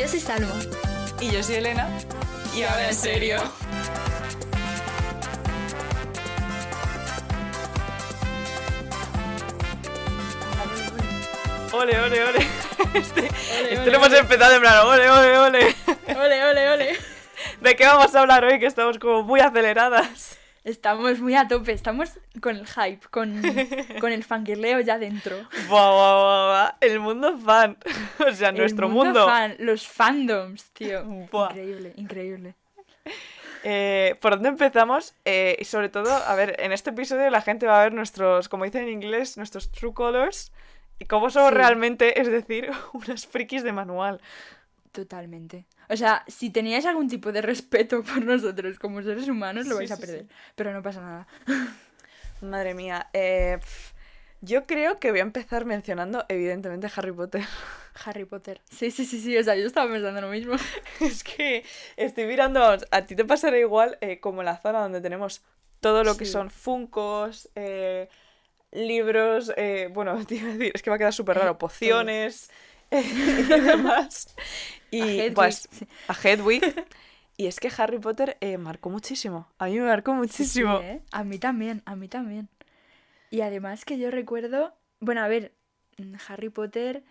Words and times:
Yo 0.00 0.08
soy 0.08 0.20
Salma. 0.20 0.54
Y 1.20 1.30
yo 1.30 1.42
soy 1.42 1.56
Elena. 1.56 1.86
Y 2.56 2.62
ahora 2.62 2.88
en 2.88 2.94
serio. 2.94 3.36
Ole, 11.70 12.00
ole, 12.00 12.24
ole. 12.24 12.46
Este, 12.94 13.26
este 13.26 13.78
ole, 13.78 13.90
lo 13.90 13.96
hemos 13.98 14.08
ole. 14.08 14.18
empezado 14.20 14.54
en 14.54 14.60
plan, 14.62 14.86
ole, 14.86 15.10
ole, 15.10 15.38
ole. 15.38 15.76
Ole, 16.16 16.44
ole, 16.46 16.70
ole. 16.70 16.98
¿De 17.60 17.76
qué 17.76 17.84
vamos 17.84 18.14
a 18.14 18.20
hablar 18.20 18.42
hoy? 18.42 18.58
Que 18.58 18.64
estamos 18.64 18.98
como 18.98 19.22
muy 19.22 19.40
aceleradas. 19.40 20.29
Estamos 20.62 21.20
muy 21.20 21.34
a 21.36 21.48
tope, 21.48 21.72
estamos 21.72 22.18
con 22.42 22.56
el 22.56 22.66
hype, 22.66 23.00
con, 23.10 23.40
con 24.00 24.12
el 24.12 24.22
fangirleo 24.24 24.80
ya 24.80 24.98
dentro. 24.98 25.36
Buah, 25.68 25.90
buah, 25.90 26.14
buah, 26.14 26.46
buah. 26.46 26.76
El 26.80 27.00
mundo 27.00 27.38
fan. 27.38 27.78
O 28.28 28.32
sea, 28.32 28.50
El 28.50 28.58
nuestro 28.58 28.88
mundo. 28.90 29.24
fan, 29.26 29.56
los 29.58 29.88
fandoms, 29.88 30.70
tío. 30.72 31.02
Buah. 31.32 31.50
Increíble, 31.52 31.92
increíble. 31.96 32.54
Eh, 33.64 34.16
¿Por 34.20 34.32
dónde 34.34 34.50
empezamos? 34.50 35.14
Eh, 35.24 35.56
y 35.58 35.64
sobre 35.64 35.88
todo, 35.88 36.12
a 36.14 36.34
ver, 36.34 36.56
en 36.60 36.72
este 36.72 36.90
episodio 36.90 37.30
la 37.30 37.40
gente 37.40 37.66
va 37.66 37.80
a 37.80 37.84
ver 37.84 37.94
nuestros, 37.94 38.48
como 38.50 38.64
dicen 38.64 38.82
en 38.84 38.90
inglés, 38.90 39.36
nuestros 39.38 39.70
true 39.72 39.94
colors. 39.94 40.52
Y 40.98 41.06
cómo 41.06 41.30
somos 41.30 41.50
Sí. 41.50 41.56
realmente, 41.56 42.20
es 42.20 42.28
decir, 42.30 42.70
unas 42.92 43.26
frikis 43.26 43.62
de 43.62 43.72
manual. 43.72 44.20
Totalmente. 44.92 45.66
O 45.88 45.96
sea, 45.96 46.24
si 46.26 46.50
teníais 46.50 46.84
algún 46.86 47.08
tipo 47.08 47.30
de 47.32 47.42
respeto 47.42 48.02
por 48.04 48.24
nosotros 48.24 48.78
como 48.78 49.02
seres 49.02 49.28
humanos, 49.28 49.66
lo 49.66 49.74
Sí, 49.74 49.78
vais 49.78 49.90
a 49.92 49.96
sí, 49.96 50.02
sí. 50.02 50.06
perder. 50.08 50.26
Pero 50.56 50.72
no 50.72 50.82
pasa 50.82 51.00
nada. 51.00 51.26
Madre 52.40 52.74
mía. 52.74 53.08
eh, 53.12 53.58
yo 54.42 54.66
creo 54.66 54.98
que 54.98 55.10
voy 55.10 55.20
a 55.20 55.22
empezar 55.24 55.66
mencionando, 55.66 56.24
evidentemente, 56.28 56.88
Harry 56.96 57.12
Potter. 57.12 57.42
Harry 58.06 58.24
Potter. 58.24 58.62
Sí, 58.70 58.90
sí, 58.90 59.04
sí, 59.04 59.20
sí. 59.20 59.36
O 59.36 59.44
sea, 59.44 59.54
yo 59.54 59.66
estaba 59.66 59.90
pensando 59.92 60.20
lo 60.22 60.28
mismo. 60.30 60.54
es 61.00 61.22
que 61.22 61.62
estoy 61.96 62.24
mirando, 62.24 62.60
vamos, 62.60 62.86
a 62.90 63.04
ti 63.04 63.14
te 63.14 63.24
pasará 63.26 63.58
igual 63.58 63.98
eh, 64.00 64.18
como 64.18 64.42
la 64.42 64.56
zona 64.56 64.80
donde 64.80 65.00
tenemos 65.02 65.42
todo 65.80 66.04
lo 66.04 66.16
que 66.16 66.24
son 66.26 66.50
funcos, 66.50 67.48
eh, 67.54 68.08
libros, 68.70 69.50
bueno, 69.92 70.24
te 70.26 70.36
iba 70.36 70.48
a 70.50 70.52
decir, 70.52 70.72
es 70.74 70.82
que 70.82 70.90
va 70.90 70.96
a 70.96 70.98
quedar 70.98 71.12
súper 71.14 71.38
raro, 71.38 71.56
pociones 71.58 72.50
y 73.48 73.60
demás. 73.60 74.34
A 74.98 75.06
Y 75.06 75.20
Hedwig, 75.20 75.34
pues 75.34 75.68
sí. 75.70 75.86
a 76.08 76.14
Hedwig. 76.14 76.62
Y 77.36 77.46
es 77.46 77.60
que 77.60 77.70
Harry 77.78 77.98
Potter 77.98 78.36
eh, 78.40 78.58
marcó 78.58 78.90
muchísimo. 78.90 79.48
A 79.58 79.66
mí 79.66 79.78
me 79.78 79.86
marcó 79.86 80.12
muchísimo. 80.14 80.78
Sí, 80.78 80.84
¿eh? 80.84 81.02
A 81.12 81.24
mí 81.24 81.38
también, 81.38 81.82
a 81.86 81.96
mí 81.96 82.08
también. 82.08 82.48
Y 83.30 83.40
además 83.42 83.84
que 83.84 83.98
yo 83.98 84.10
recuerdo, 84.10 84.74
bueno, 85.00 85.22
a 85.22 85.28
ver, 85.28 85.54
Harry 86.28 86.48
Potter 86.48 87.04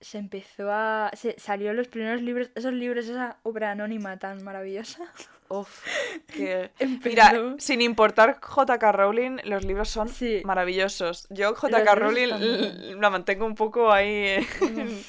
se 0.00 0.18
empezó 0.18 0.70
a... 0.70 1.10
Se, 1.14 1.34
salió 1.38 1.72
los 1.72 1.88
primeros 1.88 2.22
libros, 2.22 2.50
esos 2.54 2.72
libros, 2.72 3.06
esa 3.06 3.38
obra 3.42 3.70
anónima 3.72 4.18
tan 4.18 4.42
maravillosa. 4.44 5.04
Uf, 5.48 5.84
que... 6.26 6.70
Mira, 7.04 7.54
sin 7.58 7.80
importar 7.80 8.38
J.K. 8.40 8.92
Rowling, 8.92 9.38
los 9.44 9.64
libros 9.64 9.88
son 9.88 10.08
Sí. 10.08 10.42
maravillosos. 10.44 11.26
Yo 11.30 11.54
J.K. 11.54 11.94
Rowling 11.94 12.98
la 13.00 13.10
mantengo 13.10 13.46
un 13.46 13.54
poco 13.54 13.92
ahí. 13.92 14.08
eh, 14.08 14.46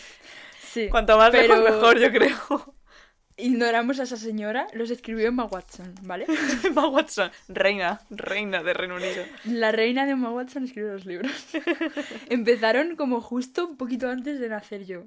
Sí. 0.59 0.89
Cuanto 0.89 1.17
más 1.17 1.31
pero 1.31 1.55
lejos, 1.55 1.63
mejor, 1.71 1.97
yo 1.99 2.11
creo. 2.11 2.75
Ignoramos 3.39 3.99
a 3.99 4.03
esa 4.03 4.17
señora, 4.17 4.66
los 4.73 4.89
escribió 4.89 5.27
Emma 5.27 5.45
Watson, 5.45 5.93
¿vale? 6.02 6.25
Emma 6.63 6.88
Watson, 6.89 7.30
reina, 7.47 8.02
reina 8.09 8.63
de 8.63 8.73
Reino 8.73 8.95
Unido. 8.95 9.23
La 9.45 9.71
reina 9.71 10.05
de 10.05 10.13
Emma 10.13 10.31
Watson 10.31 10.63
escribió 10.66 10.93
los 10.93 11.05
libros. 11.05 11.31
Empezaron 12.30 12.95
como 12.95 13.21
justo 13.21 13.67
un 13.67 13.77
poquito 13.77 14.09
antes 14.09 14.39
de 14.39 14.49
nacer 14.49 14.85
yo. 14.85 15.03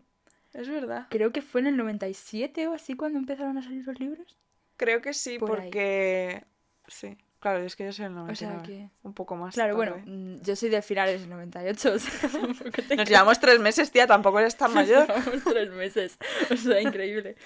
Es 0.53 0.69
verdad. 0.69 1.07
Creo 1.11 1.33
que 1.33 1.43
fue 1.43 1.61
en 1.61 1.69
el 1.69 1.77
97 1.77 2.69
o 2.69 2.75
así 2.75 2.95
cuando 2.95 3.19
empezaron 3.19 3.59
a 3.59 3.63
salir 3.63 3.85
los 3.87 3.99
libros. 4.01 4.37
Creo 4.77 5.01
que 5.01 5.13
sí, 5.13 5.39
Por 5.39 5.51
ahí. 5.61 5.67
porque. 5.67 6.45
Sí, 6.89 7.17
claro, 7.39 7.59
es 7.61 7.77
que 7.77 7.85
yo 7.85 7.93
soy 7.93 8.07
el 8.07 8.13
O 8.17 8.35
sea 8.35 8.49
99. 8.51 8.63
que- 8.67 8.89
Un 9.07 9.15
poco 9.15 9.37
más. 9.37 9.55
Claro, 9.55 9.77
tarde. 9.77 9.91
bueno, 10.03 10.07
mm, 10.07 10.43
yo 10.43 10.57
soy 10.57 10.69
de 10.71 10.83
finales 10.83 11.21
del 11.21 11.31
98, 11.31 11.93
o 11.95 11.99
sea, 11.99 12.31
Nos 12.97 13.09
llevamos 13.09 13.39
tres 13.41 13.61
meses, 13.61 13.91
tía, 13.93 14.07
tampoco 14.07 14.39
eres 14.41 14.57
tan 14.57 14.73
mayor. 14.73 15.07
Llevamos 15.07 15.45
tres 15.45 15.71
meses, 15.71 16.19
o 16.51 16.57
sea, 16.57 16.81
increíble. 16.81 17.37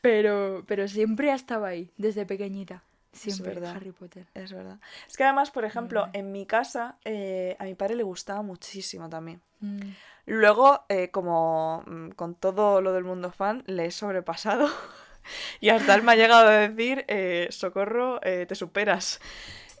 Pero, 0.00 0.64
pero 0.66 0.88
siempre 0.88 1.30
ha 1.30 1.34
estado 1.34 1.64
ahí, 1.64 1.90
desde 1.96 2.26
pequeñita. 2.26 2.82
Siempre, 3.16 3.54
verdad. 3.54 3.76
Harry 3.76 3.92
Potter. 3.92 4.26
Es 4.34 4.52
verdad. 4.52 4.78
Es 5.08 5.16
que 5.16 5.24
además, 5.24 5.50
por 5.50 5.64
ejemplo, 5.64 6.08
en 6.12 6.32
mi 6.32 6.44
casa, 6.44 6.96
eh, 7.04 7.56
a 7.58 7.64
mi 7.64 7.74
padre 7.74 7.96
le 7.96 8.02
gustaba 8.02 8.42
muchísimo 8.42 9.08
también. 9.08 9.40
Mm, 9.60 9.80
Luego, 10.26 10.84
eh, 10.88 11.10
como 11.10 11.82
mm, 11.86 12.10
con 12.10 12.34
todo 12.34 12.80
lo 12.82 12.92
del 12.92 13.04
mundo 13.04 13.30
fan, 13.30 13.62
le 13.66 13.86
he 13.86 13.90
sobrepasado. 13.90 14.68
y 15.60 15.70
hasta 15.70 15.94
él 15.94 16.02
me 16.02 16.12
ha 16.12 16.16
llegado 16.16 16.48
a 16.48 16.68
decir, 16.68 17.04
eh, 17.08 17.48
socorro, 17.50 18.20
te 18.20 18.54
superas. 18.54 19.20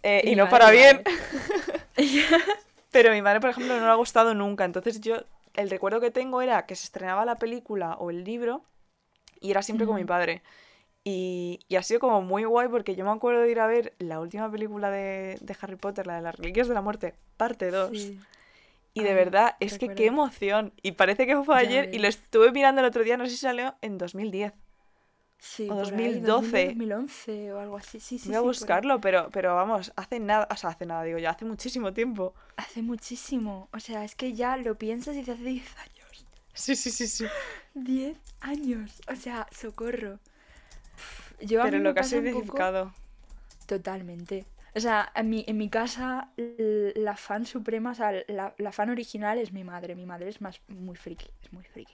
Y 0.02 0.30
Mi 0.30 0.36
no 0.36 0.48
para 0.48 0.70
bien. 0.70 1.02
Pero 2.90 3.10
a 3.10 3.12
mi 3.12 3.22
madre, 3.22 3.40
por 3.40 3.50
ejemplo, 3.50 3.76
no 3.76 3.84
le 3.84 3.90
ha 3.90 3.96
gustado 3.96 4.34
nunca. 4.34 4.64
Entonces 4.64 5.00
yo, 5.00 5.16
el 5.54 5.68
recuerdo 5.68 6.00
que 6.00 6.10
tengo 6.10 6.40
era 6.40 6.64
que 6.64 6.76
se 6.76 6.84
estrenaba 6.84 7.24
la 7.24 7.36
película 7.36 7.94
o 7.94 8.10
el 8.10 8.24
libro 8.24 8.62
y 9.40 9.50
era 9.50 9.62
siempre 9.62 9.86
con 9.86 9.96
mi 9.96 10.04
padre. 10.04 10.42
Y, 11.04 11.60
y 11.68 11.76
ha 11.76 11.82
sido 11.82 12.00
como 12.00 12.22
muy 12.22 12.44
guay 12.44 12.68
porque 12.68 12.96
yo 12.96 13.04
me 13.04 13.12
acuerdo 13.12 13.42
de 13.42 13.50
ir 13.50 13.60
a 13.60 13.66
ver 13.68 13.94
la 13.98 14.20
última 14.20 14.50
película 14.50 14.90
de, 14.90 15.38
de 15.40 15.56
Harry 15.60 15.76
Potter, 15.76 16.06
la 16.06 16.16
de 16.16 16.22
las 16.22 16.36
Reliquias 16.36 16.68
de 16.68 16.74
la 16.74 16.82
Muerte, 16.82 17.14
parte 17.36 17.70
2. 17.70 17.90
Sí. 17.90 18.26
Y 18.94 19.02
de 19.04 19.10
Ay, 19.10 19.14
verdad, 19.14 19.56
es 19.60 19.78
que 19.78 19.94
qué 19.94 20.06
emoción. 20.06 20.72
Y 20.82 20.92
parece 20.92 21.26
que 21.26 21.36
fue 21.42 21.56
Ya 21.56 21.60
ayer 21.60 21.90
y 21.92 21.98
lo 21.98 22.08
estuve 22.08 22.50
mirando 22.52 22.80
el 22.80 22.86
otro 22.86 23.04
día, 23.04 23.16
no 23.16 23.24
sé 23.26 23.32
si 23.32 23.36
salió 23.38 23.76
en 23.82 23.98
2010. 23.98 24.54
Sí, 25.38 25.68
O 25.70 25.76
por 25.78 25.94
ahí, 25.94 26.20
2012. 26.20 26.64
2011 26.64 27.52
o 27.52 27.60
algo 27.60 27.76
así. 27.76 28.00
Sí, 28.00 28.18
sí, 28.18 28.28
Voy 28.28 28.34
a 28.36 28.40
sí, 28.40 28.46
buscarlo, 28.48 29.00
pero, 29.00 29.30
pero 29.30 29.54
vamos, 29.54 29.92
hace 29.96 30.20
nada, 30.20 30.48
o 30.50 30.56
sea, 30.56 30.70
hace 30.70 30.86
nada, 30.86 31.04
digo, 31.04 31.18
ya 31.18 31.30
hace 31.30 31.44
muchísimo 31.44 31.92
tiempo. 31.92 32.34
Hace 32.56 32.82
muchísimo. 32.82 33.70
O 33.72 33.80
sea, 33.80 34.04
es 34.04 34.14
que 34.14 34.34
ya 34.34 34.58
lo 34.58 34.76
piensas 34.76 35.14
y 35.14 35.20
dices 35.20 35.36
hace 35.36 35.44
10 35.44 35.76
años. 35.78 36.26
Sí, 36.54 36.74
sí, 36.76 36.90
sí, 36.90 37.06
sí. 37.06 37.32
10 37.76 38.18
años. 38.40 39.02
O 39.08 39.16
sea, 39.16 39.46
socorro. 39.52 40.18
Yo 41.40 41.62
Pero 41.62 41.78
lo 41.78 41.92
que 41.94 42.00
ha 42.00 42.02
pasa 42.02 42.16
un 42.18 42.24
poco- 42.24 42.34
significado. 42.38 42.92
Totalmente. 43.66 44.44
O 44.74 44.80
sea, 44.80 45.10
en 45.14 45.30
mi, 45.30 45.44
en 45.48 45.56
mi 45.56 45.68
casa, 45.70 46.28
la 46.36 47.16
fan 47.16 47.46
suprema, 47.46 47.92
o 47.92 47.94
sea, 47.94 48.12
la, 48.28 48.54
la 48.58 48.72
fan 48.72 48.90
original 48.90 49.38
es 49.38 49.52
mi 49.52 49.64
madre. 49.64 49.94
Mi 49.94 50.06
madre 50.06 50.28
es 50.28 50.40
más 50.40 50.60
muy 50.68 50.96
friki, 50.96 51.26
es 51.42 51.52
muy 51.52 51.64
friki. 51.64 51.92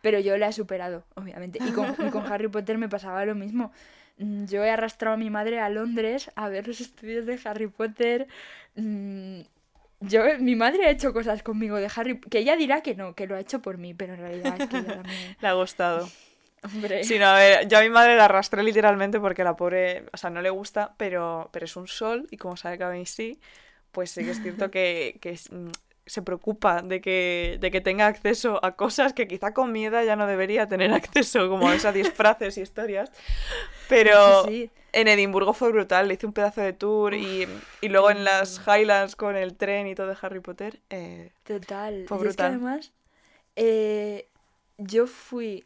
Pero 0.00 0.18
yo 0.20 0.36
la 0.36 0.48
he 0.48 0.52
superado, 0.52 1.04
obviamente. 1.14 1.58
Y 1.64 1.72
con, 1.72 1.94
y 2.06 2.10
con 2.10 2.24
Harry 2.32 2.48
Potter 2.48 2.78
me 2.78 2.88
pasaba 2.88 3.24
lo 3.24 3.34
mismo. 3.34 3.72
Mm, 4.18 4.44
Yo 4.46 4.62
he 4.64 4.70
arrastrado 4.70 5.14
a 5.14 5.18
mi 5.18 5.30
madre 5.30 5.60
a 5.60 5.68
Londres 5.68 6.30
a 6.34 6.48
ver 6.48 6.66
los 6.68 6.80
estudios 6.80 7.26
de 7.26 7.38
Harry 7.44 7.66
Potter. 7.68 8.26
Yo, 10.08 10.22
mi 10.38 10.56
madre 10.56 10.86
ha 10.86 10.90
hecho 10.90 11.12
cosas 11.12 11.42
conmigo 11.42 11.76
de 11.76 11.90
Harry 11.94 12.20
que 12.20 12.38
ella 12.38 12.56
dirá 12.56 12.82
que 12.82 12.94
no, 12.94 13.14
que 13.14 13.26
lo 13.26 13.36
ha 13.36 13.40
hecho 13.40 13.60
por 13.60 13.78
mí, 13.78 13.94
pero 13.94 14.14
en 14.14 14.20
realidad 14.20 14.60
es 14.60 14.68
que 14.68 14.78
ella 14.78 15.02
también. 15.02 15.36
Le 15.40 15.48
ha 15.48 15.52
gustado. 15.52 16.08
Hombre. 16.62 17.04
Sí, 17.04 17.18
no, 17.18 17.26
a 17.26 17.34
ver, 17.38 17.68
yo 17.68 17.78
a 17.78 17.82
mi 17.82 17.90
madre 17.90 18.16
la 18.16 18.24
arrastré 18.24 18.62
literalmente 18.62 19.20
porque 19.20 19.44
la 19.44 19.54
pobre, 19.54 20.06
o 20.12 20.16
sea, 20.16 20.30
no 20.30 20.40
le 20.40 20.48
gusta, 20.48 20.94
pero, 20.96 21.50
pero 21.52 21.66
es 21.66 21.76
un 21.76 21.86
sol 21.86 22.26
y 22.30 22.38
como 22.38 22.56
sabe 22.56 22.78
que 22.78 22.84
a 22.84 22.90
mí 22.90 23.04
sí, 23.04 23.38
pues 23.92 24.12
sí 24.12 24.24
que 24.24 24.30
es 24.30 24.40
cierto 24.40 24.70
que, 24.70 25.18
que 25.20 25.38
mm, 25.50 25.70
se 26.06 26.22
preocupa 26.22 26.82
de 26.82 27.00
que, 27.00 27.56
de 27.60 27.70
que 27.70 27.80
tenga 27.80 28.06
acceso 28.06 28.64
a 28.64 28.76
cosas 28.76 29.12
que 29.14 29.26
quizá 29.26 29.54
con 29.54 29.72
mi 29.72 29.86
edad 29.86 30.04
ya 30.04 30.16
no 30.16 30.26
debería 30.26 30.68
tener 30.68 30.92
acceso, 30.92 31.48
como 31.48 31.68
a 31.68 31.74
esas 31.74 31.94
disfraces 31.94 32.58
y 32.58 32.62
historias. 32.62 33.10
Pero 33.88 34.44
Sí, 34.44 34.70
en 34.92 35.08
Edimburgo 35.08 35.52
fue 35.52 35.70
brutal, 35.72 36.08
le 36.08 36.14
hice 36.14 36.26
un 36.26 36.32
pedazo 36.32 36.60
de 36.60 36.72
tour 36.72 37.14
y, 37.14 37.46
y 37.80 37.88
luego 37.88 38.10
en 38.10 38.24
las 38.24 38.60
Highlands 38.66 39.16
con 39.16 39.36
el 39.36 39.54
tren 39.56 39.86
y 39.86 39.94
todo 39.94 40.08
de 40.08 40.16
Harry 40.20 40.40
Potter. 40.40 40.80
eh, 40.90 41.32
Total. 41.44 42.04
Fue 42.06 42.16
y 42.16 42.20
es 42.20 42.36
que 42.36 42.42
brutal. 42.42 42.46
además, 42.52 42.92
eh, 43.56 44.28
yo 44.78 45.06
fui 45.06 45.64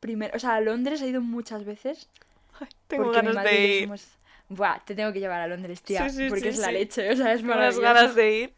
primero, 0.00 0.34
o 0.36 0.38
sea, 0.38 0.56
a 0.56 0.60
Londres 0.60 1.02
he 1.02 1.08
ido 1.08 1.20
muchas 1.20 1.64
veces. 1.64 2.08
tengo 2.88 3.04
porque 3.04 3.22
mi 3.22 3.34
ganas 3.34 3.44
de 3.44 3.66
ir. 3.66 3.90
Buah, 4.48 4.80
te 4.84 4.96
tengo 4.96 5.12
que 5.12 5.20
llevar 5.20 5.40
a 5.40 5.46
Londres, 5.46 5.80
tía, 5.80 6.08
Sí, 6.08 6.16
sí, 6.16 6.28
porque 6.28 6.48
es 6.48 6.58
la 6.58 6.72
leche, 6.72 7.08
o 7.12 7.16
sea, 7.16 7.32
es 7.34 7.42
Tengo 7.42 7.80
ganas 7.80 8.14
de 8.16 8.32
ir. 8.32 8.54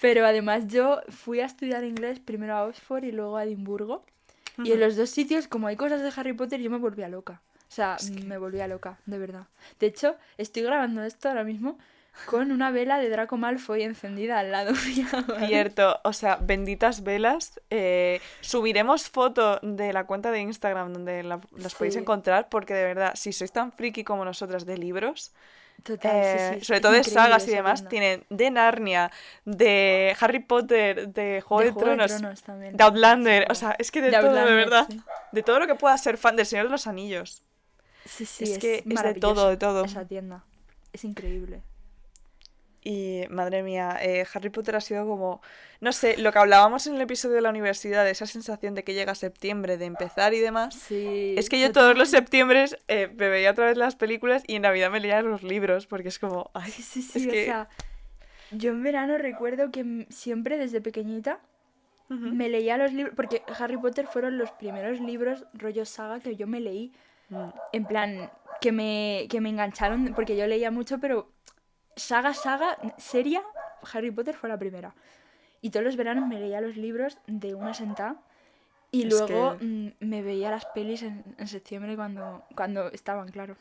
Pero 0.00 0.26
además 0.26 0.66
yo 0.68 1.00
fui 1.08 1.40
a 1.40 1.46
estudiar 1.46 1.84
inglés 1.84 2.20
primero 2.20 2.54
a 2.54 2.64
Oxford 2.64 3.04
y 3.04 3.12
luego 3.12 3.36
a 3.36 3.44
Edimburgo. 3.44 4.04
Y 4.62 4.72
en 4.72 4.80
los 4.80 4.96
dos 4.96 5.10
sitios, 5.10 5.48
como 5.48 5.68
hay 5.68 5.76
cosas 5.76 6.02
de 6.02 6.12
Harry 6.20 6.32
Potter, 6.34 6.60
yo 6.60 6.70
me 6.70 6.78
volvía 6.78 7.08
loca. 7.08 7.40
O 7.68 7.72
sea, 7.72 7.96
Es 7.98 8.10
que- 8.10 8.24
me 8.24 8.36
volvía 8.36 8.66
loca, 8.66 8.98
de 9.06 9.18
verdad. 9.18 9.46
De 9.78 9.86
hecho, 9.86 10.16
estoy 10.38 10.62
grabando 10.62 11.02
esto 11.04 11.28
ahora 11.28 11.44
mismo 11.44 11.78
con 12.26 12.50
una 12.50 12.70
vela 12.70 12.98
de 12.98 13.08
Draco 13.08 13.36
Malfoy 13.36 13.82
encendida 13.84 14.38
al 14.38 14.50
lado 14.50 14.72
mío. 14.86 15.06
Cierto, 15.46 16.00
o 16.04 16.12
sea, 16.12 16.36
benditas 16.36 17.02
velas. 17.04 17.60
eh, 17.70 18.20
subiremos 18.40 19.08
foto 19.08 19.60
de 19.62 19.92
la 19.92 20.04
cuenta 20.04 20.30
de 20.30 20.40
Instagram 20.40 20.92
donde 20.92 21.22
la- 21.22 21.40
las 21.56 21.74
podéis 21.74 21.96
encontrar, 21.96 22.48
porque 22.48 22.74
de 22.74 22.84
verdad, 22.84 23.12
si 23.14 23.32
sois 23.32 23.52
tan 23.52 23.70
friki 23.72 24.02
como 24.04 24.24
nosotras 24.24 24.66
de 24.66 24.76
libros, 24.76 25.32
Total, 25.82 26.10
Eh, 26.14 26.56
sí, 26.58 26.64
sobre 26.64 26.80
todo 26.80 26.92
de 26.92 27.04
sagas 27.04 27.46
y 27.48 27.50
demás, 27.50 27.88
tienen 27.88 28.24
de 28.28 28.50
Narnia, 28.50 29.10
de 29.44 30.16
Harry 30.20 30.40
Potter, 30.40 31.08
de 31.08 31.40
Juego 31.40 31.60
de, 31.60 31.66
De 31.66 31.72
Juego 31.72 31.96
de 31.96 32.06
Tronos, 32.08 32.42
también. 32.42 32.76
de 32.76 32.84
Outlander, 32.84 33.46
o 33.50 33.54
sea, 33.54 33.76
es 33.78 33.90
que 33.90 34.00
de, 34.00 34.10
de 34.10 34.18
todo, 34.18 34.32
de 34.34 34.54
verdad. 34.54 34.86
sí. 34.90 35.00
De 35.32 35.42
todo 35.42 35.58
lo 35.58 35.66
que 35.66 35.74
pueda 35.74 35.96
ser 35.98 36.16
fan 36.18 36.36
del 36.36 36.46
Señor 36.46 36.66
de 36.66 36.70
los 36.72 36.86
Anillos. 36.86 37.42
Sí, 38.04 38.24
sí, 38.26 38.44
Es 38.44 38.50
es, 38.50 38.58
que 38.58 38.84
es 38.86 39.02
de 39.02 39.14
todo, 39.14 39.48
de 39.48 39.56
todo. 39.56 39.84
Esa 39.84 40.04
tienda. 40.04 40.44
Es 40.92 41.04
increíble. 41.04 41.62
Y 42.82 43.24
madre 43.28 43.62
mía, 43.62 43.98
eh, 44.00 44.24
Harry 44.32 44.48
Potter 44.48 44.74
ha 44.76 44.80
sido 44.80 45.06
como, 45.06 45.42
no 45.80 45.92
sé, 45.92 46.16
lo 46.16 46.32
que 46.32 46.38
hablábamos 46.38 46.86
en 46.86 46.94
el 46.94 47.00
episodio 47.02 47.34
de 47.34 47.42
la 47.42 47.50
universidad, 47.50 48.08
esa 48.08 48.26
sensación 48.26 48.74
de 48.74 48.84
que 48.84 48.94
llega 48.94 49.14
septiembre, 49.14 49.76
de 49.76 49.84
empezar 49.84 50.32
y 50.32 50.38
demás. 50.40 50.74
Sí. 50.74 51.34
Es 51.36 51.50
que 51.50 51.60
yo 51.60 51.72
todos 51.72 51.96
los 51.98 52.08
septiembres 52.08 52.78
eh, 52.88 53.08
me 53.18 53.28
veía 53.28 53.50
otra 53.50 53.66
vez 53.66 53.76
las 53.76 53.96
películas 53.96 54.42
y 54.46 54.56
en 54.56 54.62
Navidad 54.62 54.90
me 54.90 55.00
leía 55.00 55.20
los 55.20 55.42
libros, 55.42 55.86
porque 55.86 56.08
es 56.08 56.18
como, 56.18 56.50
ay, 56.54 56.70
Sí, 56.70 56.82
sí, 56.82 57.00
es 57.00 57.22
sí. 57.24 57.28
que- 57.28 57.42
O 57.42 57.44
sea, 57.44 57.68
yo 58.52 58.70
en 58.70 58.82
verano 58.82 59.18
recuerdo 59.18 59.70
que 59.70 60.06
siempre 60.10 60.56
desde 60.56 60.80
pequeñita 60.80 61.38
me 62.08 62.48
leía 62.48 62.76
los 62.76 62.92
libros. 62.92 63.14
Porque 63.14 63.42
Harry 63.58 63.76
Potter 63.76 64.06
fueron 64.08 64.36
los 64.38 64.50
primeros 64.52 64.98
libros, 65.00 65.44
rollo 65.52 65.84
saga, 65.84 66.18
que 66.18 66.34
yo 66.34 66.48
me 66.48 66.58
leí. 66.60 66.92
Mm, 67.28 67.48
En 67.72 67.84
plan, 67.84 68.30
que 68.60 68.72
me, 68.72 69.28
que 69.30 69.40
me 69.40 69.50
engancharon. 69.50 70.12
Porque 70.16 70.36
yo 70.36 70.48
leía 70.48 70.72
mucho, 70.72 70.98
pero 70.98 71.30
saga, 72.00 72.34
saga, 72.34 72.76
seria, 72.96 73.42
Harry 73.92 74.10
Potter 74.10 74.34
fue 74.34 74.48
la 74.48 74.58
primera. 74.58 74.94
Y 75.60 75.70
todos 75.70 75.84
los 75.84 75.96
veranos 75.96 76.26
me 76.26 76.38
leía 76.40 76.60
los 76.60 76.76
libros 76.76 77.18
de 77.26 77.54
una 77.54 77.74
sentada. 77.74 78.16
Y 78.90 79.02
Es 79.04 79.08
luego 79.10 79.58
que- 79.58 79.64
mm, 79.64 79.92
me 80.00 80.22
veía 80.22 80.50
las 80.50 80.64
pelis 80.66 81.02
en, 81.02 81.22
en 81.38 81.46
septiembre 81.46 81.94
cuando, 81.96 82.42
cuando 82.56 82.88
estaban, 82.90 83.28
claro. 83.30 83.56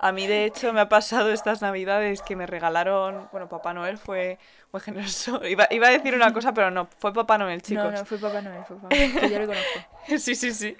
A 0.00 0.12
mí, 0.12 0.26
de 0.26 0.44
hecho, 0.44 0.72
me 0.72 0.80
ha 0.80 0.88
pasado 0.88 1.32
estas 1.32 1.62
navidades 1.62 2.22
que 2.22 2.36
me 2.36 2.46
regalaron, 2.46 3.28
bueno, 3.32 3.48
Papá 3.48 3.74
Noel 3.74 3.98
fue 3.98 4.38
muy 4.72 4.80
generoso. 4.80 5.40
Iba, 5.46 5.66
iba 5.70 5.88
a 5.88 5.90
decir 5.90 6.14
una 6.14 6.32
cosa, 6.32 6.52
pero 6.54 6.70
no, 6.70 6.88
fue 6.98 7.12
Papá 7.12 7.38
Noel, 7.38 7.62
chicos. 7.62 7.84
No, 7.84 7.90
no, 7.90 8.04
fue 8.04 8.18
Papá 8.18 8.42
Noel, 8.42 8.64
fue 8.66 8.76
Papá 8.76 8.94
Noel, 8.94 9.20
que 9.20 9.30
yo 9.30 9.38
le 9.38 9.46
conozco. 9.46 9.80
Sí, 10.18 10.36
sí, 10.36 10.52
sí. 10.52 10.76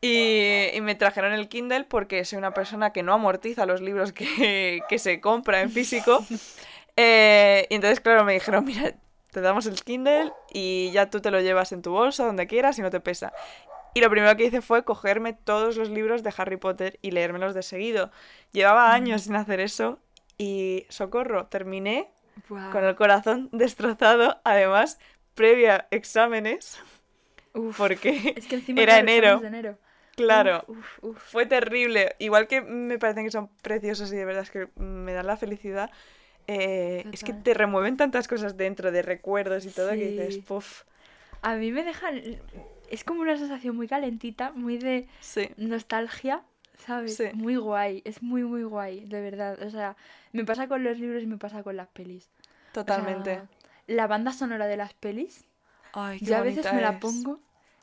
Y, 0.00 0.68
y 0.72 0.80
me 0.80 0.94
trajeron 0.94 1.32
el 1.32 1.48
Kindle 1.48 1.84
porque 1.84 2.24
soy 2.24 2.38
una 2.38 2.54
persona 2.54 2.92
que 2.92 3.02
no 3.02 3.12
amortiza 3.12 3.66
los 3.66 3.80
libros 3.80 4.12
que, 4.12 4.80
que 4.88 4.98
se 5.00 5.20
compra 5.20 5.60
en 5.60 5.70
físico. 5.70 6.24
Eh, 7.00 7.68
y 7.70 7.76
entonces, 7.76 8.00
claro, 8.00 8.24
me 8.24 8.32
dijeron, 8.32 8.64
mira, 8.64 8.92
te 9.30 9.40
damos 9.40 9.66
el 9.66 9.80
Kindle 9.84 10.32
y 10.52 10.90
ya 10.90 11.08
tú 11.08 11.20
te 11.20 11.30
lo 11.30 11.40
llevas 11.40 11.70
en 11.70 11.80
tu 11.80 11.92
bolsa, 11.92 12.26
donde 12.26 12.48
quieras 12.48 12.76
y 12.80 12.82
no 12.82 12.90
te 12.90 12.98
pesa. 12.98 13.32
Y 13.98 14.00
lo 14.00 14.10
primero 14.10 14.36
que 14.36 14.44
hice 14.44 14.62
fue 14.62 14.84
cogerme 14.84 15.32
todos 15.32 15.76
los 15.76 15.90
libros 15.90 16.22
de 16.22 16.32
Harry 16.36 16.56
Potter 16.56 17.00
y 17.02 17.10
leérmelos 17.10 17.52
de 17.52 17.64
seguido. 17.64 18.12
Llevaba 18.52 18.94
años 18.94 19.22
sin 19.22 19.34
hacer 19.34 19.58
eso 19.58 19.98
y, 20.38 20.86
socorro, 20.88 21.46
terminé 21.46 22.08
con 22.70 22.84
el 22.84 22.94
corazón 22.94 23.48
destrozado, 23.52 24.40
además, 24.44 25.00
previa 25.34 25.88
exámenes, 25.90 26.78
Uf, 27.54 27.76
porque 27.76 28.34
es 28.36 28.46
que 28.46 28.54
encima 28.54 28.82
era 28.82 29.00
enero. 29.00 29.42
Claro, 30.14 30.64
Uf, 30.68 31.02
uf. 31.02 31.18
fue 31.18 31.44
terrible. 31.44 32.14
Igual 32.20 32.46
que 32.46 32.60
me 32.60 33.00
parecen 33.00 33.24
que 33.24 33.32
son 33.32 33.48
preciosos 33.60 34.12
y 34.12 34.16
de 34.16 34.24
verdad 34.24 34.44
es 34.44 34.52
que 34.52 34.68
me 34.76 35.12
dan 35.12 35.26
la 35.26 35.36
felicidad. 35.36 35.90
eh, 36.46 37.04
es 37.10 37.24
que 37.24 37.32
te 37.32 37.52
remueven 37.52 37.96
tantas 37.96 38.28
cosas 38.28 38.56
dentro 38.56 38.92
de 38.92 39.02
recuerdos 39.02 39.66
y 39.66 39.70
todo 39.70 39.88
que 39.90 40.12
dices, 40.12 40.38
puff, 40.38 40.84
A 41.42 41.56
mí 41.56 41.72
me 41.72 41.82
dejan. 41.82 42.22
Es 42.90 43.04
como 43.04 43.20
una 43.22 43.36
sensación 43.36 43.76
muy 43.76 43.88
calentita, 43.88 44.52
muy 44.52 44.78
de 44.78 45.06
sí. 45.20 45.48
nostalgia, 45.56 46.42
¿sabes? 46.76 47.16
Sí. 47.16 47.24
Muy 47.32 47.56
guay, 47.56 48.02
es 48.04 48.22
muy, 48.22 48.42
muy 48.44 48.62
guay, 48.64 49.04
de 49.06 49.20
verdad. 49.20 49.60
O 49.62 49.70
sea, 49.70 49.96
me 50.32 50.44
pasa 50.44 50.68
con 50.68 50.84
los 50.84 50.98
libros 50.98 51.22
y 51.22 51.26
me 51.26 51.38
pasa 51.38 51.62
con 51.62 51.76
las 51.76 51.88
pelis. 51.88 52.30
O 52.70 52.72
Totalmente. 52.72 53.34
sea, 53.34 53.46
la 53.86 54.06
banda 54.06 54.32
sonora 54.32 54.66
de 54.66 54.76
las 54.76 54.94
pelis, 54.94 55.44
Ay, 55.92 56.18
qué 56.20 56.26
yo 56.26 56.36
a 56.36 56.42
veces 56.42 56.72
me 56.72 56.80
la 56.82 57.00
pongo 57.00 57.40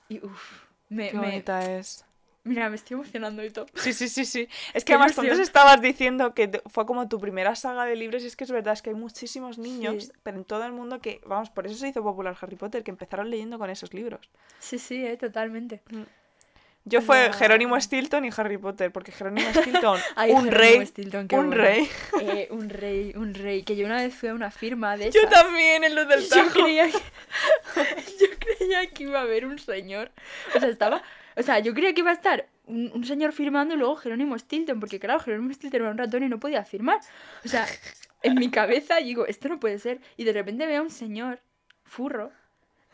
y 0.10 0.24
uff, 0.26 0.64
me, 0.90 1.12
Qué 1.12 1.18
me- 1.18 1.28
bonita 1.28 1.64
es. 1.78 2.06
Mira, 2.46 2.70
me 2.70 2.76
estoy 2.76 2.94
emocionando 2.96 3.44
y 3.44 3.50
todo. 3.50 3.66
Sí, 3.74 3.92
sí, 3.92 4.08
sí, 4.08 4.24
sí. 4.24 4.48
Es 4.74 4.86
que 4.86 4.94
además 4.94 5.18
ilusión. 5.18 5.42
estabas 5.42 5.82
diciendo 5.82 6.34
que 6.34 6.62
fue 6.72 6.86
como 6.86 7.10
tu 7.10 7.20
primera 7.20 7.56
saga 7.56 7.86
de 7.86 7.96
libros 7.96 8.24
y 8.24 8.28
es 8.28 8.36
que 8.36 8.44
es 8.44 8.52
verdad, 8.52 8.74
es 8.74 8.82
que 8.84 8.92
hay 8.92 8.96
muchísimos 8.96 9.58
niños, 9.58 10.06
Sí. 10.06 10.12
pero 10.24 10.38
en 10.38 10.46
todo 10.46 10.64
el 10.64 10.72
mundo 10.72 11.02
que, 11.02 11.20
vamos, 11.26 11.50
por 11.50 11.66
eso 11.66 11.76
se 11.76 11.88
hizo 11.90 12.04
popular 12.04 12.38
Harry 12.40 12.56
Potter, 12.56 12.84
que 12.84 12.92
empezaron 12.92 13.30
leyendo 13.32 13.58
con 13.58 13.70
esos 13.70 13.94
libros. 13.94 14.30
Sí, 14.60 14.78
sí, 14.80 15.04
eh, 15.06 15.18
totalmente. 15.18 15.82
Yo 16.88 17.00
O 17.00 17.02
fue 17.02 17.34
Jerónimo 17.34 17.82
Stilton 17.82 18.26
y 18.26 18.30
Harry 18.38 18.60
Potter, 18.60 18.92
porque 18.92 19.12
Jerónimo 19.12 19.50
Stilton, 19.52 20.00
Ay, 20.16 20.32
un 20.34 20.44
Jerónimo 20.44 20.58
rey, 20.78 20.86
Stilton, 20.86 21.22
un 21.22 21.28
bueno. 21.28 21.52
rey. 21.56 21.90
Eh, 22.22 22.48
un 22.52 22.70
rey, 22.70 23.12
un 23.16 23.34
rey. 23.34 23.64
Que 23.64 23.76
yo 23.76 23.88
una 23.88 23.96
vez 24.04 24.14
fui 24.14 24.30
a 24.30 24.36
una 24.36 24.52
firma 24.52 24.96
de 24.98 25.10
Yo 25.10 25.22
esas. 25.22 25.32
también, 25.32 25.84
en 25.84 25.96
Luz 25.96 26.08
del 26.08 26.22
Yo 26.22 26.30
Tajo. 26.30 26.52
creía, 26.62 26.86
que, 26.92 26.92
yo 28.22 28.28
creía 28.40 28.88
que 28.92 29.02
iba 29.04 29.18
a 29.18 29.24
haber 29.24 29.48
un 29.48 29.58
señor. 29.58 30.12
O 30.56 30.60
sea, 30.60 30.70
estaba. 30.70 31.02
O 31.38 31.44
sea, 31.44 31.60
yo 31.60 31.74
creía 31.74 31.94
que 31.94 32.02
iba 32.02 32.12
a 32.12 32.14
estar 32.14 32.48
un, 32.66 32.92
un 32.94 33.06
señor 33.06 33.32
firmando 33.34 33.76
y 33.76 33.78
luego 33.78 33.96
Jerónimo 33.96 34.38
Stilton, 34.38 34.80
porque 34.80 35.00
claro, 35.00 35.20
Jerónimo 35.20 35.54
Stilton 35.54 35.82
era 35.82 35.92
un 35.92 35.98
ratón 35.98 36.24
y 36.24 36.30
no 36.30 36.40
podía 36.40 36.64
firmar. 36.64 37.00
O 37.44 37.48
sea, 37.48 37.66
en 38.24 38.36
mi 38.36 38.50
cabeza 38.50 38.98
digo, 38.98 39.26
esto 39.28 39.50
no 39.50 39.60
puede 39.60 39.80
ser. 39.80 40.00
Y 40.18 40.24
de 40.24 40.34
repente 40.34 40.66
veo 40.66 40.80
a 40.80 40.84
un 40.84 40.90
señor 40.90 41.42
furro 41.84 42.32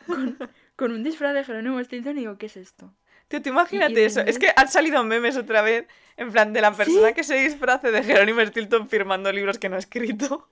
con, 0.05 0.38
con 0.75 0.91
un 0.91 1.03
disfraz 1.03 1.33
de 1.33 1.43
Jerónimo 1.43 1.83
Stilton 1.83 2.17
y 2.17 2.21
digo, 2.21 2.38
¿qué 2.38 2.47
es 2.47 2.57
esto? 2.57 2.93
Tío, 3.27 3.41
tú 3.41 3.49
imagínate 3.49 4.01
y 4.01 4.03
eso. 4.03 4.19
Es 4.21 4.38
que 4.38 4.51
han 4.55 4.67
salido 4.67 5.03
memes 5.05 5.38
otra 5.38 5.61
vez, 5.61 5.88
en 6.17 6.31
plan, 6.31 6.51
de 6.51 6.59
la 6.59 6.73
persona 6.73 7.09
¿Sí? 7.09 7.13
que 7.13 7.23
se 7.23 7.35
disfrace 7.35 7.91
de 7.91 8.03
Jerónimo 8.03 8.41
Stilton 8.41 8.89
firmando 8.89 9.31
libros 9.31 9.57
que 9.57 9.69
no 9.69 9.77
ha 9.77 9.79
escrito. 9.79 10.49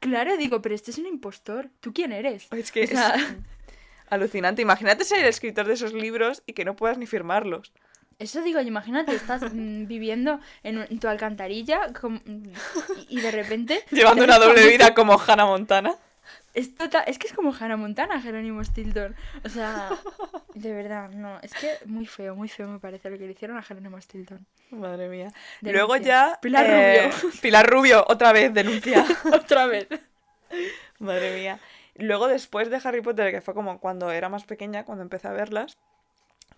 Claro, 0.00 0.36
digo, 0.36 0.60
pero 0.60 0.74
este 0.74 0.90
es 0.90 0.98
un 0.98 1.06
impostor. 1.06 1.70
¿Tú 1.80 1.92
quién 1.92 2.12
eres? 2.12 2.48
Es 2.52 2.72
que 2.72 2.84
O 2.84 2.86
sea, 2.86 3.14
es 3.14 3.36
alucinante. 4.10 4.60
Imagínate 4.62 5.04
ser 5.04 5.20
el 5.20 5.26
escritor 5.26 5.66
de 5.66 5.74
esos 5.74 5.92
libros 5.92 6.42
y 6.46 6.52
que 6.52 6.64
no 6.64 6.76
puedas 6.76 6.98
ni 6.98 7.06
firmarlos. 7.06 7.72
Eso 8.18 8.42
digo, 8.42 8.60
imagínate, 8.60 9.14
estás 9.14 9.42
mm, 9.54 9.86
viviendo 9.86 10.40
en, 10.62 10.78
un- 10.78 10.86
en 10.90 10.98
tu 11.00 11.08
alcantarilla 11.08 11.92
com- 11.98 12.20
mm, 12.24 12.48
y, 13.08 13.18
y 13.18 13.20
de 13.22 13.30
repente... 13.30 13.82
Llevando 13.90 14.24
una 14.24 14.38
doble 14.38 14.66
vida 14.68 14.92
como 14.94 15.18
Hannah 15.18 15.46
Montana. 15.46 15.94
Es, 16.52 16.74
tota- 16.74 17.02
es 17.04 17.18
que 17.18 17.28
es 17.28 17.32
como 17.32 17.54
Hannah 17.58 17.76
Montana, 17.78 18.20
Jerónimo 18.20 18.62
Stilton. 18.62 19.14
O 19.44 19.48
sea, 19.48 19.88
de 20.54 20.72
verdad, 20.74 21.08
no. 21.10 21.38
Es 21.40 21.54
que 21.54 21.70
muy 21.86 22.04
feo, 22.06 22.34
muy 22.34 22.48
feo 22.48 22.68
me 22.68 22.78
parece 22.78 23.08
lo 23.08 23.16
que 23.16 23.24
le 23.24 23.32
hicieron 23.32 23.56
a 23.56 23.62
Jerónimo 23.62 23.98
Stilton. 24.00 24.44
Madre 24.70 25.08
mía. 25.08 25.32
Denuncia. 25.62 25.72
Luego 25.72 25.96
ya. 25.96 26.38
Pilar 26.42 26.66
eh, 26.68 27.10
Rubio. 27.22 27.40
Pilar 27.40 27.70
Rubio, 27.70 28.04
otra 28.06 28.32
vez, 28.32 28.52
denuncia. 28.52 29.06
Otra 29.32 29.66
vez. 29.66 29.88
Madre 30.98 31.36
mía. 31.38 31.58
Luego, 31.94 32.28
después 32.28 32.70
de 32.70 32.80
Harry 32.82 33.00
Potter, 33.00 33.32
que 33.32 33.40
fue 33.40 33.54
como 33.54 33.80
cuando 33.80 34.10
era 34.10 34.28
más 34.28 34.44
pequeña, 34.44 34.84
cuando 34.84 35.02
empecé 35.02 35.28
a 35.28 35.32
verlas, 35.32 35.76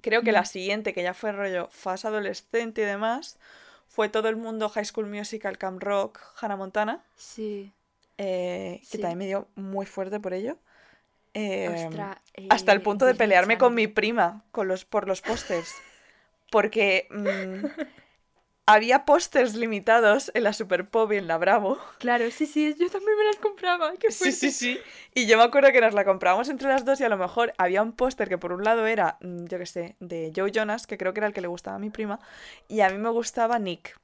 creo 0.00 0.22
que 0.22 0.32
la 0.32 0.44
siguiente, 0.44 0.92
que 0.92 1.02
ya 1.02 1.14
fue 1.14 1.32
rollo 1.32 1.68
fase 1.70 2.08
adolescente 2.08 2.82
y 2.82 2.84
demás, 2.84 3.38
fue 3.88 4.08
todo 4.08 4.28
el 4.28 4.36
mundo 4.36 4.68
High 4.68 4.84
School 4.84 5.06
Musical, 5.06 5.58
Camp 5.58 5.82
Rock, 5.82 6.20
Hannah 6.40 6.56
Montana, 6.56 7.02
Sí. 7.16 7.72
eh, 8.18 8.80
que 8.90 8.98
también 8.98 9.18
me 9.18 9.26
dio 9.26 9.48
muy 9.54 9.86
fuerte 9.86 10.20
por 10.20 10.34
ello. 10.34 10.58
Eh, 11.34 11.86
Ostra, 11.86 12.20
hasta 12.50 12.72
el 12.72 12.78
eh, 12.78 12.82
punto 12.82 13.06
de 13.06 13.14
pelearme 13.14 13.56
con 13.56 13.74
mi 13.74 13.86
prima 13.86 14.44
con 14.50 14.68
los, 14.68 14.84
por 14.84 15.08
los 15.08 15.22
pósters. 15.22 15.74
Porque 16.50 17.08
mm, 17.10 17.64
había 18.66 19.04
pósters 19.04 19.54
limitados 19.54 20.30
en 20.34 20.44
la 20.44 20.52
Super 20.52 20.88
Pop 20.88 21.12
y 21.12 21.16
en 21.16 21.26
la 21.26 21.36
Bravo. 21.38 21.78
Claro, 21.98 22.30
sí, 22.30 22.46
sí, 22.46 22.74
yo 22.78 22.88
también 22.90 23.16
me 23.18 23.24
las 23.24 23.36
compraba. 23.36 23.92
Qué 23.98 24.10
Sí, 24.10 24.32
sí, 24.32 24.50
sí. 24.50 24.80
Y 25.14 25.26
yo 25.26 25.36
me 25.36 25.44
acuerdo 25.44 25.72
que 25.72 25.80
nos 25.80 25.94
la 25.94 26.04
comprábamos 26.04 26.48
entre 26.48 26.68
las 26.68 26.84
dos 26.84 27.00
y 27.00 27.04
a 27.04 27.08
lo 27.08 27.16
mejor 27.16 27.52
había 27.58 27.82
un 27.82 27.92
póster 27.92 28.28
que 28.28 28.38
por 28.38 28.52
un 28.52 28.64
lado 28.64 28.86
era, 28.86 29.18
mm, 29.20 29.46
yo 29.46 29.58
qué 29.58 29.66
sé, 29.66 29.96
de 30.00 30.32
Joe 30.34 30.50
Jonas, 30.52 30.86
que 30.86 30.96
creo 30.98 31.12
que 31.12 31.20
era 31.20 31.26
el 31.26 31.32
que 31.34 31.40
le 31.40 31.48
gustaba 31.48 31.76
a 31.76 31.80
mi 31.80 31.90
prima, 31.90 32.18
y 32.68 32.80
a 32.80 32.90
mí 32.90 32.98
me 32.98 33.10
gustaba 33.10 33.58
Nick. 33.58 33.96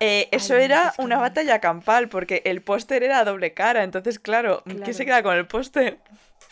Eh, 0.00 0.28
eso 0.32 0.56
era 0.56 0.94
una 0.98 1.18
batalla 1.18 1.60
campal, 1.60 2.08
porque 2.08 2.42
el 2.44 2.60
póster 2.62 3.04
era 3.04 3.20
a 3.20 3.24
doble 3.24 3.54
cara, 3.54 3.84
entonces 3.84 4.18
claro, 4.18 4.62
¿quién 4.64 4.94
se 4.94 5.04
queda 5.04 5.22
con 5.22 5.36
el 5.36 5.46
póster? 5.46 5.98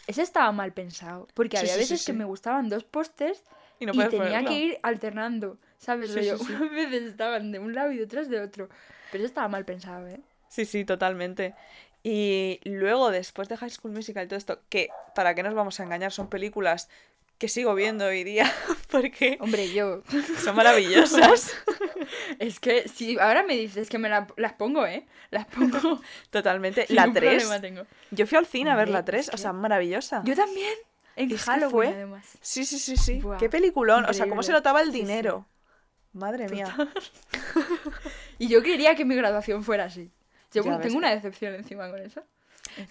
Ese 0.07 0.23
estaba 0.23 0.53
mal 0.53 0.73
pensado. 0.73 1.27
Porque 1.35 1.57
Sí, 1.57 1.63
había 1.63 1.75
sí, 1.75 1.85
sí, 1.85 1.93
veces 1.93 2.07
que 2.07 2.13
me 2.13 2.25
gustaban 2.25 2.69
dos 2.69 2.85
pósters 2.85 3.43
Y 3.81 3.87
no 3.87 3.93
y 3.93 3.97
puedes 3.97 4.11
tenía 4.11 4.29
ponerlo. 4.29 4.51
que 4.51 4.59
ir 4.59 4.79
alternando. 4.83 5.59
¿Sabes? 5.81 6.13
Sí, 6.13 6.23
sí, 6.23 6.31
sí. 6.47 6.53
Unas 6.61 6.71
veces 6.71 7.03
estaban 7.03 7.51
de 7.51 7.59
un 7.59 7.75
lado 7.75 7.91
y 7.91 8.01
otras 8.01 8.29
de 8.29 8.41
otro. 8.41 8.69
Pero 9.11 9.25
eso 9.25 9.29
estaba 9.29 9.49
mal 9.49 9.65
pensado, 9.65 10.07
¿eh? 10.07 10.21
Sí, 10.49 10.65
sí, 10.65 10.85
totalmente. 10.85 11.55
Y 12.05 12.61
luego, 12.65 13.11
después 13.11 13.49
de 13.49 13.57
High 13.57 13.71
School 13.71 13.93
Musical 13.93 14.25
y 14.25 14.29
todo 14.29 14.37
esto, 14.39 14.61
que, 14.69 14.89
¿para 15.15 15.35
qué 15.35 15.43
nos 15.43 15.55
vamos 15.55 15.81
a 15.81 15.83
engañar? 15.85 16.13
Son 16.13 16.29
películas 16.29 16.89
que 17.39 17.49
sigo 17.49 17.75
viendo 17.75 18.05
hoy 18.07 18.23
día 18.25 18.53
porque 18.91 19.39
Hombre, 19.41 19.73
yo. 19.73 20.03
son 20.45 20.55
maravillosas. 20.57 21.53
Es 22.39 22.59
que 22.61 22.89
si 22.89 23.19
ahora 23.19 23.43
me 23.43 23.55
dices 23.57 23.89
que 23.89 23.99
me 23.99 24.09
la- 24.09 24.27
las 24.37 24.55
pongo, 24.55 24.87
¿eh? 24.87 25.07
Las 25.31 25.47
pongo. 25.47 26.01
Totalmente. 26.31 26.87
La 26.89 27.03
Ningún 27.07 27.21
3. 27.21 27.43
problema 27.45 27.61
tengo. 27.61 27.87
Yo 28.11 28.27
fui 28.27 28.39
al 28.39 28.47
cine 28.47 28.71
a 28.71 28.77
ver 28.77 28.89
la 28.89 29.05
3, 29.05 29.21
es 29.21 29.29
o 29.29 29.33
que- 29.33 29.39
sea, 29.39 29.53
maravillosa. 29.53 30.23
Yo 30.25 30.35
también. 30.35 30.73
En 31.17 31.31
Es 31.31 31.43
Halloween, 31.45 31.71
fue- 31.71 31.89
además. 31.89 32.27
Sí, 32.41 32.65
sí, 32.65 32.79
sí, 32.79 32.97
sí. 32.97 33.21
Buah, 33.21 33.37
Qué 33.39 33.49
peliculón. 33.51 34.07
O 34.07 34.13
sea, 34.15 34.29
cómo 34.29 34.43
se 34.43 34.53
notaba 34.53 34.81
el 34.81 34.93
Sí, 34.93 34.93
sí. 35.01 35.05
Madre 36.13 36.49
mía. 36.49 36.75
Y 38.39 38.49
yo 38.49 38.63
quería 38.63 38.95
que 38.95 39.05
mi 39.05 39.15
graduación 39.15 39.63
fuera 39.63 39.85
así. 39.85 40.11
Yo 40.53 40.65
Ya 40.65 40.81
tengo 40.81 40.97
una 40.97 41.11
decepción 41.11 41.55
encima 41.55 41.91
con 41.91 42.01
eso. 42.01 42.23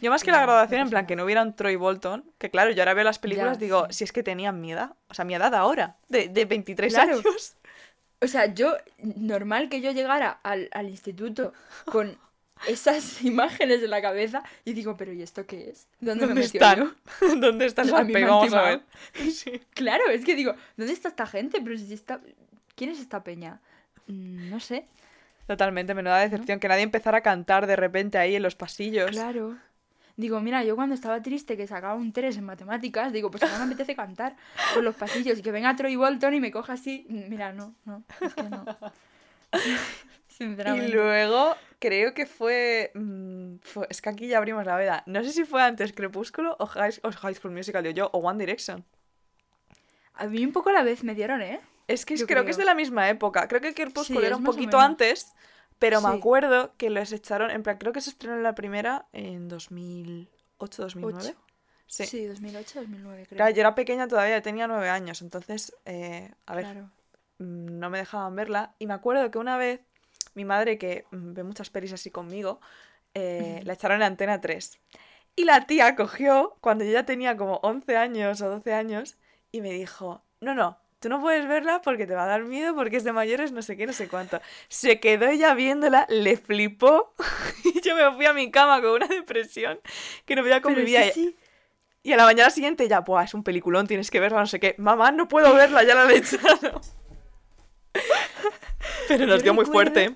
Yo 0.01 0.11
más 0.11 0.23
que 0.23 0.31
la 0.31 0.41
graduación, 0.41 0.81
en 0.81 0.89
plan 0.89 1.07
que 1.07 1.15
no 1.15 1.23
hubiera 1.25 1.41
un 1.41 1.55
Troy 1.55 1.75
Bolton, 1.75 2.23
que 2.37 2.51
claro, 2.51 2.69
yo 2.71 2.81
ahora 2.83 2.93
veo 2.93 3.03
las 3.03 3.17
películas 3.17 3.57
Ya, 3.57 3.65
digo, 3.65 3.87
sí. 3.87 3.93
si 3.99 4.03
es 4.03 4.11
que 4.11 4.21
tenían 4.23 4.61
mi 4.61 4.73
edad, 4.73 4.93
o 5.09 5.13
sea, 5.13 5.25
mi 5.25 5.33
edad 5.33 5.55
ahora, 5.55 5.95
de, 6.09 6.27
de 6.27 6.45
23 6.45 6.93
Claro. 6.93 7.13
años. 7.13 7.55
O 8.21 8.27
sea, 8.27 8.53
yo, 8.53 8.75
normal 8.99 9.69
que 9.69 9.81
yo 9.81 9.91
llegara 9.91 10.39
al, 10.43 10.69
al 10.73 10.89
instituto 10.89 11.53
con 11.85 12.17
esas 12.67 13.21
imágenes 13.23 13.81
en 13.81 13.89
la 13.89 14.01
cabeza 14.01 14.43
y 14.65 14.73
digo, 14.73 14.97
pero 14.97 15.13
¿y 15.13 15.21
esto 15.23 15.45
qué 15.47 15.69
es? 15.69 15.87
¿Dónde, 16.01 16.27
me 16.27 16.33
¿Dónde 16.33 16.41
metí 16.41 16.57
están? 16.57 16.77
yo? 16.79 17.35
¿Dónde 17.37 17.65
está 17.65 17.81
A 17.81 17.85
esa 17.85 18.03
mí 18.03 18.13
me 18.13 18.19
pe? 18.19 18.23
han 18.25 18.29
Vamos 18.29 18.53
a 18.53 18.61
ver. 18.61 18.81
timado. 19.13 19.31
Sí. 19.33 19.61
Claro, 19.73 20.09
es 20.09 20.23
que 20.25 20.35
digo, 20.35 20.53
¿dónde 20.77 20.93
está 20.93 21.07
esta 21.07 21.25
gente? 21.25 21.61
Pero 21.63 21.77
si 21.77 21.93
está... 21.93 22.19
¿Quién 22.79 22.91
es 22.91 22.99
esta 23.01 23.23
peña? 23.25 23.59
Mm, 24.07 24.49
No 24.49 24.59
sé. 24.61 24.85
Totalmente, 25.47 25.93
menuda 25.93 26.19
decepción, 26.19 26.59
que 26.61 26.69
nadie 26.69 26.83
empezara 26.83 27.17
a 27.17 27.21
cantar 27.21 27.67
de 27.67 27.75
repente 27.75 28.17
ahí 28.17 28.35
en 28.37 28.43
los 28.43 28.55
pasillos. 28.55 29.11
Claro. 29.11 29.57
Digo, 30.15 30.39
mira, 30.39 30.63
yo 30.63 30.75
cuando 30.77 30.95
estaba 30.95 31.21
triste 31.21 31.57
que 31.57 31.67
sacaba 31.67 31.95
un 31.95 32.13
3 32.13 32.37
en 32.37 32.45
matemáticas, 32.45 33.11
digo, 33.11 33.29
pues 33.31 33.43
ahora 33.43 33.57
me 33.59 33.65
apetece 33.73 33.95
cantar 33.95 34.35
por 34.73 34.81
los 34.83 34.95
pasillos 34.95 35.39
y 35.39 35.41
que 35.41 35.51
venga 35.51 35.75
Troy 35.75 35.95
Bolton 35.97 36.33
y 36.35 36.39
me 36.39 36.51
coja 36.51 36.73
así. 36.73 37.05
Mira, 37.09 37.51
no, 37.51 37.73
no, 37.85 38.03
es 38.21 38.33
que 38.33 38.43
no. 38.43 38.65
Y 39.61 39.77
Sinceramente. 40.27 40.87
luego 40.93 41.55
creo 41.79 42.13
que 42.13 42.25
fue, 42.25 42.91
mm, 42.95 43.55
fue- 43.61 43.87
Es 43.89 44.01
que 44.01 44.09
aquí 44.09 44.27
ya 44.27 44.37
abrimos 44.37 44.65
la 44.65 44.77
veda. 44.77 45.03
No 45.05 45.21
sé 45.23 45.31
si 45.33 45.43
fue 45.43 45.61
antes 45.61 45.91
Crepúsculo 45.91 46.55
o 46.59 46.65
High, 46.65 46.93
o 47.03 47.11
High 47.11 47.35
School 47.35 47.51
Musical, 47.53 47.83
digo 47.83 47.93
yo, 47.95 48.09
o 48.13 48.19
One 48.19 48.39
Direction. 48.39 48.85
A 50.13 50.27
mí 50.27 50.45
un 50.45 50.53
poco 50.53 50.69
a 50.69 50.73
la 50.73 50.83
vez 50.83 51.03
me 51.03 51.13
dieron, 51.15 51.41
¿eh? 51.41 51.59
Es 51.89 52.05
que 52.05 52.23
creo 52.25 52.45
que 52.45 52.51
es 52.51 52.57
de 52.57 52.65
la 52.65 52.75
misma 52.75 53.09
época. 53.09 53.47
Creo 53.47 53.61
que 53.61 53.73
Crepúsculo 53.73 54.19
Sí, 54.19 54.25
era 54.25 54.35
un 54.35 54.43
poquito 54.43 54.79
antes, 54.79 55.33
pero 55.79 56.01
me 56.01 56.09
acuerdo 56.09 56.75
que 56.77 56.91
los 56.91 57.11
echaron. 57.11 57.49
En 57.49 57.63
plan, 57.63 57.77
creo 57.79 57.91
que 57.93 57.99
se 57.99 58.11
estrenó 58.11 58.37
la 58.37 58.53
primera 58.53 59.07
en 59.11 59.47
2008, 59.47 60.83
2009. 60.83 61.29
Ocho. 61.29 61.39
Sí. 61.87 62.05
Sí, 62.05 62.25
2008, 62.27 62.81
2009, 62.81 63.25
creo. 63.27 63.37
Claro, 63.37 63.51
yo 63.55 63.61
era 63.61 63.73
pequeña 63.73 64.07
todavía, 64.07 64.39
tenía 64.43 64.67
nueve 64.67 64.89
años, 64.89 65.23
entonces, 65.23 65.75
eh, 65.85 66.31
a 66.45 66.53
ver, 66.53 66.65
Claro. 66.65 66.91
mm, 67.39 67.79
no 67.79 67.89
me 67.89 67.97
dejaban 67.97 68.35
verla. 68.35 68.75
Y 68.77 68.85
me 68.85 68.93
acuerdo 68.93 69.31
que 69.31 69.39
una 69.39 69.57
vez 69.57 69.81
mi 70.35 70.45
madre, 70.45 70.77
que 70.77 71.05
mm, 71.09 71.33
ve 71.33 71.43
muchas 71.43 71.71
pelis 71.71 71.91
así 71.91 72.11
conmigo, 72.11 72.61
eh, 73.15 73.61
la 73.63 73.73
echaron 73.73 73.97
en 73.97 74.03
Antena 74.03 74.39
3. 74.39 74.79
Y 75.35 75.45
la 75.45 75.65
tía 75.65 75.95
cogió, 75.95 76.55
cuando 76.61 76.83
yo 76.83 76.91
ya 76.91 77.05
tenía 77.07 77.35
como 77.35 77.55
11 77.63 77.97
años 77.97 78.41
o 78.41 78.49
12 78.49 78.73
años, 78.75 79.17
y 79.51 79.61
me 79.61 79.71
dijo, 79.71 80.23
no, 80.41 80.53
no, 80.53 80.77
tú 80.99 81.09
no 81.09 81.21
puedes 81.21 81.47
verla 81.47 81.81
porque 81.81 82.05
te 82.07 82.15
va 82.15 82.23
a 82.23 82.27
dar 82.27 82.43
miedo, 82.43 82.75
porque 82.75 82.97
es 82.97 83.03
de 83.03 83.11
mayores, 83.13 83.51
no 83.51 83.61
sé 83.61 83.77
qué, 83.77 83.85
no 83.87 83.93
sé 83.93 84.07
cuánto. 84.07 84.41
Se 84.67 84.99
quedó 84.99 85.27
ella 85.27 85.53
viéndola, 85.53 86.05
le 86.09 86.37
flipó, 86.37 87.13
y 87.63 87.81
yo 87.81 87.95
me 87.95 88.11
fui 88.15 88.25
a 88.25 88.33
mi 88.33 88.51
cama 88.51 88.81
con 88.81 88.91
una 88.91 89.07
depresión 89.07 89.79
que 90.25 90.35
no 90.35 90.41
podía 90.41 90.61
con 90.61 90.73
Pero 90.73 90.85
mi 90.85 90.91
vida. 90.91 91.03
sí, 91.03 91.11
sí. 91.11 91.35
Y 92.03 92.13
a 92.13 92.17
la 92.17 92.23
mañana 92.25 92.49
siguiente 92.49 92.87
ya, 92.87 93.03
pues 93.03 93.25
es 93.25 93.33
un 93.33 93.43
peliculón, 93.43 93.87
tienes 93.87 94.09
que 94.11 94.19
verla, 94.19 94.39
no 94.39 94.47
sé 94.47 94.59
qué. 94.59 94.75
Mamá, 94.77 95.11
no 95.11 95.27
puedo 95.27 95.53
verla, 95.53 95.83
ya 95.83 95.95
la 95.95 96.03
han 96.03 96.11
echado. 96.11 96.81
Pero 99.07 99.25
nos 99.25 99.43
Yo 99.43 99.43
dio 99.43 99.53
muy 99.53 99.65
fuerte. 99.65 100.15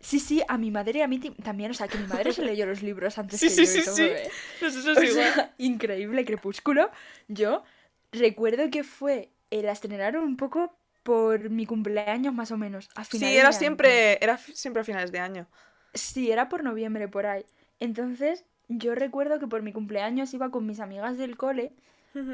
Sí, 0.00 0.20
sí, 0.20 0.42
a 0.46 0.58
mi 0.58 0.70
madre 0.70 1.00
y 1.00 1.02
a 1.02 1.08
mí 1.08 1.18
también. 1.42 1.70
O 1.70 1.74
sea, 1.74 1.88
que 1.88 1.98
mi 1.98 2.06
madre 2.06 2.32
se 2.32 2.42
leyó 2.42 2.66
los 2.66 2.82
libros 2.82 3.18
antes 3.18 3.40
Sí, 3.40 3.46
que 3.46 3.50
sí, 3.50 3.64
yo 3.64 3.66
sí, 3.66 3.82
sí. 3.82 4.02
¿eh? 4.02 4.30
Eso 4.60 4.92
O 4.94 5.00
es 5.00 5.02
igual. 5.02 5.32
sea, 5.34 5.54
increíble, 5.58 6.24
Crepúsculo. 6.24 6.90
Yo 7.28 7.64
recuerdo 8.12 8.70
que 8.70 8.84
fue, 8.84 9.32
eh, 9.50 9.62
la 9.62 9.72
estrenaron 9.72 10.24
un 10.24 10.36
poco 10.36 10.76
por 11.02 11.50
mi 11.50 11.66
cumpleaños 11.66 12.34
más 12.34 12.50
o 12.50 12.58
menos. 12.58 12.88
A 12.94 13.04
finales 13.04 13.32
Sí, 13.32 13.36
de 13.36 13.40
era 13.40 13.48
año. 13.48 13.58
siempre, 13.58 14.18
era 14.22 14.38
siempre 14.38 14.82
a 14.82 14.84
finales 14.84 15.12
de 15.12 15.20
año. 15.20 15.46
Sí, 15.94 16.30
era 16.30 16.48
por 16.48 16.62
noviembre, 16.64 17.08
por 17.08 17.26
ahí. 17.26 17.44
Entonces, 17.80 18.44
yo 18.68 18.94
recuerdo 18.94 19.38
que 19.38 19.46
por 19.48 19.62
mi 19.62 19.72
cumpleaños 19.72 20.32
iba 20.34 20.50
con 20.50 20.66
mis 20.66 20.80
amigas 20.80 21.18
del 21.18 21.36
cole 21.36 21.72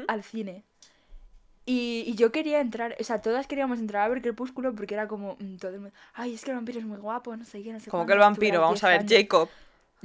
al 0.07 0.23
cine. 0.23 0.63
Y, 1.65 2.03
y 2.07 2.15
yo 2.15 2.31
quería 2.31 2.59
entrar, 2.59 2.95
o 2.99 3.03
sea, 3.03 3.21
todas 3.21 3.47
queríamos 3.47 3.79
entrar 3.79 4.03
a 4.03 4.07
ver 4.09 4.21
Crepúsculo 4.21 4.75
porque 4.75 4.95
era 4.95 5.07
como 5.07 5.37
mm, 5.39 5.55
todo 5.57 5.71
el 5.73 5.79
mundo, 5.79 5.95
ay, 6.13 6.33
es 6.33 6.43
que 6.43 6.51
el 6.51 6.57
vampiro 6.57 6.79
es 6.79 6.85
muy 6.85 6.97
guapo, 6.97 7.35
no 7.37 7.45
sé 7.45 7.63
qué, 7.63 7.71
no 7.71 7.79
sé 7.79 7.89
Como 7.89 8.05
cuánto". 8.05 8.07
que 8.07 8.13
el 8.13 8.19
vampiro, 8.19 8.61
vamos 8.61 8.83
a 8.83 8.89
10 8.89 8.89
ver, 8.89 8.99
años. 9.01 9.09
Jacob. 9.09 9.49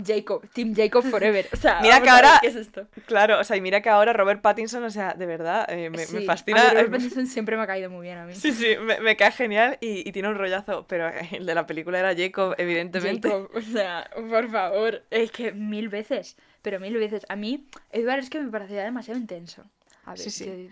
Jacob, 0.05 0.49
Team 0.53 0.75
Jacob 0.75 1.03
Forever. 1.05 1.49
O 1.53 1.57
sea, 1.57 1.81
Mira 1.81 2.01
que 2.01 2.09
ahora- 2.09 2.39
¿Qué 2.41 2.49
es 2.49 2.57
esto? 2.57 2.87
Claro, 3.07 3.39
o 3.41 3.45
sea, 3.45 3.57
y 3.57 3.61
mira 3.61 3.81
que 3.83 3.89
ahora 3.89 4.13
Robert 4.13 4.41
Pattinson, 4.41 4.85
o 4.85 4.91
sea, 4.91 5.15
de 5.15 5.27
verdad, 5.27 5.67
eh, 5.71 5.91
me, 5.91 6.07
fascina. 6.25 6.69
a 6.69 6.71
Robert 6.71 6.91
Pattinson 6.93 7.27
siempre 7.27 7.57
me 7.57 7.63
ha 7.63 7.67
caído 7.67 7.91
muy 7.91 8.03
bien 8.07 8.19
a 8.19 8.25
mí. 8.27 8.35
Sí, 8.35 8.53
sí, 8.53 8.77
me, 8.81 9.01
me 9.01 9.17
cae 9.17 9.33
genial 9.33 9.77
y, 9.81 10.09
y 10.09 10.13
tiene 10.13 10.29
un 10.29 10.37
rollazo, 10.37 10.87
pero 10.87 11.09
el 11.33 11.45
de 11.47 11.55
la 11.55 11.67
película 11.67 11.99
era 11.99 12.15
Jacob, 12.17 12.55
evidentemente. 12.59 13.29
Jacob, 13.29 13.51
o 13.55 13.61
sea, 13.61 14.09
por 14.29 14.49
favor, 14.51 15.03
es 15.11 15.31
que 15.31 15.53
mil 15.53 15.89
veces, 15.89 16.37
pero 16.63 16.79
mil 16.81 16.97
veces. 16.97 17.27
A 17.29 17.37
mí, 17.37 17.67
Edward 17.91 18.21
es 18.21 18.31
que 18.31 18.41
me 18.41 18.51
parecía 18.51 18.85
demasiado 18.85 19.19
intenso. 19.19 19.65
A 20.05 20.11
ver, 20.11 20.19
Sí, 20.21 20.31
sí. 20.31 20.45
que- 20.45 20.71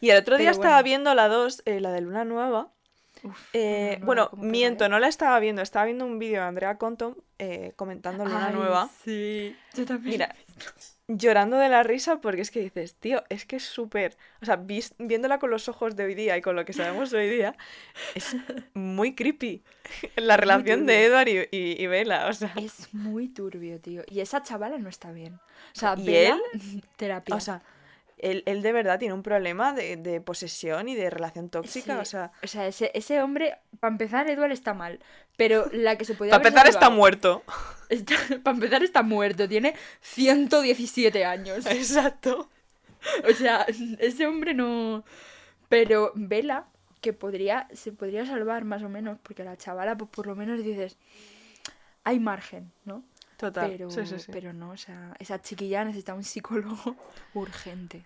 Y 0.00 0.10
el 0.10 0.18
otro 0.18 0.36
día 0.38 0.50
estaba 0.50 0.80
viendo 0.82 1.14
la 1.14 1.28
2, 1.28 1.62
eh, 1.64 1.80
la 1.80 1.92
de 1.92 2.00
Luna 2.00 2.24
Nueva. 2.24 2.68
uf, 3.24 3.36
Eh, 3.52 3.94
no, 3.94 3.98
no, 4.00 4.06
bueno, 4.06 4.30
¿cómo 4.30 4.42
pega, 4.42 4.50
miento, 4.52 4.88
no 4.88 4.98
la 5.00 5.08
estaba 5.08 5.38
viendo, 5.40 5.60
estaba 5.60 5.84
viendo 5.86 6.04
un 6.06 6.18
vídeo 6.20 6.40
de 6.40 6.46
Andrea 6.46 6.78
Compton 6.78 7.16
eh, 7.38 7.72
comentando 7.76 8.24
Luna 8.24 8.48
Ay, 8.48 8.54
Nueva, 8.54 8.90
Sí, 9.04 9.56
yo 9.74 9.84
también. 9.86 10.12
Mira, 10.12 10.34
llorando 11.06 11.56
de 11.56 11.68
la 11.68 11.82
risa 11.82 12.20
porque 12.20 12.42
es 12.42 12.50
que 12.50 12.60
dices, 12.60 12.94
tío, 12.96 13.22
es 13.28 13.46
que 13.46 13.56
es 13.56 13.64
súper, 13.64 14.16
o 14.42 14.44
sea, 14.44 14.56
vis- 14.56 14.94
viéndola 14.98 15.38
con 15.38 15.50
los 15.50 15.68
ojos 15.68 15.96
de 15.96 16.04
hoy 16.04 16.14
día 16.14 16.36
y 16.36 16.42
con 16.42 16.56
lo 16.56 16.64
que 16.64 16.72
sabemos 16.72 17.12
hoy 17.12 17.28
día, 17.28 17.56
es 18.14 18.36
muy 18.74 19.14
creepy 19.14 19.62
la 20.16 20.36
relación 20.36 20.84
de. 20.86 21.04
Edward 21.06 21.28
y, 21.28 21.38
y, 21.56 21.82
y 21.82 21.86
Bella, 21.86 22.26
o 22.28 22.32
sea, 22.32 22.52
Es 22.56 22.92
muy 22.92 23.28
turbio, 23.28 23.80
tío. 23.80 24.02
Y 24.08 24.20
esa 24.20 24.42
chavala 24.42 24.78
no 24.78 24.88
está 24.88 25.12
bien. 25.12 25.34
O 25.34 25.78
sea, 25.78 25.94
¿Y 25.96 26.04
Bella, 26.04 26.38
terapia. 26.96 27.34
o 27.34 27.40
sea, 27.40 27.62
él, 28.18 28.42
él 28.46 28.62
de 28.62 28.72
verdad 28.72 28.98
tiene 28.98 29.14
un 29.14 29.22
problema 29.22 29.72
de, 29.72 29.96
de 29.96 30.20
posesión 30.20 30.88
y 30.88 30.96
de 30.96 31.08
relación 31.08 31.48
tóxica, 31.50 31.94
Sí, 31.94 32.00
o 32.00 32.04
sea, 32.04 32.32
O 32.42 32.46
sea, 32.48 32.66
ese, 32.66 32.90
ese 32.92 33.22
hombre, 33.22 33.56
para 33.78 33.92
empezar, 33.92 34.28
Edward 34.28 34.50
está 34.50 34.74
mal. 34.74 34.98
Pero 35.38 35.70
la 35.72 35.96
que 35.96 36.04
se 36.04 36.14
podía 36.14 36.32
para 36.32 36.48
empezar 36.48 36.66
está 36.66 36.90
muerto. 36.90 37.44
para 38.42 38.56
empezar, 38.56 38.82
está 38.82 39.02
muerto. 39.04 39.48
Tiene 39.48 39.72
117 40.00 41.24
años. 41.24 41.64
Exacto. 41.70 42.50
O 43.30 43.32
sea, 43.32 43.64
ese 44.00 44.26
hombre 44.26 44.52
no. 44.52 45.04
Pero 45.68 46.10
Vela, 46.16 46.66
que 47.00 47.12
podría, 47.12 47.68
se 47.72 47.92
podría 47.92 48.26
salvar 48.26 48.64
más 48.64 48.82
o 48.82 48.88
menos, 48.88 49.16
porque 49.22 49.44
la 49.44 49.56
chavala, 49.56 49.96
pues 49.96 50.10
por 50.10 50.26
lo 50.26 50.34
menos 50.34 50.64
dices, 50.64 50.98
hay 52.02 52.18
margen, 52.18 52.72
¿no? 52.84 53.04
Total. 53.36 53.70
Pero, 53.70 53.90
sí, 53.92 54.04
sí, 54.06 54.18
sí. 54.18 54.32
pero 54.32 54.52
no, 54.52 54.70
o 54.70 54.76
sea, 54.76 55.14
esa 55.20 55.40
chiquilla 55.40 55.84
necesita 55.84 56.14
un 56.14 56.24
psicólogo 56.24 56.96
urgente. 57.34 58.04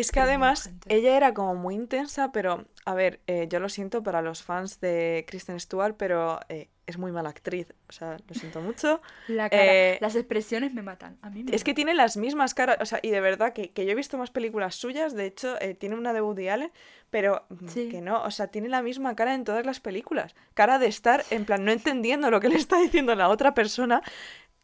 Es 0.00 0.12
que 0.12 0.20
además 0.20 0.70
ella 0.88 1.16
era 1.16 1.34
como 1.34 1.54
muy 1.54 1.74
intensa, 1.74 2.32
pero 2.32 2.66
a 2.84 2.94
ver, 2.94 3.20
eh, 3.26 3.46
yo 3.50 3.60
lo 3.60 3.68
siento 3.68 4.02
para 4.02 4.22
los 4.22 4.42
fans 4.42 4.80
de 4.80 5.24
Kristen 5.26 5.58
Stewart, 5.60 5.94
pero 5.96 6.40
eh, 6.48 6.68
es 6.86 6.96
muy 6.98 7.12
mala 7.12 7.28
actriz. 7.30 7.74
O 7.88 7.92
sea, 7.92 8.16
lo 8.26 8.34
siento 8.34 8.60
mucho. 8.62 9.00
La 9.26 9.50
cara, 9.50 9.64
Eh, 9.74 9.98
las 10.00 10.14
expresiones 10.16 10.72
me 10.72 10.82
matan. 10.82 11.18
A 11.20 11.28
mí 11.30 11.42
me 11.42 11.54
Es 11.54 11.64
que 11.64 11.74
tiene 11.74 11.94
las 11.94 12.16
mismas 12.16 12.54
caras, 12.54 12.78
o 12.80 12.86
sea, 12.86 12.98
y 13.02 13.10
de 13.10 13.20
verdad 13.20 13.52
que, 13.52 13.70
que 13.72 13.84
yo 13.84 13.92
he 13.92 13.94
visto 13.94 14.16
más 14.16 14.30
películas 14.30 14.74
suyas, 14.76 15.14
de 15.14 15.26
hecho, 15.26 15.56
tiene 15.78 15.96
una 15.96 16.12
de 16.12 16.22
Woody 16.22 16.48
Allen, 16.48 16.72
pero 17.10 17.44
mm, 17.50 17.68
Sí. 17.68 17.88
que 17.88 18.00
no, 18.00 18.22
o 18.22 18.30
sea, 18.30 18.46
tiene 18.46 18.68
la 18.68 18.82
misma 18.82 19.14
cara 19.16 19.34
en 19.34 19.44
todas 19.44 19.66
las 19.66 19.80
películas. 19.80 20.34
Cara 20.54 20.78
de 20.78 20.86
estar, 20.86 21.24
en 21.30 21.44
plan, 21.44 21.64
no 21.64 21.72
entendiendo 21.72 22.30
lo 22.30 22.40
que 22.40 22.48
le 22.48 22.56
está 22.56 22.78
diciendo 22.80 23.14
la 23.14 23.28
otra 23.28 23.52
persona, 23.52 24.00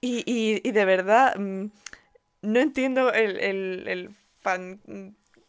y, 0.01 0.23
y- 0.27 0.61
y 0.67 0.73
de 0.73 0.85
verdad, 0.85 1.35
mm, 1.37 1.67
no 2.43 2.61
entiendo 2.61 3.13
el, 3.13 3.39
el- 3.41 3.85
el 3.89 4.11
fan. 4.41 4.81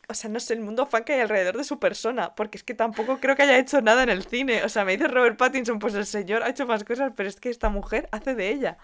O 0.08 0.14
sea, 0.14 0.30
no 0.30 0.40
sé, 0.40 0.54
el 0.54 0.62
mundo 0.62 0.86
fan 0.86 1.04
que 1.04 1.14
hay 1.14 1.22
alrededor 1.22 1.58
de 1.58 1.64
su 1.64 1.80
persona, 1.80 2.36
porque 2.36 2.58
es 2.58 2.64
que 2.64 2.74
tampoco 2.74 3.20
creo 3.20 3.36
que 3.36 3.44
haya 3.44 3.58
hecho 3.58 3.82
nada 3.82 4.04
en 4.04 4.10
el 4.10 4.24
cine. 4.24 4.64
O 4.64 4.70
sea, 4.70 4.86
me 4.86 4.94
dice 4.94 5.08
Robert 5.08 5.38
Pattinson, 5.38 5.80
pues 5.80 5.94
el 5.96 6.06
señor 6.06 6.44
ha 6.44 6.50
hecho 6.50 6.66
más 6.68 6.84
cosas, 6.84 7.12
pero 7.16 7.28
es 7.28 7.40
que 7.40 7.50
esta 7.50 7.70
mujer 7.70 8.08
hace 8.12 8.36
de 8.36 8.50
ella. 8.52 8.78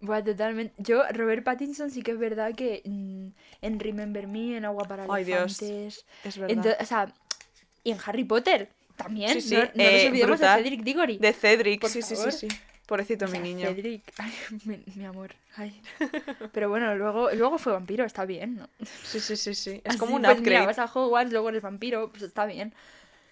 Buah, 0.00 0.22
totalmente. 0.22 0.74
Yo, 0.78 1.02
Robert 1.12 1.44
Pattinson, 1.44 1.90
sí 1.90 2.02
que 2.02 2.12
es 2.12 2.18
verdad 2.18 2.54
que 2.54 2.82
mm, 2.84 3.28
en 3.62 3.80
Remember 3.80 4.26
Me, 4.26 4.56
en 4.56 4.64
Agua 4.64 4.84
para 4.84 5.06
Ay, 5.10 5.24
Dios. 5.24 5.60
Elefantes. 5.62 6.06
Es 6.24 6.38
verdad. 6.38 6.76
o 6.80 6.84
sea, 6.84 7.12
y 7.84 7.90
en 7.92 7.98
Harry 8.04 8.24
Potter 8.24 8.70
también. 8.96 9.32
Sí, 9.34 9.40
sí, 9.40 9.54
No, 9.54 9.62
no 9.62 9.70
eh, 9.74 9.92
nos 9.92 10.04
olvidemos 10.06 10.38
brutal. 10.38 10.58
de 10.58 10.64
Cedric 10.64 10.84
Diggory. 10.84 11.18
De 11.18 11.32
Cedric, 11.32 11.86
sí, 11.86 12.02
sí, 12.02 12.16
sí. 12.32 12.48
Pobrecito 12.90 13.24
O 13.26 13.28
mi 13.28 13.38
niño. 13.38 13.68
Cedric, 13.68 14.02
ay, 14.18 14.32
mi, 14.64 14.82
mi 14.96 15.04
amor. 15.04 15.30
Ay. 15.56 15.80
Pero 16.52 16.68
bueno, 16.68 16.96
luego, 16.96 17.30
luego 17.30 17.56
fue 17.56 17.72
vampiro, 17.72 18.04
está 18.04 18.24
bien, 18.24 18.56
¿no? 18.56 18.68
Sí, 19.04 19.20
sí, 19.20 19.36
sí, 19.36 19.54
sí. 19.54 19.70
Es 19.84 19.90
Así, 19.90 19.98
como 20.00 20.16
un 20.16 20.24
pues, 20.24 20.38
upgrade. 20.38 20.58
Mira, 20.58 20.66
vas 20.66 20.78
a 20.80 20.90
Hogwarts, 20.92 21.30
luego 21.30 21.48
eres 21.50 21.62
vampiro, 21.62 22.10
pues 22.10 22.24
está 22.24 22.46
bien. 22.46 22.74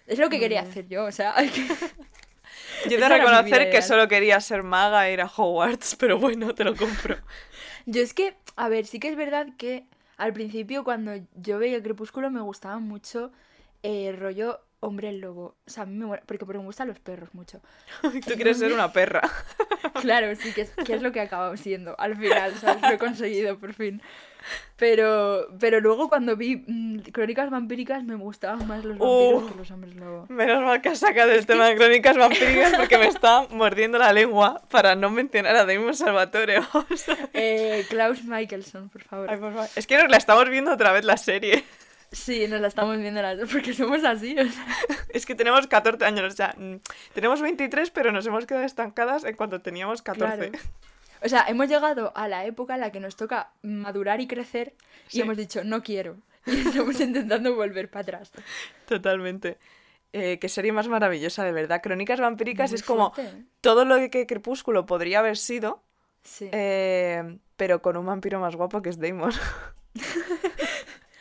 Es 0.07 0.19
lo 0.21 0.31
que 0.31 0.39
quería 0.39 0.63
Mm. 0.63 0.69
hacer 0.71 0.89
yo, 0.89 1.05
o 1.07 1.13
sea, 1.13 1.37
hay 1.37 1.49
que- 1.49 1.67
Yo 2.89 2.97
he 2.97 3.01
de 3.01 3.09
reconocer 3.09 3.71
que 3.71 3.83
solo 3.83 4.07
quería 4.09 4.41
ser 4.41 4.63
maga 4.63 5.09
e 5.09 5.13
ir 5.15 5.21
a 5.21 5.27
Hogwarts, 5.27 5.97
pero 5.97 6.19
bueno, 6.19 6.55
te 6.55 6.65
lo 6.65 6.77
compro. 6.77 7.17
Yo 7.87 8.01
es 8.03 8.15
que, 8.15 8.37
a 8.57 8.69
ver, 8.69 8.87
sí 8.87 9.01
que 9.01 9.09
es 9.09 9.17
verdad 9.17 9.49
que 9.57 9.85
al 10.17 10.33
principio 10.33 10.85
cuando 10.85 11.13
yo 11.37 11.59
veía 11.59 11.83
Crepúsculo 11.83 12.31
me 12.31 12.41
gustaba 12.41 12.79
mucho 12.79 13.33
eh, 13.83 14.13
rollo 14.19 14.61
Hombre 14.81 15.13
lobo. 15.13 15.57
O 15.67 15.71
sea, 15.71 15.83
a 15.83 15.87
mí 15.87 15.97
me 15.97 16.07
mola- 16.07 16.23
porque, 16.25 16.45
porque 16.47 16.59
me 16.59 16.65
gustan 16.65 16.87
los 16.89 17.01
perros 17.01 17.35
mucho. 17.35 17.61
Tú 18.03 18.35
quieres 18.37 18.59
ser 18.59 18.73
una 18.73 18.93
perra. 18.93 19.23
Claro, 20.03 20.35
sí, 20.37 20.53
que 20.53 20.63
es, 20.63 20.71
que 20.85 20.95
es 20.95 21.03
lo 21.03 21.11
que 21.13 21.19
he 21.19 21.23
acabado 21.23 21.57
siendo 21.57 21.99
al 21.99 22.17
final, 22.17 22.55
¿sabes? 22.57 22.83
Lo 22.83 22.89
he 22.91 22.99
conseguido 22.99 23.59
por 23.59 23.73
fin. 23.75 24.01
Pero, 24.77 25.49
pero 25.59 25.81
luego 25.81 26.09
cuando 26.09 26.37
vi 26.37 26.63
mm, 26.67 27.01
Crónicas 27.13 27.51
Vampíricas 27.51 28.05
me 28.05 28.15
gustaban 28.15 28.67
más 28.69 28.85
los 28.85 28.97
vampiros 28.99 29.43
Uh. 29.45 29.49
que 29.53 29.55
los 29.59 29.71
hombres 29.71 29.95
lobo. 29.97 30.27
Menos 30.29 30.63
mal 30.63 30.81
que 30.81 30.91
has 30.91 30.99
sacado 30.99 31.33
el 31.33 31.47
tema 31.47 31.67
de 31.69 31.77
crónicas 31.77 32.17
vampíricas 32.17 32.75
porque 32.77 32.99
me 32.99 33.07
está 33.09 33.47
mordiendo 33.51 33.99
la 33.99 34.13
lengua 34.13 34.63
para 34.71 34.95
no 34.95 35.11
mencionar 35.11 35.57
a 35.57 35.65
Damon 35.65 35.95
Salvatore. 35.95 36.61
Eh, 37.33 37.85
Klaus 37.89 38.23
Michelson, 38.25 38.89
por 38.91 39.03
favor. 39.03 39.31
Ay, 39.31 39.37
por 39.39 39.53
favor. 39.53 39.69
Es 39.75 39.87
que 39.87 39.97
nos 39.99 40.09
la 40.11 40.17
estamos 40.17 40.49
viendo 40.49 40.73
otra 40.73 40.93
vez 40.93 41.05
la 41.05 41.17
serie. 41.17 41.65
Sí, 42.11 42.47
nos 42.49 42.61
la 42.61 42.69
estamos 42.69 42.97
viendo 42.99 43.21
las 43.21 43.39
dos 43.39 43.51
porque 43.53 43.73
somos 43.75 44.03
así. 44.05 44.37
o 44.39 44.45
sea. 44.45 44.67
Es 45.11 45.27
que 45.27 45.35
tenemos 45.35 45.67
14 45.67 46.05
años, 46.05 46.33
o 46.33 46.37
sea, 46.37 46.55
mm, 46.57 46.77
tenemos 47.15 47.41
23, 47.43 47.91
pero 47.91 48.13
nos 48.13 48.27
hemos 48.27 48.47
quedado 48.47 48.65
estancadas 48.65 49.25
en 49.25 49.37
cuanto 49.37 49.61
teníamos 49.61 50.03
14. 50.03 50.51
Claro. 50.51 50.65
O 51.23 51.29
sea, 51.29 51.45
hemos 51.49 51.69
llegado 51.69 52.13
a 52.17 52.29
la 52.29 52.45
época 52.47 52.75
en 52.75 52.81
la 52.81 52.93
que 52.93 53.01
nos 53.01 53.17
toca 53.17 53.51
madurar 53.63 54.21
y 54.21 54.27
crecer 54.29 54.75
Sí. 55.09 55.19
y 55.19 55.23
hemos 55.23 55.37
dicho, 55.37 55.65
no 55.65 55.83
quiero. 55.83 56.17
Y 56.47 56.53
estamos 56.67 57.01
intentando 57.01 57.55
volver 57.55 57.91
para 57.91 58.03
atrás. 58.03 58.33
Totalmente. 58.87 59.59
Eh, 60.15 60.39
qué 60.41 60.49
serie 60.49 60.73
más 60.73 60.89
maravillosa, 60.89 61.45
de 61.45 61.53
verdad. 61.53 61.83
Crónicas 61.83 62.21
vampíricas 62.21 62.71
Muy 62.71 62.77
es 62.77 62.83
como 62.83 63.13
fuerte, 63.13 63.37
¿eh? 63.37 63.45
todo 63.61 63.85
lo 63.85 63.97
que 64.11 64.27
Crepúsculo 64.27 64.87
podría 64.87 65.19
haber 65.19 65.37
sido, 65.37 65.83
Sí. 66.23 66.49
eh, 66.53 67.39
pero 67.57 67.83
con 67.83 67.97
un 67.99 68.07
vampiro 68.07 68.41
más 68.41 68.57
guapo 68.57 68.81
que 68.81 68.89
es 68.89 68.99
Damon. 68.99 69.33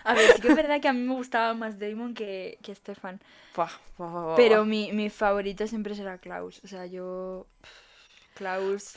A 0.07 0.13
ver, 0.13 0.33
sí 0.35 0.41
que 0.41 0.47
es 0.47 0.55
verdad 0.55 0.79
que 0.79 0.87
a 0.87 0.93
mí 0.93 1.01
me 1.01 1.13
gustaba 1.13 1.53
más 1.53 1.77
Damon 1.77 2.13
que, 2.13 2.57
que 2.63 2.73
Stefan. 2.73 3.19
Buah, 3.55 3.69
buah, 3.97 4.09
buah, 4.09 4.23
buah. 4.23 4.35
Pero 4.37 4.63
mi, 4.63 4.91
mi 4.93 5.09
favorito 5.09 5.67
siempre 5.67 5.95
será 5.95 6.17
Klaus. 6.17 6.61
O 6.63 6.67
sea, 6.67 6.85
yo. 6.85 7.45
Klaus. 8.33 8.95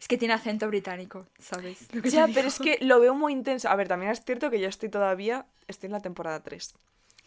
Es 0.00 0.08
que 0.08 0.18
tiene 0.18 0.34
acento 0.34 0.66
británico, 0.66 1.26
¿sabes? 1.38 1.92
Lo 1.92 2.02
que 2.02 2.10
Ya, 2.10 2.26
pero 2.32 2.48
es 2.48 2.58
que 2.58 2.78
lo 2.80 2.98
veo 3.00 3.14
muy 3.14 3.32
intenso. 3.32 3.68
A 3.68 3.76
ver, 3.76 3.88
también 3.88 4.10
es 4.10 4.24
cierto 4.24 4.50
que 4.50 4.60
yo 4.60 4.68
estoy 4.68 4.88
todavía, 4.88 5.46
estoy 5.66 5.88
en 5.88 5.92
la 5.92 6.00
temporada 6.00 6.40
3. 6.42 6.74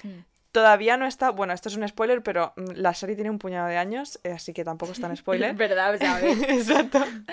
Mm. 0.03 0.09
Todavía 0.51 0.98
no 0.98 1.05
está, 1.05 1.29
bueno, 1.29 1.53
esto 1.53 1.70
es 1.70 1.77
un 1.77 1.88
spoiler, 1.88 2.22
pero 2.24 2.53
mm, 2.58 2.72
la 2.75 2.93
serie 2.93 3.15
tiene 3.15 3.29
un 3.29 3.39
puñado 3.39 3.67
de 3.67 3.77
años, 3.77 4.20
eh, 4.24 4.31
así 4.31 4.51
que 4.51 4.65
tampoco 4.65 4.91
es 4.91 5.00
tan 5.00 5.15
spoiler. 5.15 5.55
verdad. 5.55 5.96
Exacto. 6.50 7.03
El 7.03 7.24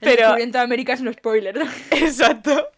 Pero, 0.00 0.16
descubrimiento 0.16 0.58
de 0.58 0.64
América 0.64 0.92
es 0.92 1.00
un 1.00 1.12
spoiler. 1.12 1.56
¿no? 1.56 1.64
exacto. 1.90 2.68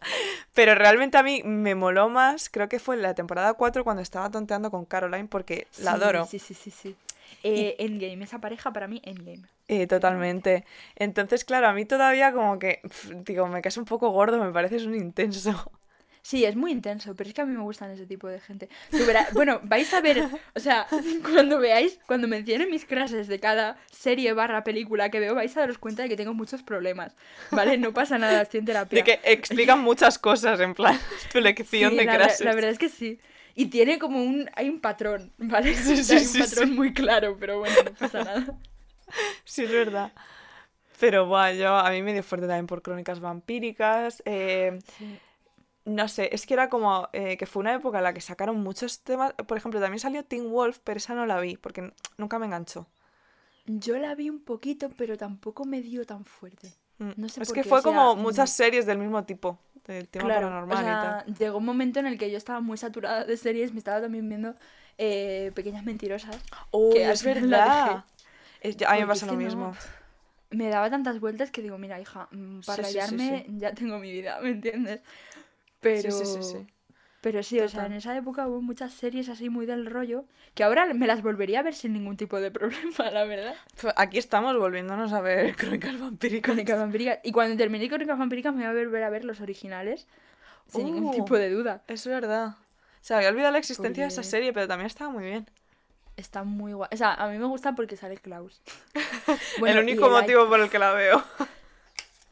Pero 0.55 0.75
realmente 0.75 1.19
a 1.19 1.23
mí 1.23 1.43
me 1.45 1.75
moló 1.75 2.09
más, 2.09 2.51
creo 2.51 2.69
que 2.69 2.79
fue 2.79 2.97
en 2.97 3.03
la 3.03 3.15
temporada 3.15 3.55
4 3.55 3.83
cuando 3.85 4.03
estaba 4.03 4.31
tonteando 4.31 4.71
con 4.71 4.85
Caroline, 4.85 5.29
porque 5.29 5.67
la 5.79 5.93
adoro. 5.93 6.27
Sí, 6.27 6.39
sí, 6.39 6.55
sí, 6.55 6.71
sí. 6.71 6.97
Eh, 7.43 7.77
Endgame, 7.79 8.25
esa 8.25 8.41
pareja 8.41 8.73
para 8.73 8.87
mí, 8.87 9.01
Endgame. 9.05 9.43
Eh, 9.69 9.87
totalmente. 9.87 10.65
Entonces, 10.97 11.45
claro, 11.45 11.69
a 11.69 11.73
mí 11.73 11.85
todavía 11.85 12.33
como 12.33 12.59
que, 12.59 12.81
digo, 13.25 13.47
me 13.47 13.63
caes 13.63 13.77
un 13.77 13.85
poco 13.85 14.11
gordo, 14.11 14.43
me 14.43 14.53
pareces 14.53 14.85
un 14.85 14.95
intenso. 14.95 15.71
Sí, 16.31 16.45
es 16.45 16.55
muy 16.55 16.71
intenso, 16.71 17.17
pero 17.17 17.27
es 17.29 17.35
que 17.35 17.41
a 17.41 17.45
mí 17.45 17.53
me 17.57 17.63
gustan 17.63 17.91
ese 17.91 18.07
tipo 18.07 18.29
de 18.29 18.39
gente. 18.39 18.69
Bueno, 19.33 19.59
vais 19.65 19.93
a 19.93 20.01
ver, 20.01 20.29
o 20.55 20.61
sea, 20.61 20.87
cuando 21.35 21.59
veáis, 21.59 21.99
cuando 22.07 22.29
mencione 22.29 22.67
mis 22.67 22.85
clases 22.85 23.27
de 23.27 23.41
cada 23.41 23.77
serie 23.91 24.33
barra 24.33 24.63
película 24.63 25.11
que 25.11 25.19
veo, 25.19 25.35
vais 25.35 25.57
a 25.57 25.61
daros 25.61 25.79
cuenta 25.79 26.05
de 26.05 26.09
que 26.09 26.17
tengo 26.17 26.33
muchos 26.33 26.63
problemas, 26.63 27.17
¿vale? 27.51 27.79
No 27.79 27.93
pasa 27.93 28.17
nada, 28.17 28.43
estoy 28.43 28.61
en 28.61 28.67
terapia. 28.67 28.97
De 28.99 29.03
que 29.03 29.19
explican 29.25 29.81
muchas 29.91 30.21
cosas, 30.21 30.61
en 30.61 30.75
plan, 30.75 30.97
tu 31.33 31.41
lección 31.41 31.91
Sí, 31.91 31.97
de 31.97 32.05
la, 32.05 32.17
clases. 32.17 32.45
la 32.47 32.55
verdad 32.55 32.71
es 32.71 32.79
que 32.79 32.89
sí. 32.89 33.19
Y 33.57 33.67
tiene 33.67 33.99
como 33.99 34.23
un, 34.23 34.49
hay 34.55 34.69
un 34.69 34.81
patrón, 34.81 35.33
¿vale? 35.37 35.75
Sí, 35.75 35.97
sí, 36.05 36.15
hay 36.15 36.27
un 36.27 36.39
patrón 36.49 36.75
muy 36.77 36.93
claro, 36.95 37.37
pero 37.41 37.59
bueno, 37.59 37.75
no 37.85 37.93
pasa 37.95 38.23
nada. 38.23 38.47
Sí, 39.45 39.65
es 39.65 39.73
verdad. 39.73 40.13
Pero 41.01 41.27
bueno, 41.27 41.59
yo 41.59 41.77
a 41.77 41.91
mí 41.91 42.03
me 42.03 42.13
dio 42.13 42.23
fuerte 42.23 42.47
también 42.47 42.69
por 42.69 42.83
crónicas 42.83 43.19
vampíricas. 43.19 44.23
eh, 44.25 44.79
no 45.85 46.09
sé, 46.09 46.31
es 46.35 46.47
que 46.47 46.55
era 46.55 46.69
como 46.69 47.09
eh, 47.13 47.37
que 47.37 47.47
fue 47.47 47.61
una 47.61 47.75
época 47.75 47.99
en 47.99 48.05
la 48.05 48.15
que 48.15 48.21
sacaron 48.21 48.61
muchos 48.63 49.01
temas. 49.03 49.33
Por 49.35 49.57
ejemplo, 49.59 49.81
también 49.81 50.01
salió 50.01 50.25
Teen 50.25 50.51
Wolf, 50.51 50.79
pero 50.85 50.99
esa 50.99 51.15
no 51.15 51.27
la 51.27 51.41
vi 51.41 51.57
porque 51.57 51.93
nunca 52.19 52.39
me 52.39 52.47
enganchó. 52.47 52.87
Yo 53.67 53.97
la 53.99 54.15
vi 54.15 54.29
un 54.31 54.41
poquito, 54.45 54.91
pero 54.91 55.17
tampoco 55.17 55.65
me 55.65 55.81
dio 55.83 56.05
tan 56.05 56.25
fuerte. 56.25 56.73
Mm, 56.99 57.11
No 57.17 57.29
sé 57.29 57.41
es 57.41 57.49
por 57.49 57.55
que 57.55 57.63
qué, 57.63 57.71
fue 57.71 57.79
o 57.79 57.83
sea, 57.83 57.93
como 57.93 58.17
mm, 58.17 58.23
muchas 58.23 58.51
series 58.51 58.87
del 58.87 58.99
mismo 58.99 59.25
tipo, 59.25 59.59
del 59.87 60.09
tema 60.09 60.27
Claro, 60.27 60.47
paranormal 60.47 60.87
o 60.87 60.91
y 60.93 60.97
tal. 60.97 61.19
llegó 61.39 61.59
un 61.59 61.65
momento 61.65 61.99
en 62.01 62.07
el 62.07 62.19
que 62.19 62.31
yo 62.31 62.37
estaba 62.37 62.61
muy 62.61 62.77
saturada 62.77 63.25
de 63.25 63.37
series, 63.37 63.73
me 63.73 63.79
estaba 63.79 64.01
también 64.03 64.29
viendo 64.29 64.55
eh, 64.99 65.51
Pequeñas 65.55 65.85
Mentirosas. 65.85 66.37
Oh, 66.73 66.93
que 66.93 67.11
es 67.11 67.23
verdad. 67.23 68.05
Es- 68.61 68.77
a 68.87 68.95
mí 68.95 69.01
me 69.01 69.07
pasa 69.07 69.27
lo 69.27 69.33
no- 69.33 69.39
mismo. 69.39 69.73
Me 70.51 70.69
daba 70.69 70.91
tantas 70.91 71.21
vueltas 71.21 71.51
que 71.53 71.63
digo, 71.63 71.79
mira, 71.79 72.01
hija, 72.01 72.29
mm, 72.33 72.61
para 72.61 72.83
sí. 72.91 73.45
ya 73.59 73.73
tengo 73.75 73.99
mi 73.99 74.13
vida, 74.13 74.41
¿me 74.43 74.51
entiendes? 74.51 75.01
Pero... 75.81 76.11
Sí, 76.11 76.25
sí, 76.25 76.27
sí, 76.27 76.43
sí. 76.43 76.67
Pero 77.23 77.43
sí, 77.43 77.61
o 77.61 77.69
sea, 77.69 77.85
en 77.85 77.93
esa 77.93 78.17
época 78.17 78.49
hubo 78.49 78.63
muchas 78.63 78.95
series 78.95 79.29
así 79.29 79.51
muy 79.51 79.67
del 79.67 79.85
rollo 79.85 80.25
que 80.55 80.65
ahora 80.65 80.87
me 80.95 81.07
las 81.07 81.23
volvería 81.23 81.59
a 81.61 81.63
ver 81.63 81.75
sin 81.75 81.93
ningún 81.93 82.17
tipo 82.17 82.41
de 82.41 82.51
problema, 82.59 83.11
la 83.11 83.25
verdad. 83.25 83.55
Aquí 83.97 84.17
estamos 84.17 84.57
volviéndonos 84.57 85.13
a 85.13 85.21
ver 85.21 85.55
crónicas 85.57 86.01
vampíricas. 86.01 86.43
Crónicas 86.51 86.79
vampíricas. 86.79 87.19
Y 87.23 87.33
cuando 87.33 87.57
termine 87.59 87.89
Crónicas 87.89 88.19
vampíricas 88.19 88.55
me 88.55 88.67
voy 88.67 88.81
a 88.81 88.85
volver 88.85 89.03
a 89.03 89.11
ver 89.11 89.25
los 89.25 89.41
originales 89.43 90.07
sin 90.69 90.87
ningún 90.87 91.11
Uh. 91.11 91.13
tipo 91.15 91.37
de 91.37 91.51
duda. 91.51 91.83
Es 91.89 92.07
verdad. 92.07 92.55
Se 93.03 93.13
había 93.13 93.29
olvidado 93.29 93.53
la 93.53 93.59
existencia 93.59 94.05
de 94.05 94.09
esa 94.09 94.23
serie, 94.23 94.55
pero 94.55 94.67
también 94.67 94.87
estaba 94.87 95.11
muy 95.11 95.25
bien. 95.25 95.47
Está 96.17 96.43
muy 96.45 96.73
guay. 96.73 96.89
O 96.93 96.97
sea, 96.97 97.15
a 97.15 97.29
mí 97.29 97.37
me 97.39 97.47
gusta 97.47 97.75
porque 97.75 97.97
sale 97.97 98.17
Klaus. 98.17 98.63
el 99.27 99.37
Bueno, 99.59 99.81
y 99.81 99.83
único 99.83 100.09
motivo 100.09 100.49
por 100.49 100.61
el 100.61 100.71
que 100.71 100.79
la 100.79 100.93
veo. 100.93 101.23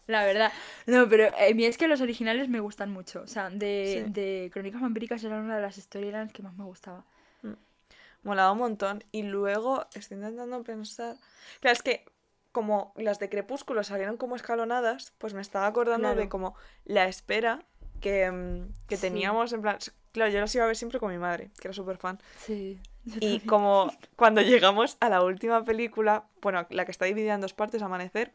La 0.08 0.24
verdad. 0.24 0.50
No, 0.86 1.08
pero 1.08 1.24
eh, 1.24 1.50
a 1.50 1.54
mí 1.54 1.64
es 1.64 1.78
que 1.78 1.86
los 1.86 2.00
originales 2.00 2.48
me 2.48 2.58
gustan 2.60 2.90
mucho. 2.90 3.20
O 3.22 3.26
sea, 3.28 3.48
de, 3.50 4.02
Sí. 4.06 4.10
de 4.12 4.50
Crónicas 4.52 4.80
Vampíricas 4.80 5.22
era 5.22 5.38
una 5.38 5.54
de 5.56 5.62
las 5.62 5.76
storylines 5.76 6.32
que 6.32 6.42
más 6.42 6.54
me 6.56 6.64
gustaba. 6.64 7.04
Molaba 8.24 8.50
un 8.52 8.58
montón. 8.58 9.04
Y 9.12 9.22
luego 9.22 9.86
estoy 9.94 10.16
intentando 10.16 10.62
pensar. 10.64 11.16
Claro, 11.60 11.72
es 11.74 11.82
que 11.82 12.04
como 12.52 12.92
las 12.96 13.18
de 13.20 13.28
Crepúsculo 13.28 13.84
salieron 13.84 14.16
como 14.16 14.34
escalonadas, 14.34 15.12
pues 15.18 15.34
me 15.34 15.40
estaba 15.40 15.66
acordando 15.66 16.08
de 16.08 16.14
Claro. 16.14 16.28
como 16.30 16.54
la 16.84 17.06
espera 17.06 17.62
que, 18.00 18.30
mm, 18.30 18.72
que 18.88 18.96
Sí. 18.96 19.02
teníamos 19.02 19.52
en 19.52 19.62
plan. 19.62 19.78
Claro, 20.12 20.32
yo 20.32 20.40
las 20.40 20.54
iba 20.54 20.64
a 20.64 20.66
ver 20.66 20.76
siempre 20.76 20.98
con 20.98 21.10
mi 21.12 21.18
madre, 21.18 21.50
que 21.60 21.68
era 21.68 21.74
súper 21.74 21.98
fan. 21.98 22.18
Sí. 22.38 22.80
Y 23.20 23.40
como 23.40 23.92
cuando 24.16 24.40
llegamos 24.40 24.96
a 25.00 25.08
la 25.10 25.22
última 25.22 25.64
película, 25.64 26.24
bueno, 26.42 26.66
la 26.70 26.84
que 26.84 26.90
está 26.90 27.04
dividida 27.04 27.34
en 27.34 27.40
dos 27.40 27.52
partes, 27.54 27.82
Amanecer, 27.82 28.32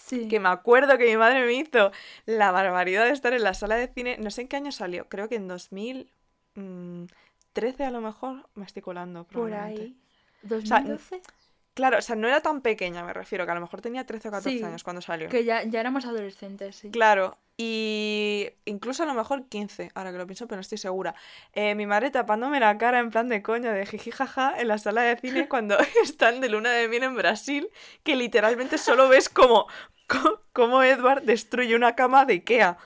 Sí. 0.00 0.28
que 0.28 0.40
me 0.40 0.48
acuerdo 0.48 0.98
que 0.98 1.06
mi 1.06 1.16
madre 1.16 1.44
me 1.44 1.52
hizo 1.52 1.92
la 2.26 2.50
barbaridad 2.50 3.04
de 3.04 3.12
estar 3.12 3.32
en 3.32 3.44
la 3.44 3.54
sala 3.54 3.76
de 3.76 3.86
cine, 3.88 4.16
no 4.18 4.30
sé 4.30 4.42
en 4.42 4.48
qué 4.48 4.56
año 4.56 4.72
salió, 4.72 5.08
creo 5.08 5.28
que 5.28 5.36
en 5.36 5.46
2013 5.46 7.84
a 7.84 7.90
lo 7.90 8.00
mejor, 8.00 8.48
me 8.54 8.64
estoy 8.64 8.82
colando. 8.82 9.24
Por 9.24 9.52
ahí. 9.52 9.96
sea, 10.64 10.82
¿2012? 10.82 11.20
Claro, 11.74 11.98
o 11.98 12.02
sea, 12.02 12.16
no 12.16 12.26
era 12.28 12.40
tan 12.40 12.60
pequeña, 12.62 13.04
me 13.04 13.12
refiero, 13.12 13.44
que 13.46 13.52
a 13.52 13.54
lo 13.54 13.60
mejor 13.60 13.80
tenía 13.80 14.04
13 14.04 14.28
o 14.28 14.30
14 14.32 14.58
Sí, 14.58 14.64
años 14.64 14.82
cuando 14.82 15.00
salió. 15.00 15.28
Que 15.28 15.44
ya, 15.44 15.62
ya 15.62 15.80
éramos 15.80 16.04
adolescentes, 16.04 16.76
sí. 16.76 16.90
Claro, 16.90 17.38
y 17.56 18.50
incluso 18.64 19.04
a 19.04 19.06
lo 19.06 19.14
mejor 19.14 19.46
15, 19.48 19.90
ahora 19.94 20.10
que 20.12 20.18
lo 20.18 20.26
pienso, 20.26 20.46
pero 20.48 20.56
no 20.56 20.62
estoy 20.62 20.78
segura. 20.78 21.14
Eh, 21.52 21.74
mi 21.76 21.86
madre 21.86 22.10
tapándome 22.10 22.58
la 22.58 22.76
cara 22.76 22.98
en 22.98 23.10
plan 23.10 23.28
de 23.28 23.40
coño, 23.42 23.70
de 23.72 23.86
jiji 23.86 24.10
jaja, 24.10 24.54
en 24.58 24.68
la 24.68 24.78
sala 24.78 25.02
de 25.02 25.16
cine 25.18 25.48
cuando 25.48 25.76
están 26.02 26.40
de 26.40 26.48
luna 26.48 26.70
de 26.72 26.88
miel 26.88 27.04
en 27.04 27.14
Brasil, 27.14 27.70
que 28.02 28.16
literalmente 28.16 28.76
solo 28.76 29.08
ves 29.08 29.28
como, 29.28 29.66
co- 30.08 30.42
como 30.52 30.82
Edward 30.82 31.22
destruye 31.22 31.76
una 31.76 31.94
cama 31.94 32.24
de 32.24 32.34
Ikea. 32.34 32.78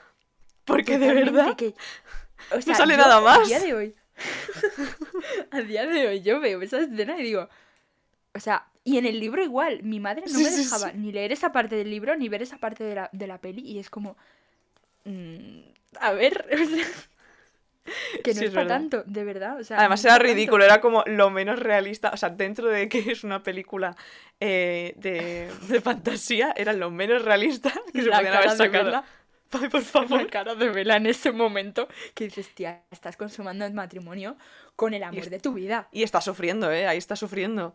Porque 0.66 0.98
de 0.98 1.12
verdad... 1.14 1.56
que- 1.56 1.74
o 2.54 2.60
sea, 2.60 2.74
sale 2.74 2.94
yo 2.96 2.98
nada 3.02 3.16
A 3.16 3.20
más. 3.22 3.48
día 3.48 3.60
de 3.60 3.74
hoy. 3.74 3.94
a 5.50 5.60
día 5.62 5.86
de 5.86 6.06
hoy 6.08 6.22
yo 6.22 6.38
veo 6.40 6.60
esa 6.62 6.78
escena 6.80 7.18
y 7.18 7.22
digo. 7.22 7.48
O 8.34 8.40
sea, 8.40 8.66
y 8.84 8.98
en 8.98 9.06
el 9.06 9.20
libro 9.20 9.42
igual, 9.42 9.82
mi 9.82 10.00
madre 10.00 10.28
no 10.30 10.38
Sí, 10.38 10.42
me 10.42 10.50
dejaba 10.50 10.90
sí. 10.90 10.92
ni 10.92 11.12
leer 11.12 11.32
esa 11.32 11.52
parte 11.52 11.76
del 11.76 11.90
libro 11.90 12.16
ni 12.16 12.28
ver 12.28 12.42
esa 12.42 12.58
parte 12.58 12.84
de 12.84 12.94
la, 12.94 13.10
de 13.12 13.26
la 13.26 13.38
peli 13.40 13.62
y 13.62 13.78
es 13.78 13.90
como. 13.90 14.16
mm, 15.04 15.60
a 16.00 16.12
ver, 16.12 16.46
que 18.22 18.34
no 18.34 18.42
es 18.42 18.48
es 18.48 18.50
para 18.50 18.66
tanto, 18.66 19.02
de 19.04 19.24
verdad. 19.24 19.58
O 19.60 19.64
sea, 19.64 19.78
Además 19.78 20.04
no 20.04 20.10
era 20.10 20.18
tanto. 20.18 20.24
ridículo, 20.24 20.64
era 20.64 20.80
como 20.80 21.02
lo 21.06 21.30
menos 21.30 21.58
realista, 21.58 22.10
o 22.12 22.16
sea, 22.16 22.30
dentro 22.30 22.68
de 22.68 22.88
que 22.88 23.10
es 23.12 23.24
una 23.24 23.42
película 23.42 23.96
eh, 24.40 24.94
de, 24.96 25.50
de 25.68 25.80
fantasía, 25.80 26.52
era 26.56 26.72
lo 26.72 26.90
menos 26.90 27.22
realista 27.24 27.72
que 27.92 28.02
se 28.02 28.12
podían 28.12 28.34
haber 28.34 28.50
sacado. 28.50 29.02
Ay, 29.50 29.68
por 29.68 29.82
favor. 29.82 30.22
La 30.22 30.26
cara 30.26 30.54
de 30.56 30.68
Vela 30.70 30.96
en 30.96 31.06
ese 31.06 31.30
momento 31.30 31.86
que 32.14 32.24
dices, 32.24 32.52
tía, 32.54 32.82
estás 32.90 33.16
consumando 33.16 33.64
el 33.64 33.72
matrimonio 33.72 34.36
con 34.74 34.94
el 34.94 35.02
amor 35.04 35.30
de 35.30 35.38
tu 35.38 35.52
vida. 35.54 35.88
Y 35.92 36.02
está 36.02 36.20
sufriendo, 36.20 36.72
¿eh? 36.72 36.88
Ahí 36.88 36.98
está 36.98 37.14
sufriendo. 37.14 37.74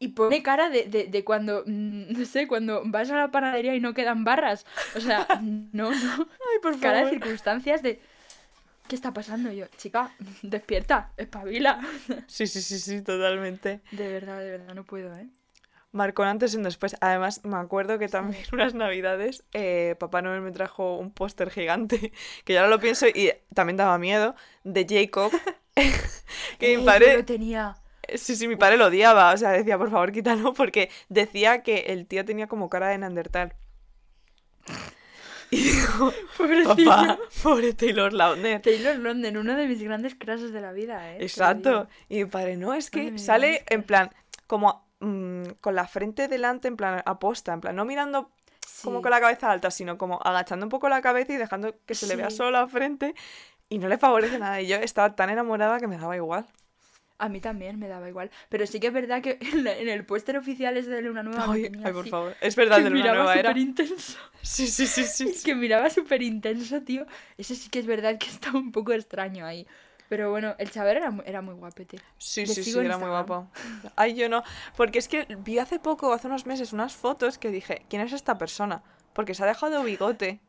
Y 0.00 0.08
pone 0.08 0.42
cara 0.42 0.70
de, 0.70 0.84
de, 0.84 1.04
de 1.04 1.24
cuando, 1.24 1.62
mm, 1.66 2.12
no 2.18 2.24
sé, 2.24 2.48
cuando 2.48 2.82
vas 2.86 3.10
a 3.10 3.16
la 3.16 3.30
panadería 3.30 3.74
y 3.76 3.80
no 3.80 3.94
quedan 3.94 4.24
barras. 4.24 4.66
O 4.96 5.00
sea, 5.00 5.26
no, 5.72 5.90
no. 5.90 6.12
Ay, 6.18 6.58
por 6.62 6.80
Cara 6.80 6.98
de 6.98 7.04
favor. 7.04 7.10
circunstancias 7.20 7.82
de... 7.82 8.00
¿qué 8.88 8.96
está 8.96 9.12
pasando? 9.12 9.52
Yo, 9.52 9.66
chica, 9.76 10.10
despierta, 10.42 11.12
espabila. 11.16 11.80
Sí, 12.26 12.48
sí, 12.48 12.60
sí, 12.60 12.78
sí, 12.80 13.02
totalmente. 13.02 13.82
De 13.92 14.10
verdad, 14.10 14.40
de 14.40 14.50
verdad, 14.50 14.74
no 14.74 14.82
puedo, 14.84 15.14
¿eh? 15.14 15.28
Marcó 15.92 16.22
antes 16.22 16.54
y 16.54 16.62
después. 16.62 16.96
Además, 17.00 17.44
me 17.44 17.56
acuerdo 17.56 17.98
que 17.98 18.08
también 18.08 18.42
unas 18.52 18.74
navidades 18.74 19.44
eh, 19.52 19.96
Papá 20.00 20.22
Noel 20.22 20.40
me 20.40 20.50
trajo 20.52 20.96
un 20.96 21.10
póster 21.12 21.50
gigante, 21.50 22.12
que 22.44 22.52
ya 22.54 22.62
no 22.62 22.68
lo 22.68 22.80
pienso 22.80 23.06
y 23.06 23.32
también 23.54 23.76
daba 23.76 23.98
miedo, 23.98 24.34
de 24.64 24.86
Jacob, 24.88 25.30
que 26.58 26.74
yo 26.74 26.84
padre... 26.84 27.16
lo 27.18 27.24
tenía. 27.24 27.76
Sí, 28.16 28.36
sí, 28.36 28.48
mi 28.48 28.56
padre 28.56 28.76
lo 28.76 28.86
odiaba, 28.86 29.32
o 29.32 29.36
sea, 29.36 29.50
decía, 29.50 29.78
por 29.78 29.90
favor, 29.90 30.12
quítalo, 30.12 30.52
porque 30.54 30.90
decía 31.08 31.62
que 31.62 31.86
el 31.88 32.06
tío 32.06 32.24
tenía 32.24 32.46
como 32.46 32.68
cara 32.68 32.88
de 32.88 32.98
Neandertal. 32.98 33.54
Y 35.50 35.62
digo, 35.62 36.12
papá, 36.64 37.18
pobre 37.42 37.72
Taylor 37.72 38.12
Lautner. 38.12 38.62
Taylor 38.62 38.96
London, 38.96 39.36
uno 39.36 39.56
de 39.56 39.66
mis 39.66 39.82
grandes 39.82 40.14
crashes 40.14 40.52
de 40.52 40.60
la 40.60 40.72
vida, 40.72 41.12
¿eh? 41.12 41.18
Exacto. 41.20 41.88
Y 42.08 42.18
mi 42.18 42.24
padre, 42.26 42.56
no, 42.56 42.72
es 42.72 42.88
que 42.88 43.18
sale 43.18 43.64
en 43.68 43.82
plan, 43.82 44.10
como 44.46 44.86
mm, 45.00 45.44
con 45.60 45.74
la 45.74 45.88
frente 45.88 46.28
delante, 46.28 46.68
en 46.68 46.76
plan, 46.76 47.02
aposta, 47.04 47.52
en 47.52 47.60
plan, 47.60 47.74
no 47.74 47.84
mirando 47.84 48.30
como 48.82 49.02
con 49.02 49.10
la 49.10 49.20
cabeza 49.20 49.50
alta, 49.50 49.70
sino 49.70 49.98
como 49.98 50.20
agachando 50.22 50.64
un 50.66 50.70
poco 50.70 50.88
la 50.88 51.02
cabeza 51.02 51.32
y 51.32 51.36
dejando 51.36 51.74
que 51.84 51.94
se 51.94 52.06
le 52.06 52.16
vea 52.16 52.30
solo 52.30 52.52
la 52.52 52.68
frente. 52.68 53.14
Y 53.68 53.78
no 53.78 53.88
le 53.88 53.98
favorece 53.98 54.38
nada. 54.38 54.60
Y 54.60 54.66
yo 54.66 54.76
estaba 54.76 55.14
tan 55.14 55.30
enamorada 55.30 55.78
que 55.78 55.86
me 55.86 55.96
daba 55.96 56.16
igual. 56.16 56.46
A 57.20 57.28
mí 57.28 57.40
también 57.40 57.78
me 57.78 57.86
daba 57.86 58.08
igual. 58.08 58.30
Pero 58.48 58.66
sí 58.66 58.80
que 58.80 58.88
es 58.88 58.92
verdad 58.92 59.22
que 59.22 59.38
en, 59.40 59.64
la- 59.64 59.76
en 59.76 59.88
el 59.88 60.04
póster 60.04 60.36
oficial 60.36 60.76
ese 60.76 60.90
de 60.90 61.02
Luna 61.02 61.22
Nueva 61.22 61.46
Ay, 61.52 61.68
por 61.70 62.00
así, 62.00 62.10
favor. 62.10 62.34
Es 62.40 62.56
verdad, 62.56 62.78
que 62.78 62.84
de 62.84 62.90
Luna 62.90 63.14
Nueva 63.14 63.36
era. 63.36 63.56
intenso. 63.56 64.18
Sí, 64.42 64.66
sí, 64.68 64.86
sí, 64.86 65.04
sí. 65.04 65.28
Es 65.28 65.42
que 65.44 65.54
miraba 65.54 65.90
súper 65.90 66.22
intenso, 66.22 66.80
tío. 66.80 67.06
Eso 67.36 67.54
sí 67.54 67.68
que 67.68 67.78
es 67.78 67.86
verdad 67.86 68.16
que 68.18 68.26
estaba 68.36 68.58
un 68.58 68.72
poco 68.72 68.92
extraño 68.92 69.44
ahí. 69.46 69.66
Pero 70.08 70.30
bueno, 70.30 70.56
el 70.58 70.70
chaval 70.70 70.96
era, 70.96 71.14
era 71.24 71.40
muy 71.40 71.54
guapete. 71.54 71.98
Sí, 72.18 72.40
Le 72.40 72.46
sí, 72.54 72.64
sí, 72.64 72.78
era 72.78 72.98
muy 72.98 73.08
guapo. 73.10 73.48
Ay, 73.96 74.14
yo 74.14 74.28
no. 74.28 74.42
Porque 74.76 74.98
es 74.98 75.08
que 75.08 75.26
vi 75.44 75.58
hace 75.58 75.78
poco, 75.78 76.12
hace 76.12 76.26
unos 76.26 76.46
meses, 76.46 76.72
unas 76.72 76.96
fotos 76.96 77.38
que 77.38 77.50
dije, 77.50 77.84
¿quién 77.88 78.02
es 78.02 78.12
esta 78.12 78.36
persona? 78.36 78.82
Porque 79.12 79.34
se 79.34 79.44
ha 79.44 79.46
dejado 79.46 79.84
bigote. 79.84 80.40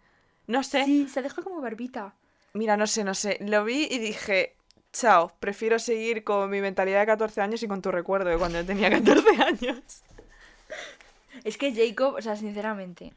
No 0.48 0.64
sé. 0.64 0.86
Sí, 0.86 1.08
se 1.08 1.22
dejó 1.22 1.44
como 1.44 1.62
barbita. 1.62 2.16
Mira, 2.54 2.76
no 2.76 2.88
sé, 2.88 3.04
no 3.04 3.14
sé. 3.14 3.38
Lo 3.42 3.64
vi 3.64 3.88
y 3.90 4.00
dije, 4.00 4.56
chao, 4.94 5.34
prefiero 5.40 5.80
seguir 5.80 6.24
con 6.24 6.50
mi 6.50 6.62
mentalidad 6.62 7.00
de 7.02 7.06
14 7.08 7.42
años 7.42 7.64
y 7.64 7.68
con 7.68 7.82
tu 7.82 7.92
recuerdo 7.92 8.30
de 8.30 8.38
cuando 8.38 8.60
yo 8.60 8.66
tenía 8.66 8.90
14 8.90 9.30
años. 9.44 10.04
Es 11.44 11.58
que 11.58 11.74
Jacob, 11.74 12.16
o 12.16 12.22
sea, 12.22 12.36
sinceramente, 12.36 13.14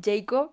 Jacob 0.00 0.52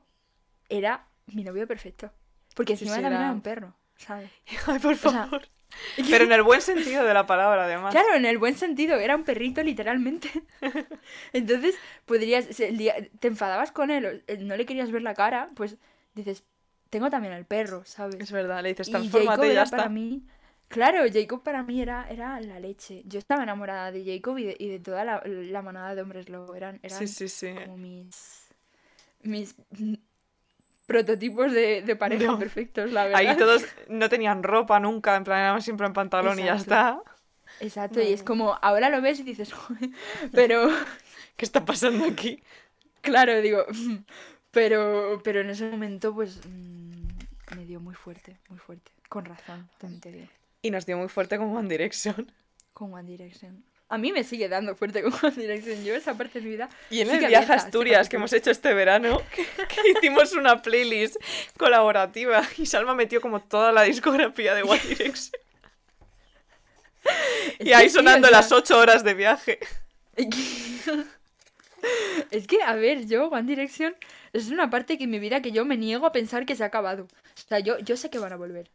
era 0.70 1.08
mi 1.28 1.44
novio 1.44 1.68
perfecto. 1.68 2.12
Porque 2.56 2.76
Sí, 2.78 2.84
encima 2.86 2.98
sí, 2.98 3.02
también 3.02 3.22
era- 3.22 3.30
era 3.30 3.34
un 3.36 3.42
perro, 3.42 3.74
¿sabes? 3.98 4.30
Ay, 4.68 4.80
por 4.80 4.96
sea, 4.96 5.26
favor. 5.26 5.48
Pero 6.10 6.26
en 6.26 6.32
el 6.32 6.44
buen 6.44 6.62
sentido 6.62 7.04
de 7.04 7.14
la 7.16 7.26
palabra, 7.26 7.64
además. 7.66 7.92
Claro, 7.92 8.14
en 8.14 8.26
el 8.26 8.38
buen 8.38 8.56
sentido, 8.56 8.96
era 8.98 9.16
un 9.16 9.24
perrito 9.24 9.64
literalmente. 9.64 10.30
Entonces, 11.34 11.76
podrías, 12.06 12.46
si 12.46 12.64
el 12.64 12.78
día, 12.78 12.96
te 13.20 13.28
enfadabas 13.30 13.72
con 13.72 13.90
él, 13.90 14.24
eh, 14.28 14.38
no 14.38 14.56
le 14.56 14.66
querías 14.68 14.92
ver 14.92 15.02
la 15.02 15.16
cara, 15.16 15.50
pues 15.56 15.78
dices, 16.14 16.44
tengo 16.94 17.10
también 17.10 17.34
al 17.34 17.46
perro, 17.46 17.84
¿sabes? 17.86 18.26
Es 18.26 18.32
verdad, 18.32 18.64
le 18.64 18.70
dices, 18.70 18.90
Y 18.90 18.92
transfórmate 18.92 19.10
Jacob 19.12 19.50
y 19.50 19.54
ya 19.54 19.62
era 19.62 19.70
está. 19.72 19.86
para 19.86 19.90
mí, 19.90 20.26
claro, 20.70 21.04
Jacob 21.12 21.44
para 21.44 21.64
mí 21.64 21.82
era, 21.82 22.10
era 22.10 22.40
la 22.42 22.60
leche. 22.60 23.04
Yo 23.06 23.20
estaba 23.20 23.44
enamorada 23.44 23.92
de 23.92 24.04
Jacob 24.06 24.38
y 24.40 24.46
de, 24.46 24.56
y 24.60 24.70
de 24.70 24.80
toda 24.80 25.04
la, 25.06 25.22
la 25.26 25.62
manada 25.62 25.96
de 25.96 26.02
hombres 26.04 26.30
lobo. 26.30 26.56
Eran, 26.56 26.80
eran 26.84 27.06
Sí, 27.06 27.08
sí, 27.08 27.28
sí. 27.30 27.54
como 27.54 27.78
mis, 27.78 28.54
mis 29.22 29.56
prototipos 30.86 31.52
de, 31.54 31.82
de 31.82 31.96
pareja 31.96 32.30
No. 32.30 32.38
perfectos, 32.38 32.92
la 32.92 33.06
verdad. 33.06 33.18
Ahí 33.18 33.36
todos 33.38 33.68
no 33.88 34.10
tenían 34.10 34.44
ropa 34.44 34.80
nunca, 34.80 35.16
en 35.16 35.24
plan, 35.24 35.40
eran 35.42 35.62
siempre 35.62 35.88
en 35.88 35.94
pantalón 35.94 36.40
y 36.40 36.46
ya 36.46 36.56
está. 36.56 37.02
Exacto, 37.60 38.02
y 38.02 38.12
es 38.14 38.24
como, 38.24 38.58
ahora 38.62 38.90
lo 38.90 39.02
ves 39.02 39.20
y 39.20 39.24
dices, 39.24 39.54
"Joder", 39.54 39.90
pero 40.34 40.68
¿Qué 41.38 41.46
está 41.46 41.66
pasando 41.66 42.06
aquí? 42.06 42.44
claro, 43.02 43.42
digo, 43.42 43.66
pero, 44.52 45.22
pero 45.24 45.42
en 45.42 45.50
ese 45.50 45.70
momento 45.70 46.14
pues 46.14 46.42
me 47.64 47.68
dio 47.68 47.80
muy 47.80 47.96
fuerte, 47.96 48.38
muy 48.50 48.60
fuerte. 48.60 48.92
Con 49.08 49.24
razón, 49.24 49.70
también 49.78 50.02
te 50.02 50.12
digo. 50.12 50.28
Y 50.62 50.70
nos 50.70 50.86
dio 50.86 50.98
muy 50.98 51.08
fuerte 51.08 51.38
como 51.38 51.58
One 51.58 51.70
Direction. 51.70 52.30
Con 52.74 52.94
One 52.94 53.10
Direction. 53.10 53.64
A 53.88 53.98
mí 53.98 54.12
me 54.12 54.26
sigue 54.26 54.50
dando 54.50 54.76
fuerte 54.76 55.02
con 55.02 55.14
One 55.14 55.42
Direction. 55.42 55.82
Yo 55.86 55.96
esa 55.96 56.14
parte 56.14 56.40
de 56.40 56.46
mi 56.46 56.52
vida. 56.52 56.68
Y 56.90 57.00
en 57.00 57.10
el 57.10 57.26
viaje 57.26 57.54
a 57.54 57.56
Asturias 57.56 58.10
que 58.10 58.18
hemos 58.18 58.34
hecho 58.34 58.52
este 58.52 58.74
verano, 58.74 59.22
que, 59.34 59.46
que 59.46 59.92
hicimos 59.92 60.34
una 60.34 60.62
playlist 60.62 61.16
colaborativa 61.58 62.42
y 62.58 62.66
Salma 62.66 62.96
metió 62.96 63.22
como 63.22 63.42
toda 63.42 63.72
la 63.72 63.84
discografía 63.84 64.54
de 64.56 64.64
One 64.64 64.82
Direction. 64.90 65.32
Y 67.60 67.74
ahí 67.74 67.90
sonando 67.90 68.30
las 68.30 68.52
ocho 68.52 68.78
horas 68.78 69.04
de 69.04 69.14
viaje. 69.14 69.60
Es 72.32 72.48
que, 72.48 72.62
a 72.64 72.74
ver, 72.76 73.06
yo, 73.08 73.28
One 73.28 73.44
Direction 73.44 73.96
es 74.34 74.50
una 74.50 74.70
parte 74.70 74.98
que 74.98 75.04
en 75.06 75.10
mi 75.12 75.20
vida 75.20 75.42
que 75.42 75.52
yo 75.52 75.66
me 75.66 75.78
niego 75.78 76.06
a 76.06 76.12
pensar 76.12 76.46
que 76.46 76.56
se 76.56 76.64
ha 76.64 76.68
acabado. 76.68 77.04
O 77.06 77.48
sea, 77.48 77.60
yo, 77.60 77.78
yo 77.80 77.98
sé 77.98 78.10
que 78.10 78.20
van 78.20 78.34
a 78.34 78.38
volver. 78.38 78.70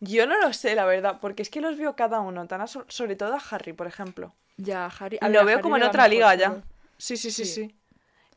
Yo 0.00 0.26
no 0.26 0.38
lo 0.38 0.52
sé, 0.52 0.74
la 0.74 0.84
verdad, 0.84 1.18
porque 1.20 1.42
es 1.42 1.48
que 1.50 1.60
los 1.60 1.78
veo 1.78 1.96
cada 1.96 2.20
uno, 2.20 2.46
tan 2.46 2.66
so- 2.68 2.84
sobre 2.88 3.16
todo 3.16 3.34
a 3.34 3.42
Harry, 3.50 3.72
por 3.72 3.86
ejemplo. 3.86 4.34
Ya, 4.58 4.86
Harry. 4.86 5.18
a 5.20 5.26
ver, 5.26 5.34
Lo 5.34 5.40
a 5.40 5.44
veo 5.44 5.54
Harry 5.56 5.62
como 5.62 5.76
en 5.78 5.82
otra 5.84 6.06
liga 6.08 6.34
ya. 6.34 6.62
Sí, 6.98 7.16
sí, 7.16 7.30
sí, 7.30 7.44
Sí. 7.44 7.52
sí. 7.68 7.74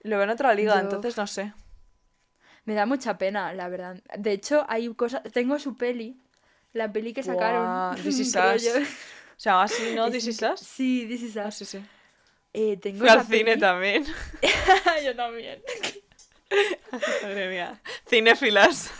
Lo 0.04 0.16
veo 0.16 0.24
en 0.24 0.30
otra 0.30 0.54
liga, 0.54 0.76
Yo- 0.76 0.82
entonces 0.82 1.18
no 1.18 1.28
sé. 1.28 1.54
Me 2.66 2.74
da 2.76 2.86
mucha 2.86 3.18
pena, 3.18 3.52
la 3.54 3.68
verdad. 3.68 4.02
De 4.18 4.32
hecho, 4.32 4.66
hay 4.70 4.94
cosas. 4.94 5.24
Tengo 5.34 5.58
su 5.60 5.76
peli. 5.76 6.16
La 6.74 6.92
peli 6.92 7.14
que 7.14 7.24
sacaron. 7.24 7.66
Buah, 7.66 7.96
This 8.04 8.20
Is 8.20 8.36
Us. 8.36 8.64
yo. 8.64 8.72
Se 9.36 9.50
llama 9.50 9.64
así, 9.64 9.96
¿no? 9.96 10.10
This 10.12 10.28
Is 10.28 10.42
Us. 10.42 10.60
Sí, 10.60 11.06
This 11.10 11.24
Is 11.24 11.38
Ah, 11.38 11.48
Us. 11.48 11.56
sí, 11.56 11.66
sí. 11.66 11.84
Eh, 12.54 12.78
tengo 12.78 13.00
Fui 13.00 13.10
al 13.10 13.26
cine 13.26 13.58
también. 13.58 14.06
Yo 15.06 15.16
también. 15.16 15.62
Madre 17.24 17.50
mía. 17.50 17.82
Cinéfilas. 18.08 18.92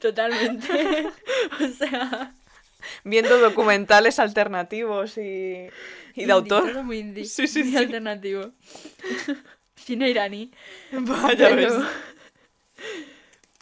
Totalmente. 0.00 1.08
o 1.60 1.68
sea. 1.68 2.32
Viendo 3.02 3.38
documentales 3.38 4.18
alternativos 4.18 5.16
y, 5.18 5.68
y 6.14 6.24
de 6.24 6.32
autor. 6.32 6.82
muy 6.84 6.98
indie, 6.98 7.24
Sí, 7.24 7.46
sí, 7.48 7.62
muy 7.64 7.72
sí. 7.72 7.76
alternativo. 7.78 8.52
Cine 9.74 10.08
iraní. 10.10 10.52
Vaya 10.92 11.48
ves. 11.54 11.72
Pero, 11.72 11.86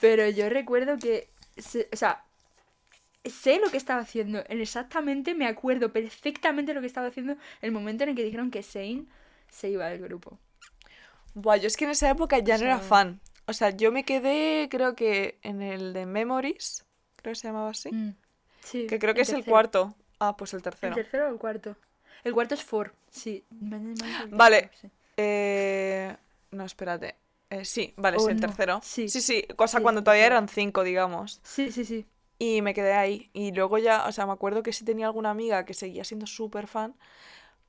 pero 0.00 0.29
yo 0.29 0.48
recuerdo 0.50 0.98
que, 0.98 1.31
se- 1.57 1.88
o 1.92 1.96
sea, 1.96 2.24
sé 3.24 3.58
lo 3.58 3.70
que 3.70 3.76
estaba 3.76 4.00
haciendo. 4.00 4.42
en 4.48 4.60
Exactamente 4.60 5.34
me 5.34 5.46
acuerdo 5.46 5.92
perfectamente 5.92 6.74
lo 6.74 6.80
que 6.80 6.87
estaba 6.87 7.08
haciendo 7.08 7.37
el 7.62 7.72
momento 7.72 8.04
en 8.04 8.10
el 8.10 8.16
que 8.16 8.24
dijeron 8.24 8.50
que 8.50 8.62
Zane 8.62 9.06
se 9.50 9.70
iba 9.70 9.87
del 9.88 10.00
grupo. 10.02 10.38
Buah, 11.34 11.56
yo 11.56 11.66
es 11.66 11.76
que 11.76 11.84
en 11.84 11.90
esa 11.90 12.10
época 12.10 12.38
ya 12.38 12.56
O 12.56 12.58
no 12.58 12.64
era 12.64 12.78
fan. 12.78 13.20
O 13.46 13.52
sea, 13.52 13.70
yo 13.70 13.92
me 13.92 14.04
quedé, 14.04 14.68
creo 14.70 14.94
que 14.94 15.38
en 15.42 15.62
el 15.62 15.92
de 15.92 16.06
Memories, 16.06 16.84
creo 17.16 17.32
que 17.32 17.40
se 17.40 17.48
llamaba 17.48 17.70
así. 17.70 17.90
Mm, 17.92 18.14
Sí, 18.60 18.87
Que 18.87 18.98
creo 18.98 19.14
que 19.14 19.20
es 19.22 19.28
el 19.28 19.37
tercero. 19.37 19.52
cuarto. 19.52 19.94
Ah, 20.18 20.37
pues 20.37 20.54
el 20.54 20.58
¿El 20.58 20.62
tercero. 20.62 20.94
tercero 20.94 21.26
o 21.28 21.32
el 21.32 21.38
cuarto? 21.38 21.76
El 22.22 22.32
cuarto 22.32 22.54
es 22.54 22.62
Four, 22.64 22.94
sí. 23.10 23.44
Vale. 24.30 24.70
Sí. 24.80 24.88
Eh... 25.16 26.16
No, 26.52 26.64
espérate. 26.64 27.16
Eh, 27.50 27.64
sí, 27.64 27.92
vale, 27.96 28.16
es 28.16 28.22
Oh, 28.22 28.28
el 28.30 28.37
no. 28.37 28.40
tercero. 28.40 28.80
Sí. 28.82 29.08
sí, 29.08 29.20
sí. 29.20 29.42
Cosa 29.56 29.78
Sí, 29.78 29.82
cuando 29.82 30.02
todavía 30.02 30.26
eran 30.26 30.48
cinco, 30.48 30.82
digamos. 30.82 31.40
Sí, 31.42 31.70
sí, 31.70 31.84
sí. 31.84 32.06
Y 32.44 32.62
me 32.62 32.74
quedé 32.74 32.92
ahí. 32.92 33.30
Y 33.33 33.52
luego 33.52 33.78
ya, 33.78 34.07
o 34.07 34.12
sea, 34.12 34.26
me 34.26 34.33
acuerdo 34.33 34.62
que 34.62 34.72
sí 34.72 34.85
tenía 34.85 35.07
alguna 35.07 35.30
amiga 35.30 35.64
que 35.64 35.72
seguía 35.74 36.04
siendo 36.04 36.26
súper 36.26 36.66
fan. 36.66 36.94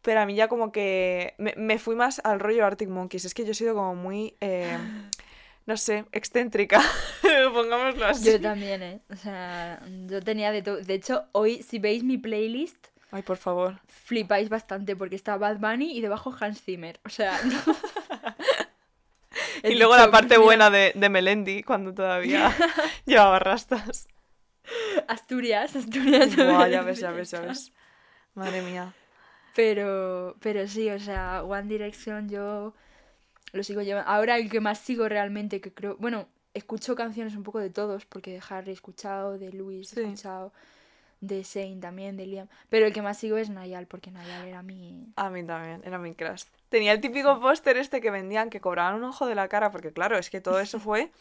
Pero 0.01 0.19
a 0.21 0.25
mí 0.25 0.35
ya 0.35 0.47
como 0.47 0.71
que 0.71 1.33
me, 1.37 1.53
me 1.57 1.79
fui 1.79 1.95
más 1.95 2.21
al 2.23 2.39
rollo 2.39 2.65
Arctic 2.65 2.89
Monkeys. 2.89 3.25
Es 3.25 3.33
que 3.33 3.45
yo 3.45 3.51
he 3.51 3.55
sido 3.55 3.73
como 3.73 3.95
muy, 3.95 4.35
eh, 4.41 4.77
no 5.65 5.77
sé, 5.77 6.05
excéntrica. 6.11 6.81
Pongámoslo 7.53 8.05
así. 8.05 8.31
Yo 8.33 8.41
también, 8.41 8.83
¿eh? 8.83 8.99
O 9.11 9.15
sea, 9.15 9.81
yo 10.07 10.21
tenía 10.21 10.51
de 10.51 10.61
todo. 10.61 10.77
De 10.77 10.93
hecho, 10.93 11.25
hoy, 11.31 11.63
si 11.63 11.79
veis 11.79 12.03
mi 12.03 12.17
playlist, 12.17 12.87
Ay, 13.11 13.21
por 13.21 13.37
favor. 13.37 13.79
flipáis 13.87 14.49
bastante 14.49 14.95
porque 14.95 15.15
está 15.15 15.37
Bad 15.37 15.57
Bunny 15.59 15.97
y 15.97 16.01
debajo 16.01 16.35
Hans 16.39 16.61
Zimmer. 16.61 16.99
O 17.05 17.09
sea, 17.09 17.39
no. 17.43 17.59
Y 19.63 19.75
luego 19.75 19.95
la 19.95 20.11
parte 20.11 20.37
buena 20.37 20.69
de, 20.69 20.91
de 20.95 21.09
Melendi, 21.09 21.63
cuando 21.63 21.93
todavía 21.93 22.55
llevaba 23.05 23.39
rastas. 23.39 24.07
Asturias, 25.07 25.75
Asturias. 25.75 26.35
Buah, 26.35 26.67
ya 26.67 26.81
ves, 26.81 26.99
ya 26.99 27.11
ves, 27.11 27.31
ya 27.31 27.41
ves. 27.41 27.71
Madre 28.33 28.61
mía. 28.61 28.93
Pero, 29.55 30.35
pero 30.41 30.67
sí, 30.67 30.89
o 30.89 30.99
sea, 30.99 31.43
One 31.43 31.67
Direction 31.67 32.29
yo 32.29 32.73
lo 33.53 33.63
sigo 33.63 33.81
llevando. 33.81 34.09
Ahora 34.09 34.37
el 34.37 34.49
que 34.49 34.59
más 34.59 34.79
sigo 34.79 35.07
realmente, 35.07 35.61
que 35.61 35.73
creo, 35.73 35.95
bueno, 35.97 36.27
escucho 36.53 36.95
canciones 36.95 37.35
un 37.35 37.43
poco 37.43 37.59
de 37.59 37.69
todos, 37.69 38.05
porque 38.05 38.31
de 38.31 38.41
Harry 38.49 38.71
he 38.71 38.73
escuchado, 38.73 39.37
de 39.37 39.51
Louis 39.53 39.87
Sí. 39.89 39.99
he 39.99 40.03
escuchado, 40.03 40.51
de 41.21 41.43
Shane 41.43 41.79
también, 41.79 42.17
de 42.17 42.25
Liam. 42.25 42.47
Pero 42.69 42.85
el 42.85 42.93
que 42.93 43.01
más 43.01 43.17
sigo 43.17 43.37
es 43.37 43.49
Nayal, 43.49 43.87
porque 43.87 44.11
Nayal 44.11 44.47
era 44.47 44.61
mi... 44.61 45.07
A 45.15 45.29
mí 45.29 45.43
también, 45.43 45.81
era 45.85 45.97
mi 45.97 46.13
crush. 46.13 46.43
Tenía 46.69 46.91
el 46.91 46.99
típico 46.99 47.39
póster 47.39 47.77
este 47.77 48.01
que 48.01 48.11
vendían, 48.11 48.49
que 48.49 48.59
cobraban 48.59 48.95
un 48.95 49.05
ojo 49.05 49.25
de 49.25 49.35
la 49.35 49.47
cara, 49.47 49.71
porque 49.71 49.93
claro, 49.93 50.17
es 50.17 50.29
que 50.29 50.41
todo 50.41 50.59
eso 50.59 50.79
fue 50.81 51.11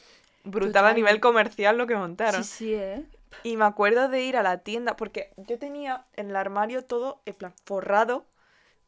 brutal 0.43 0.87
a 0.87 0.93
nivel 0.93 1.21
comercial 1.21 1.79
lo 1.79 1.87
que 1.87 1.95
montaron. 1.95 2.43
Sí, 2.43 2.67
sí, 2.67 2.75
¿eh? 2.75 3.05
Y 3.43 3.57
me 3.57 3.65
acuerdo 3.65 4.09
de 4.09 4.23
ir 4.23 4.37
a 4.37 4.43
la 4.43 4.59
tienda, 4.59 4.97
porque 4.97 5.33
yo 5.37 5.59
tenía 5.59 6.05
en 6.15 6.31
el 6.31 6.37
armario 6.37 6.85
todo, 6.85 7.21
en 7.27 7.35
plan, 7.35 7.55
forrado, 7.65 8.27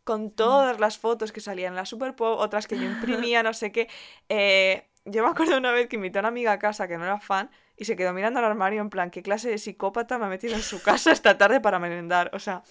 con 0.05 0.31
todas 0.31 0.79
las 0.79 0.99
fotos 0.99 1.33
que 1.33 1.41
salían 1.41 1.73
en 1.73 1.77
la 1.77 1.85
Super 1.87 2.15
Pop, 2.15 2.39
otras 2.39 2.67
que 2.67 2.79
yo 2.79 2.85
imprimía, 2.85 3.43
no 3.43 3.53
sé 3.53 3.73
qué. 3.73 3.89
Eh, 4.29 4.87
yo 5.05 5.25
me 5.25 5.31
acuerdo 5.31 5.57
una 5.57 5.73
vez 5.73 5.89
que 5.89 5.97
invité 5.97 6.19
a 6.19 6.21
una 6.21 6.29
amiga 6.29 6.53
a 6.53 6.59
casa 6.59 6.87
que 6.89 6.97
no 6.97 7.05
era 7.05 7.21
fan 7.21 7.51
y 7.77 7.85
se 7.85 7.97
quedó 7.97 8.13
mirando 8.13 8.39
al 8.39 8.45
armario 8.47 8.81
en 8.81 8.91
plan, 8.91 9.11
¿qué 9.11 9.23
clase 9.23 9.51
de 9.51 9.59
psicópata 9.59 10.19
me 10.19 10.27
ha 10.27 10.29
metido 10.29 10.55
en 10.55 10.63
su 10.63 10.81
casa 10.83 11.13
esta 11.13 11.37
tarde 11.39 11.61
para 11.61 11.79
merendar? 11.79 12.31
O 12.35 12.39
sea, 12.39 12.63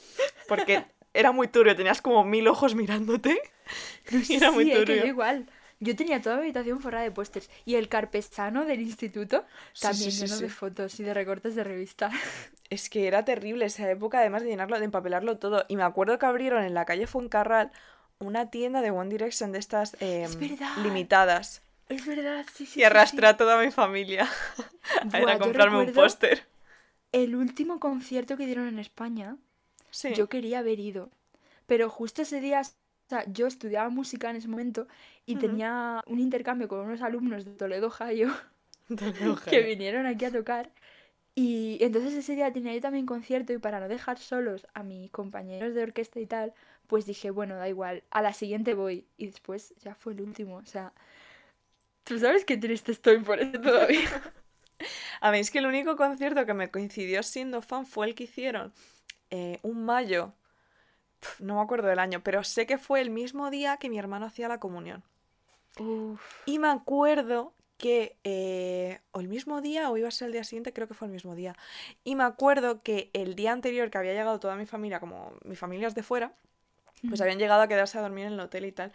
porque 0.47 0.85
era 1.13 1.31
muy 1.31 1.47
turbio, 1.47 1.75
tenías 1.75 2.01
como 2.01 2.23
mil 2.23 2.47
ojos 2.47 2.75
mirándote. 2.75 3.39
y 4.29 4.35
era 4.35 4.51
muy 4.51 4.65
Sí, 4.65 4.71
eh, 4.71 4.73
que 4.73 4.79
yo 4.79 4.85
turbio. 4.85 5.05
igual. 5.07 5.49
Yo 5.85 5.95
tenía 5.95 6.19
toda 6.21 6.37
mi 6.37 6.41
habitación 6.41 6.81
forrada 6.81 7.03
de 7.03 7.11
pósters. 7.11 7.49
Y 7.63 7.75
el 7.75 7.87
carpesano 7.87 8.65
del 8.65 8.81
instituto 8.81 9.45
también 9.79 10.11
sí, 10.11 10.17
sí, 10.17 10.25
lleno 10.25 10.35
sí. 10.35 10.43
de 10.43 10.49
fotos 10.49 10.99
y 10.99 11.03
de 11.03 11.13
recortes 11.13 11.55
de 11.55 11.63
revista. 11.63 12.11
Es 12.71 12.89
que 12.89 13.05
era 13.05 13.23
terrible 13.23 13.65
esa 13.65 13.87
época, 13.91 14.17
además 14.17 14.41
de 14.41 14.49
llenarlo, 14.49 14.79
de 14.79 14.85
empapelarlo 14.85 15.37
todo. 15.37 15.65
Y 15.67 15.75
me 15.75 15.83
acuerdo 15.83 16.17
que 16.17 16.25
abrieron 16.25 16.63
en 16.63 16.73
la 16.73 16.83
calle 16.85 17.05
Fuencarral 17.05 17.71
una 18.17 18.49
tienda 18.49 18.81
de 18.81 18.89
One 18.89 19.11
Direction 19.11 19.51
de 19.51 19.59
estas 19.59 19.95
em, 19.99 20.31
limitadas. 20.81 21.61
Es 21.89 22.07
verdad, 22.07 22.43
sí, 22.51 22.65
sí. 22.65 22.79
Y 22.79 22.83
arrastré 22.83 23.27
a 23.27 23.37
toda 23.37 23.63
mi 23.63 23.69
familia 23.69 24.27
a 25.13 25.21
ir 25.21 25.29
a 25.29 25.37
comprarme 25.37 25.77
un 25.77 25.93
póster. 25.93 26.43
El 27.11 27.35
último 27.35 27.79
concierto 27.79 28.35
que 28.35 28.47
dieron 28.47 28.67
en 28.67 28.79
España, 28.79 29.37
yo 30.15 30.27
quería 30.27 30.59
haber 30.59 30.79
ido. 30.79 31.11
Pero 31.67 31.89
justo 31.89 32.23
ese 32.23 32.41
día, 32.41 32.63
o 33.05 33.09
sea, 33.09 33.23
yo 33.31 33.45
estudiaba 33.45 33.89
música 33.89 34.29
en 34.29 34.37
ese 34.37 34.47
momento 34.47 34.87
y 35.25 35.35
tenía 35.35 36.03
un 36.07 36.19
intercambio 36.19 36.67
con 36.67 36.79
unos 36.79 37.01
alumnos 37.01 37.45
de 37.45 37.51
Toledo, 37.51 37.87
Ohio, 37.87 38.33
Toledo, 38.87 39.35
que 39.47 39.61
vinieron 39.61 40.07
aquí 40.07 40.25
a 40.25 40.31
tocar. 40.31 40.71
Y 41.35 41.77
entonces 41.81 42.13
ese 42.13 42.33
día 42.33 42.51
tenía 42.51 42.73
yo 42.73 42.81
también 42.81 43.05
concierto 43.05 43.53
y 43.53 43.57
para 43.59 43.79
no 43.79 43.89
dejar 43.89 44.17
solos 44.17 44.65
a 44.73 44.83
mis 44.83 45.11
compañeros 45.11 45.75
de 45.75 45.83
orquesta 45.83 46.19
y 46.19 46.25
tal, 46.25 46.53
pues 46.87 47.05
dije, 47.05 47.29
bueno, 47.29 47.57
da 47.57 47.67
igual, 47.69 48.03
a 48.09 48.21
la 48.21 48.33
siguiente 48.33 48.73
voy. 48.73 49.05
Y 49.17 49.27
después 49.27 49.75
ya 49.83 49.93
fue 49.93 50.13
el 50.13 50.21
último, 50.21 50.55
o 50.55 50.65
sea, 50.65 50.93
tú 52.05 52.17
sabes 52.17 52.45
qué 52.45 52.57
triste 52.57 52.91
estoy 52.91 53.19
por 53.19 53.39
eso 53.39 53.59
todavía. 53.59 54.09
A 55.21 55.31
mí 55.31 55.39
es 55.39 55.51
que 55.51 55.59
el 55.59 55.65
único 55.65 55.95
concierto 55.95 56.45
que 56.45 56.53
me 56.53 56.69
coincidió 56.69 57.23
siendo 57.23 57.61
fan 57.61 57.85
fue 57.85 58.07
el 58.07 58.15
que 58.15 58.25
hicieron 58.25 58.73
eh, 59.29 59.59
un 59.61 59.85
mayo. 59.85 60.33
No 61.39 61.55
me 61.55 61.61
acuerdo 61.61 61.87
del 61.87 61.99
año, 61.99 62.21
pero 62.23 62.43
sé 62.43 62.65
que 62.65 62.77
fue 62.77 63.01
el 63.01 63.09
mismo 63.09 63.49
día 63.49 63.77
que 63.77 63.89
mi 63.89 63.97
hermano 63.99 64.25
hacía 64.25 64.47
la 64.47 64.59
comunión. 64.59 65.03
Uf, 65.79 66.21
Y 66.45 66.59
me 66.59 66.69
acuerdo 66.69 67.53
que, 67.77 68.17
eh, 68.23 68.99
o 69.11 69.19
el 69.19 69.27
mismo 69.27 69.61
día, 69.61 69.89
o 69.89 69.97
iba 69.97 70.07
a 70.07 70.11
ser 70.11 70.27
el 70.27 70.33
día 70.33 70.43
siguiente, 70.43 70.73
creo 70.73 70.87
que 70.87 70.93
fue 70.93 71.07
el 71.07 71.13
mismo 71.13 71.35
día. 71.35 71.55
Y 72.03 72.15
me 72.15 72.23
acuerdo 72.23 72.81
que 72.83 73.09
el 73.13 73.35
día 73.35 73.51
anterior 73.51 73.89
que 73.89 73.97
había 73.97 74.13
llegado 74.13 74.39
toda 74.39 74.55
mi 74.55 74.65
familia, 74.65 74.99
como 74.99 75.33
mi 75.43 75.55
familia 75.55 75.87
es 75.87 75.95
de 75.95 76.03
fuera, 76.03 76.33
pues 77.07 77.21
habían 77.21 77.39
llegado 77.39 77.61
a 77.61 77.67
quedarse 77.67 77.97
a 77.97 78.01
dormir 78.01 78.25
en 78.25 78.33
el 78.33 78.39
hotel 78.39 78.65
y 78.65 78.71
tal. 78.71 78.91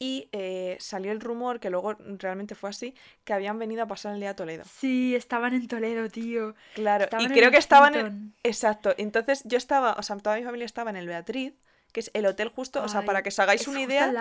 Y 0.00 0.28
eh, 0.32 0.76
salió 0.80 1.10
el 1.10 1.20
rumor, 1.20 1.58
que 1.58 1.70
luego 1.70 1.94
realmente 2.18 2.54
fue 2.54 2.70
así, 2.70 2.94
que 3.24 3.32
habían 3.32 3.58
venido 3.58 3.82
a 3.82 3.86
pasar 3.86 4.14
el 4.14 4.20
día 4.20 4.30
a 4.30 4.36
Toledo. 4.36 4.64
Sí, 4.64 5.16
estaban 5.16 5.54
en 5.54 5.66
Toledo, 5.66 6.08
tío. 6.08 6.54
Claro, 6.74 7.04
Estaban 7.04 7.26
y 7.26 7.28
creo 7.34 7.50
que 7.50 7.56
estaban 7.56 7.94
en... 7.94 8.34
Exacto, 8.44 8.94
entonces 8.96 9.42
yo 9.44 9.58
estaba, 9.58 9.94
o 9.94 10.02
sea, 10.02 10.16
toda 10.18 10.36
mi 10.36 10.44
familia 10.44 10.66
estaba 10.66 10.90
en 10.90 10.96
el 10.96 11.06
Beatriz, 11.06 11.54
que 11.98 12.02
es 12.02 12.10
el 12.14 12.26
hotel 12.26 12.48
justo, 12.48 12.82
o 12.82 12.88
sea, 12.88 13.04
para 13.04 13.22
que 13.22 13.30
os 13.30 13.38
hagáis 13.38 13.68
una 13.68 13.80
idea, 13.80 14.16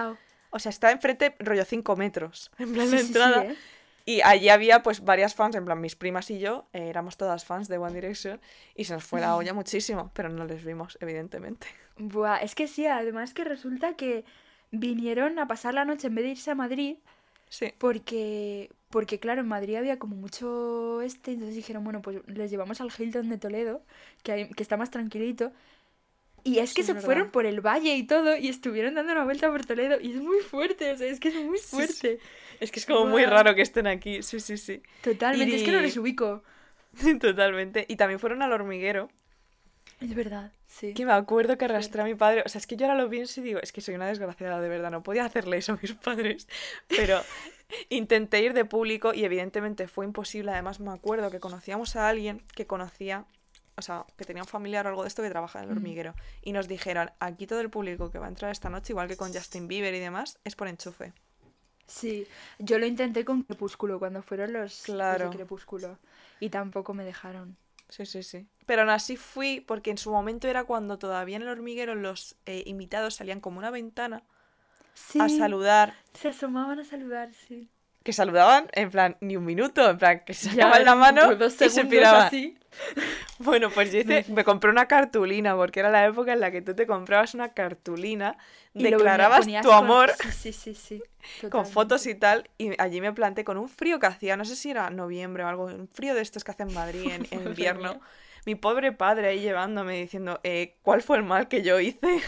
o 0.49 0.59
sea, 0.59 0.69
está 0.69 0.91
enfrente 0.91 1.35
rollo 1.39 1.65
5 1.65 1.95
metros, 1.95 2.51
en 2.59 2.73
plan 2.73 2.91
Sí, 2.91 2.97
la 2.97 2.99
sí, 2.99 3.03
sí, 3.03 3.07
entrada. 3.07 3.41
¿eh? 3.43 3.57
Y 4.05 4.21
allí 4.21 4.49
había 4.49 4.83
pues 4.83 5.01
varias 5.03 5.35
fans, 5.35 5.55
en 5.55 5.65
plan 5.65 5.81
mis 5.81 5.95
primas 5.95 6.29
y 6.31 6.39
yo, 6.39 6.67
eh, 6.73 6.87
éramos 6.89 7.17
todas 7.17 7.45
fans 7.45 7.67
de 7.67 7.77
One 7.77 7.93
Direction 7.93 8.39
y 8.75 8.85
se 8.85 8.93
nos 8.93 9.03
fue 9.03 9.19
la 9.21 9.35
olla 9.35 9.53
muchísimo, 9.53 10.11
pero 10.13 10.29
no 10.29 10.45
les 10.45 10.63
vimos, 10.63 10.97
evidentemente. 11.01 11.67
Buah, 11.97 12.37
es 12.43 12.53
que 12.55 12.67
sí, 12.67 12.85
además 12.85 13.33
que 13.33 13.43
resulta 13.43 13.95
que 13.95 14.23
vinieron 14.71 15.39
a 15.39 15.47
pasar 15.47 15.73
la 15.73 15.85
noche 15.85 16.07
en 16.07 16.15
vez 16.15 16.25
de 16.25 16.31
irse 16.31 16.51
a 16.51 16.55
Madrid, 16.55 16.97
Sí, 17.49 17.73
porque, 17.77 18.71
porque 18.89 19.19
claro, 19.19 19.41
en 19.41 19.47
Madrid 19.47 19.75
había 19.77 19.99
como 19.99 20.15
mucho 20.15 21.01
este, 21.01 21.33
entonces 21.33 21.55
dijeron, 21.55 21.83
bueno, 21.83 22.01
pues 22.01 22.21
les 22.27 22.51
llevamos 22.51 22.81
al 22.81 22.91
Hilton 22.97 23.29
de 23.29 23.37
Toledo, 23.37 23.83
que, 24.23 24.31
hay- 24.33 24.49
que 24.49 24.63
está 24.63 24.77
más 24.77 24.91
tranquilito. 24.91 25.53
Y 26.47 26.59
es 26.59 26.73
que 26.73 26.83
se 26.83 26.95
fueron 26.95 27.29
por 27.31 27.45
el 27.45 27.59
valle 27.61 27.95
y 27.95 28.03
todo, 28.07 28.35
y 28.37 28.47
estuvieron 28.47 28.95
dando 28.95 29.11
una 29.13 29.23
vuelta 29.25 29.49
por 29.51 29.65
Toledo, 29.65 29.99
y 30.01 30.11
es 30.13 30.21
muy 30.21 30.39
fuerte, 30.39 30.91
o 30.91 30.97
sea, 30.97 31.07
es 31.07 31.19
que 31.19 31.27
es 31.29 31.35
muy 31.35 31.57
Sí, 31.57 31.63
sí. 31.67 31.75
fuerte. 31.75 32.19
es 32.59 32.71
que 32.71 32.79
es 32.79 32.85
como 32.85 33.05
muy 33.05 33.25
raro 33.25 33.53
que 33.55 33.61
estén 33.61 33.87
aquí, 33.87 34.23
sí, 34.23 34.39
sí, 34.39 34.57
sí, 34.57 34.81
Totalmente, 35.01 35.55
es 35.57 35.63
que 35.63 35.71
no 35.71 35.81
les 35.81 35.97
ubico. 35.97 36.43
totalmente. 37.21 37.85
Y 37.87 37.95
también 37.97 38.19
fueron 38.19 38.41
al 38.41 38.51
hormiguero, 38.53 39.09
Es 39.99 40.13
verdad, 40.15 40.51
sí. 40.67 40.93
que 40.93 41.05
me 41.05 41.11
acuerdo 41.11 41.57
que 41.57 41.65
arrastré 41.65 42.01
a 42.01 42.05
mi 42.05 42.15
padre, 42.15 42.43
o 42.45 42.49
sea, 42.49 42.59
es 42.59 42.67
que 42.67 42.75
yo 42.77 42.85
ahora 42.87 43.01
lo 43.01 43.09
pienso 43.09 43.39
y 43.39 43.43
digo, 43.43 43.59
es 43.61 43.71
que 43.71 43.81
soy 43.81 43.95
una 43.95 44.07
desgraciada, 44.07 44.61
de 44.61 44.69
verdad, 44.69 44.91
no 44.91 45.03
podía 45.03 45.25
hacerle 45.25 45.57
eso 45.57 45.73
a 45.73 45.79
mis 45.81 45.93
padres, 45.93 46.47
pero 46.87 47.21
intenté 47.89 48.41
ir 48.41 48.53
de 48.53 48.63
público 48.65 49.13
y 49.13 49.25
evidentemente 49.25 49.87
fue 49.87 50.05
imposible, 50.05 50.51
además 50.51 50.79
me 50.79 50.91
acuerdo 50.91 51.29
que 51.31 51.39
conocíamos 51.39 51.95
a 51.95 52.07
alguien 52.07 52.41
que 52.55 52.65
conocía, 52.67 53.25
o 53.77 53.81
sea, 53.81 54.05
que 54.17 54.25
tenía 54.25 54.43
un 54.43 54.47
familiar 54.49 54.85
o 54.85 54.89
algo 54.89 55.03
de 55.03 55.07
esto 55.09 55.21
que 55.23 55.29
trabaja 55.29 55.59
en 55.59 55.65
el 55.65 55.71
Mm. 55.71 55.77
hormiguero, 55.77 56.13
y 56.41 56.51
nos 56.51 56.67
dijeron, 56.67 57.11
aquí 57.19 57.47
todo 57.47 57.61
el 57.61 57.69
público 57.69 58.11
que 58.11 58.19
va 58.19 58.25
a 58.25 58.29
entrar 58.29 58.51
esta 58.51 58.69
noche, 58.69 58.93
igual 58.93 59.07
que 59.07 59.17
con 59.17 59.33
Justin 59.33 59.67
Bieber 59.67 59.93
y 59.93 59.99
demás, 59.99 60.39
es 60.43 60.55
por 60.55 60.67
enchufe. 60.67 61.13
Sí, 61.87 62.27
yo 62.59 62.79
lo 62.79 62.85
intenté 62.85 63.23
con 63.23 63.43
Crepúsculo, 63.43 63.97
cuando 63.99 64.21
fueron 64.21 64.51
los, 64.53 64.71
los 64.81 64.83
Claro. 64.83 65.29
de 65.29 65.37
Crepúsculo, 65.37 65.97
y 66.39 66.49
tampoco 66.49 66.93
me 66.93 67.05
dejaron. 67.05 67.55
Sí, 67.89 68.05
sí, 68.05 68.21
sí. 68.23 68.45
Pero 68.65 68.81
aún 68.81 68.89
así 68.91 69.15
fui 69.15 69.61
porque 69.61 69.91
en 69.91 69.97
su 69.97 70.11
momento 70.11 70.47
era 70.49 70.65
cuando 70.65 70.99
todavía 70.99 71.37
en 71.37 71.43
el 71.43 71.47
hormiguero 71.47 71.95
los 71.95 72.35
eh, 72.45 72.63
invitados 72.65 73.15
salían 73.15 73.39
como 73.39 73.59
una 73.59 73.71
ventana 73.71 74.23
Sí, 74.93 75.19
a 75.21 75.29
saludar. 75.29 75.93
se 76.13 76.27
asomaban 76.29 76.79
a 76.79 76.83
saludar, 76.83 77.33
sí. 77.33 77.69
Que 78.07 78.13
saludaban 78.13 78.69
en 78.71 78.89
plan 78.89 79.17
ni 79.19 79.35
un 79.35 79.43
minuto, 79.43 79.89
en 79.89 79.97
plan 79.97 80.21
que 80.25 80.33
se 80.33 80.51
sacaban 80.51 80.85
la 80.85 80.95
mano 80.95 81.29
y 81.33 81.69
se 81.69 81.83
piraban. 81.83 82.27
así. 82.27 82.57
Bueno, 83.39 83.69
pues 83.69 83.91
yo 83.91 83.99
hice, 83.99 84.23
me 84.29 84.45
compré 84.45 84.71
una 84.71 84.87
cartulina 84.87 85.57
porque 85.57 85.81
era 85.81 85.89
la 85.89 86.05
época 86.05 86.31
en 86.31 86.39
la 86.39 86.49
que 86.49 86.61
tú 86.61 86.73
te 86.73 86.87
comprabas 86.87 87.33
una 87.33 87.49
cartulina, 87.49 88.37
Y 88.73 88.83
declarabas 88.83 89.45
tu 89.61 89.73
amor 89.73 90.13
Sí, 90.31 90.53
sí, 90.53 90.53
sí, 90.53 90.73
sí. 90.73 91.03
con 91.51 91.65
fotos 91.65 92.07
y 92.07 92.15
tal, 92.15 92.49
y 92.57 92.81
allí 92.81 93.01
me 93.01 93.11
planté 93.11 93.43
con 93.43 93.57
un 93.57 93.67
frío 93.67 93.99
que 93.99 94.05
hacía, 94.05 94.37
no 94.37 94.45
sé 94.45 94.55
si 94.55 94.71
era 94.71 94.89
noviembre 94.89 95.43
o 95.43 95.49
algo, 95.49 95.65
un 95.65 95.89
frío 95.89 96.15
de 96.15 96.21
estos 96.21 96.45
que 96.45 96.51
hace 96.51 96.63
en 96.63 96.73
Madrid 96.73 97.11
en, 97.11 97.27
invierno. 97.45 97.99
Mi 98.45 98.55
pobre 98.55 98.93
padre 98.93 99.27
ahí 99.27 99.41
llevándome 99.41 99.99
diciendo, 99.99 100.39
eh, 100.45 100.77
¿cuál 100.81 101.01
fue 101.01 101.17
el 101.17 101.23
mal 101.23 101.49
que 101.49 101.61
yo 101.61 101.77
hice? 101.81 102.21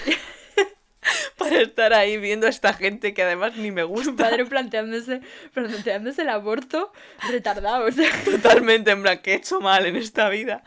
Estar 1.61 1.93
ahí 1.93 2.17
viendo 2.17 2.47
a 2.47 2.49
esta 2.49 2.73
gente 2.73 3.13
que 3.13 3.23
además 3.23 3.55
ni 3.57 3.71
me 3.71 3.83
gusta. 3.83 4.15
padre 4.15 4.45
planteándose, 4.45 5.21
planteándose 5.53 6.21
el 6.21 6.29
aborto 6.29 6.91
retardado, 7.29 7.85
o 7.85 7.91
sea. 7.91 8.09
Totalmente, 8.23 8.91
en 8.91 9.01
plan, 9.01 9.19
que 9.19 9.33
he 9.33 9.35
hecho 9.35 9.59
mal 9.59 9.85
en 9.85 9.95
esta 9.95 10.29
vida. 10.29 10.63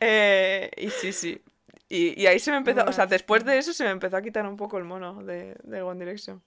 Eh, 0.00 0.70
y 0.76 0.90
sí, 0.90 1.12
sí. 1.12 1.42
Y, 1.88 2.20
y 2.20 2.26
ahí 2.26 2.38
se 2.38 2.50
me 2.50 2.56
empezó, 2.56 2.84
o 2.84 2.92
sea, 2.92 3.06
después 3.06 3.44
de 3.44 3.58
eso 3.58 3.72
se 3.72 3.84
me 3.84 3.90
empezó 3.90 4.16
a 4.16 4.22
quitar 4.22 4.46
un 4.46 4.56
poco 4.56 4.78
el 4.78 4.84
mono 4.84 5.22
de, 5.22 5.56
de 5.62 5.82
One 5.82 6.04
Direction. 6.04 6.42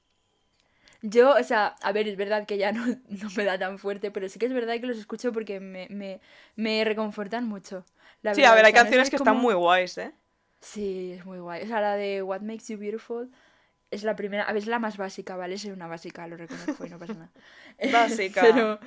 Yo, 1.01 1.35
o 1.35 1.43
sea, 1.43 1.75
a 1.83 1.91
ver, 1.91 2.07
es 2.07 2.17
verdad 2.17 2.47
que 2.47 2.57
ya 2.57 2.71
no, 2.71 2.85
no 3.09 3.29
me 3.35 3.43
da 3.43 3.59
tan 3.59 3.77
fuerte, 3.77 4.09
pero 4.09 4.27
sí 4.27 4.39
que 4.39 4.47
es 4.47 4.53
verdad 4.53 4.79
que 4.79 4.87
los 4.87 4.97
escucho 4.97 5.31
porque 5.31 5.59
me, 5.59 5.87
me, 5.89 6.19
me 6.55 6.83
reconfortan 6.83 7.47
mucho. 7.47 7.85
La 8.23 8.33
Sí, 8.33 8.43
a 8.43 8.55
ver, 8.55 8.63
o 8.63 8.67
hay 8.67 8.73
no 8.73 8.79
canciones 8.79 9.05
es 9.05 9.09
que 9.11 9.17
están 9.17 9.37
muy 9.37 9.53
guays, 9.53 9.99
¿eh? 9.99 10.11
Sí, 10.61 11.11
es 11.13 11.25
muy 11.25 11.37
guay. 11.37 11.63
O 11.63 11.67
sea, 11.67 11.79
la 11.79 11.95
de 11.95 12.23
What 12.23 12.41
Makes 12.41 12.65
You 12.69 12.79
Beautiful 12.79 13.29
es 13.91 14.03
la 14.03 14.15
primera, 14.15 14.43
a 14.43 14.53
ver, 14.53 14.63
es 14.63 14.67
la 14.67 14.79
más 14.79 14.97
básica, 14.97 15.35
¿vale? 15.37 15.57
Soy 15.57 15.71
una 15.71 15.87
básica, 15.87 16.27
lo 16.27 16.37
reconozco 16.37 16.85
y 16.85 16.89
no 16.89 16.99
pasa 16.99 17.13
nada. 17.15 17.31
Básica. 17.83 18.39
Pero, 18.39 18.79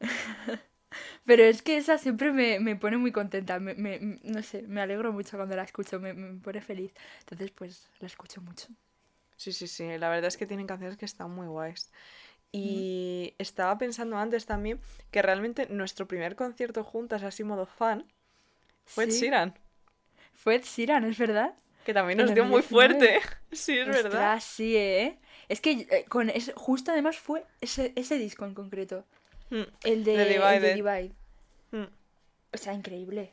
pero 1.24 1.44
es 1.44 1.62
que 1.62 1.76
esa 1.76 1.98
siempre 1.98 2.32
me, 2.32 2.60
me 2.60 2.76
pone 2.76 2.96
muy 2.96 3.12
contenta, 3.12 3.58
me, 3.60 3.74
me- 3.74 4.20
no 4.22 4.42
sé, 4.42 4.62
me 4.68 4.80
alegro 4.80 5.12
mucho 5.12 5.36
cuando 5.36 5.56
la 5.56 5.64
escucho, 5.64 6.00
me, 6.00 6.12
me 6.14 6.40
pone 6.40 6.60
feliz. 6.60 6.92
Entonces, 7.20 7.50
pues, 7.52 7.88
la 8.00 8.06
escucho 8.06 8.40
mucho. 8.42 8.68
Sí, 9.36 9.52
sí, 9.52 9.66
sí. 9.66 9.98
La 9.98 10.08
verdad 10.08 10.28
es 10.28 10.36
que 10.36 10.46
tienen 10.46 10.66
canciones 10.66 10.96
que 10.96 11.04
están 11.04 11.30
muy 11.32 11.46
guays. 11.46 11.90
Y 12.52 13.34
estaba 13.38 13.78
pensando 13.78 14.18
antes 14.18 14.46
también 14.46 14.80
que 15.10 15.22
realmente 15.22 15.68
nuestro 15.70 16.08
primer 16.08 16.36
concierto 16.36 16.84
juntas, 16.84 17.22
así 17.24 17.44
modo 17.44 17.66
fan, 17.66 18.06
fue 18.86 19.04
Ed 19.04 19.10
Sí, 19.10 19.12
Sheeran. 19.12 19.54
Fue 20.34 20.56
Ed 20.56 20.64
Sheeran, 20.64 21.04
¿es 21.04 21.18
verdad? 21.18 21.54
Que 21.84 21.92
también 21.94 22.18
nos 22.18 22.32
dio 22.34 22.44
muy 22.44 22.62
2019. 22.62 23.20
fuerte. 23.20 23.20
Sí, 23.52 23.78
es 23.78 23.86
verdad. 23.86 24.40
Sí, 24.42 24.76
¿eh? 24.76 25.18
Es 25.48 25.60
que 25.60 25.86
eh, 25.90 26.04
con 26.08 26.30
es, 26.30 26.52
justo 26.54 26.90
además 26.92 27.18
fue 27.18 27.44
ese, 27.60 27.92
ese 27.96 28.16
disco 28.16 28.44
en 28.46 28.54
concreto, 28.54 29.04
Mm, 29.52 29.64
el 29.84 30.04
de, 30.04 30.14
The 30.14 30.22
el 30.22 30.28
de 30.28 30.74
Divided. 30.74 30.74
Divide. 30.76 31.12
mm. 31.72 31.86
O 32.54 32.56
sea, 32.56 32.72
increíble. 32.72 33.32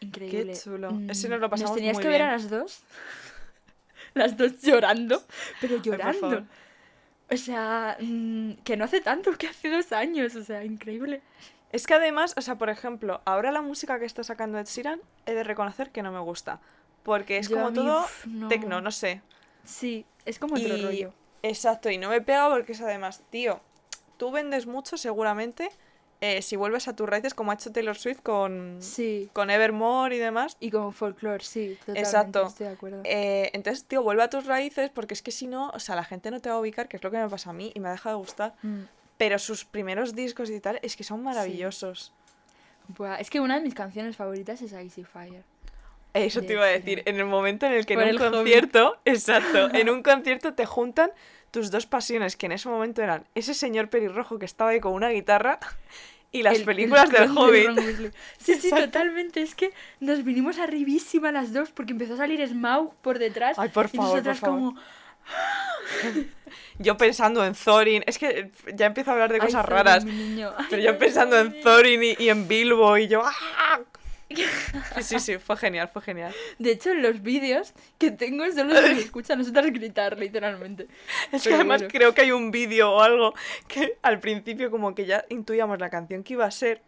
Increíble. 0.00 0.54
Qué 0.54 0.58
chulo. 0.58 0.90
Mm, 0.90 1.10
Ese 1.10 1.28
nos 1.28 1.38
lo 1.38 1.50
pasamos 1.50 1.76
tenías 1.76 1.94
muy 1.94 2.02
que 2.02 2.08
ver 2.08 2.22
a 2.22 2.32
las 2.32 2.48
dos. 2.48 2.80
las 4.14 4.38
dos 4.38 4.62
llorando. 4.62 5.22
Pero 5.60 5.76
llorando. 5.82 6.46
o 7.30 7.36
sea, 7.36 7.98
mm, 8.00 8.52
que 8.64 8.78
no 8.78 8.84
hace 8.86 9.02
tanto, 9.02 9.32
que 9.36 9.48
hace 9.48 9.68
dos 9.68 9.92
años. 9.92 10.34
O 10.34 10.42
sea, 10.42 10.64
increíble. 10.64 11.20
Es 11.72 11.86
que 11.86 11.92
además, 11.94 12.32
o 12.38 12.40
sea, 12.40 12.54
por 12.56 12.70
ejemplo, 12.70 13.20
ahora 13.26 13.52
la 13.52 13.60
música 13.60 13.98
que 13.98 14.06
está 14.06 14.24
sacando 14.24 14.58
Ed 14.58 14.66
Sheeran, 14.66 15.00
he 15.26 15.34
de 15.34 15.44
reconocer 15.44 15.90
que 15.90 16.02
no 16.02 16.10
me 16.10 16.20
gusta. 16.20 16.60
Porque 17.02 17.38
es 17.38 17.48
Yo 17.48 17.56
como 17.56 17.72
todo 17.72 18.06
no. 18.26 18.48
tecno, 18.48 18.80
no 18.80 18.90
sé. 18.90 19.22
Sí, 19.64 20.04
es 20.24 20.38
como 20.38 20.54
otro 20.56 20.76
rollo. 20.76 21.12
Exacto, 21.42 21.90
y 21.90 21.98
no 21.98 22.08
me 22.10 22.20
pega 22.20 22.48
porque 22.50 22.72
es 22.72 22.80
además, 22.80 23.22
tío, 23.30 23.60
tú 24.18 24.30
vendes 24.30 24.66
mucho 24.66 24.98
seguramente 24.98 25.70
eh, 26.22 26.42
si 26.42 26.54
vuelves 26.56 26.86
a 26.86 26.94
tus 26.94 27.08
raíces 27.08 27.32
como 27.32 27.50
ha 27.50 27.54
hecho 27.54 27.72
Taylor 27.72 27.96
Swift 27.96 28.20
con, 28.20 28.76
Sí. 28.80 29.30
con 29.32 29.48
Evermore 29.48 30.16
y 30.16 30.18
demás. 30.18 30.58
Y 30.60 30.70
como 30.70 30.92
folklore, 30.92 31.42
sí, 31.42 31.76
totalmente. 31.80 32.00
Exacto. 32.00 32.46
Estoy 32.48 32.66
de 32.66 32.72
acuerdo. 32.74 33.00
Eh, 33.04 33.48
entonces, 33.54 33.84
tío, 33.86 34.02
vuelve 34.02 34.22
a 34.22 34.28
tus 34.28 34.44
raíces 34.44 34.90
porque 34.90 35.14
es 35.14 35.22
que 35.22 35.30
si 35.30 35.46
no, 35.46 35.70
o 35.70 35.78
sea, 35.80 35.96
la 35.96 36.04
gente 36.04 36.30
no 36.30 36.38
te 36.40 36.50
va 36.50 36.56
a 36.56 36.58
ubicar, 36.58 36.88
que 36.88 36.98
es 36.98 37.02
lo 37.02 37.10
que 37.10 37.16
me 37.16 37.26
pasa 37.30 37.50
a 37.50 37.52
mí 37.54 37.72
y 37.74 37.80
me 37.80 37.88
ha 37.88 37.92
dejado 37.92 38.16
de 38.16 38.20
gustar. 38.20 38.54
Mm. 38.62 38.82
Pero 39.16 39.38
sus 39.38 39.64
primeros 39.64 40.14
discos 40.14 40.50
y 40.50 40.60
tal 40.60 40.78
es 40.82 40.94
que 40.94 41.04
son 41.04 41.22
maravillosos. 41.22 42.12
Buah, 42.88 43.16
es 43.16 43.30
que 43.30 43.40
una 43.40 43.54
de 43.56 43.62
mis 43.62 43.74
canciones 43.74 44.16
favoritas 44.16 44.60
es 44.60 44.72
Icy 44.74 45.04
Fire. 45.04 45.44
Eso 46.14 46.40
te 46.42 46.54
iba 46.54 46.64
a 46.64 46.68
decir, 46.68 47.02
en 47.06 47.16
el 47.16 47.24
momento 47.26 47.66
en 47.66 47.72
el 47.72 47.86
que 47.86 47.94
Por 47.94 48.02
en 48.04 48.20
un 48.20 48.30
concierto, 48.32 48.98
exacto, 49.04 49.68
en 49.74 49.90
un 49.90 50.02
concierto 50.10 50.54
te 50.54 50.66
juntan 50.66 51.10
tus 51.50 51.70
dos 51.70 51.86
pasiones, 51.86 52.36
que 52.36 52.46
en 52.46 52.52
ese 52.52 52.68
momento 52.68 53.02
eran 53.02 53.24
ese 53.34 53.54
señor 53.54 53.88
pelirrojo 53.90 54.38
que 54.38 54.46
estaba 54.46 54.70
ahí 54.70 54.80
con 54.80 54.92
una 54.92 55.08
guitarra 55.10 55.58
y 56.32 56.42
las 56.44 56.58
El- 56.58 56.64
películas 56.64 57.06
el 57.06 57.28
del 57.28 57.30
Hobbit. 57.36 57.70
Sí, 58.38 58.54
sí, 58.54 58.68
Exacto. 58.68 58.84
totalmente. 58.86 59.42
Es 59.42 59.54
que 59.54 59.72
nos 60.00 60.22
vinimos 60.24 60.58
arribísima 60.58 61.30
las 61.32 61.52
dos 61.52 61.70
porque 61.72 61.92
empezó 61.92 62.14
a 62.14 62.16
salir 62.18 62.46
Smaug 62.46 62.94
por 63.02 63.18
detrás. 63.18 63.58
Ay, 63.58 63.68
por 63.70 63.86
y 63.92 63.96
favor, 63.96 64.10
por 64.22 64.26
nosotras 64.26 64.38
favor. 64.40 64.58
como... 64.58 64.80
Yo 66.78 66.96
pensando 66.96 67.44
en 67.44 67.54
Thorin, 67.54 68.02
es 68.06 68.18
que 68.18 68.50
ya 68.74 68.86
empiezo 68.86 69.10
a 69.10 69.14
hablar 69.14 69.30
de 69.30 69.36
"Ay, 69.40 69.46
cosas 69.46 69.64
raras, 69.66 70.04
mi 70.04 70.12
niño". 70.12 70.52
Ay, 70.56 70.66
pero 70.70 70.82
yo 70.82 70.98
pensando 70.98 71.38
en. 71.38 71.60
Thorin 71.60 72.02
y, 72.02 72.16
y 72.18 72.28
en 72.30 72.48
Bilbo 72.48 72.96
y 72.96 73.06
yo... 73.08 73.22
¡ah! 73.24 73.80
Sí, 74.30 75.02
sí, 75.02 75.18
sí, 75.20 75.38
fue 75.38 75.56
genial, 75.56 75.90
fue 75.92 76.02
genial. 76.02 76.32
De 76.58 76.70
hecho, 76.70 76.90
en 76.90 77.02
los 77.02 77.22
vídeos 77.22 77.72
que 77.98 78.10
tengo 78.10 78.44
solo 78.52 78.74
se 78.76 78.94
me 78.94 79.00
escucha 79.00 79.32
a 79.32 79.36
nosotras 79.36 79.66
gritar, 79.66 80.18
literalmente. 80.18 80.86
Es 81.32 81.42
que 81.42 81.48
Pero 81.50 81.56
además 81.56 81.80
bueno. 81.82 81.92
creo 81.92 82.14
que 82.14 82.20
hay 82.22 82.30
un 82.32 82.50
vídeo 82.50 82.92
o 82.92 83.00
algo 83.02 83.34
que 83.66 83.96
al 84.02 84.20
principio 84.20 84.70
como 84.70 84.94
que 84.94 85.06
ya 85.06 85.24
intuíamos 85.30 85.78
la 85.80 85.90
canción 85.90 86.22
que 86.22 86.34
iba 86.34 86.44
a 86.44 86.50
ser 86.50 86.80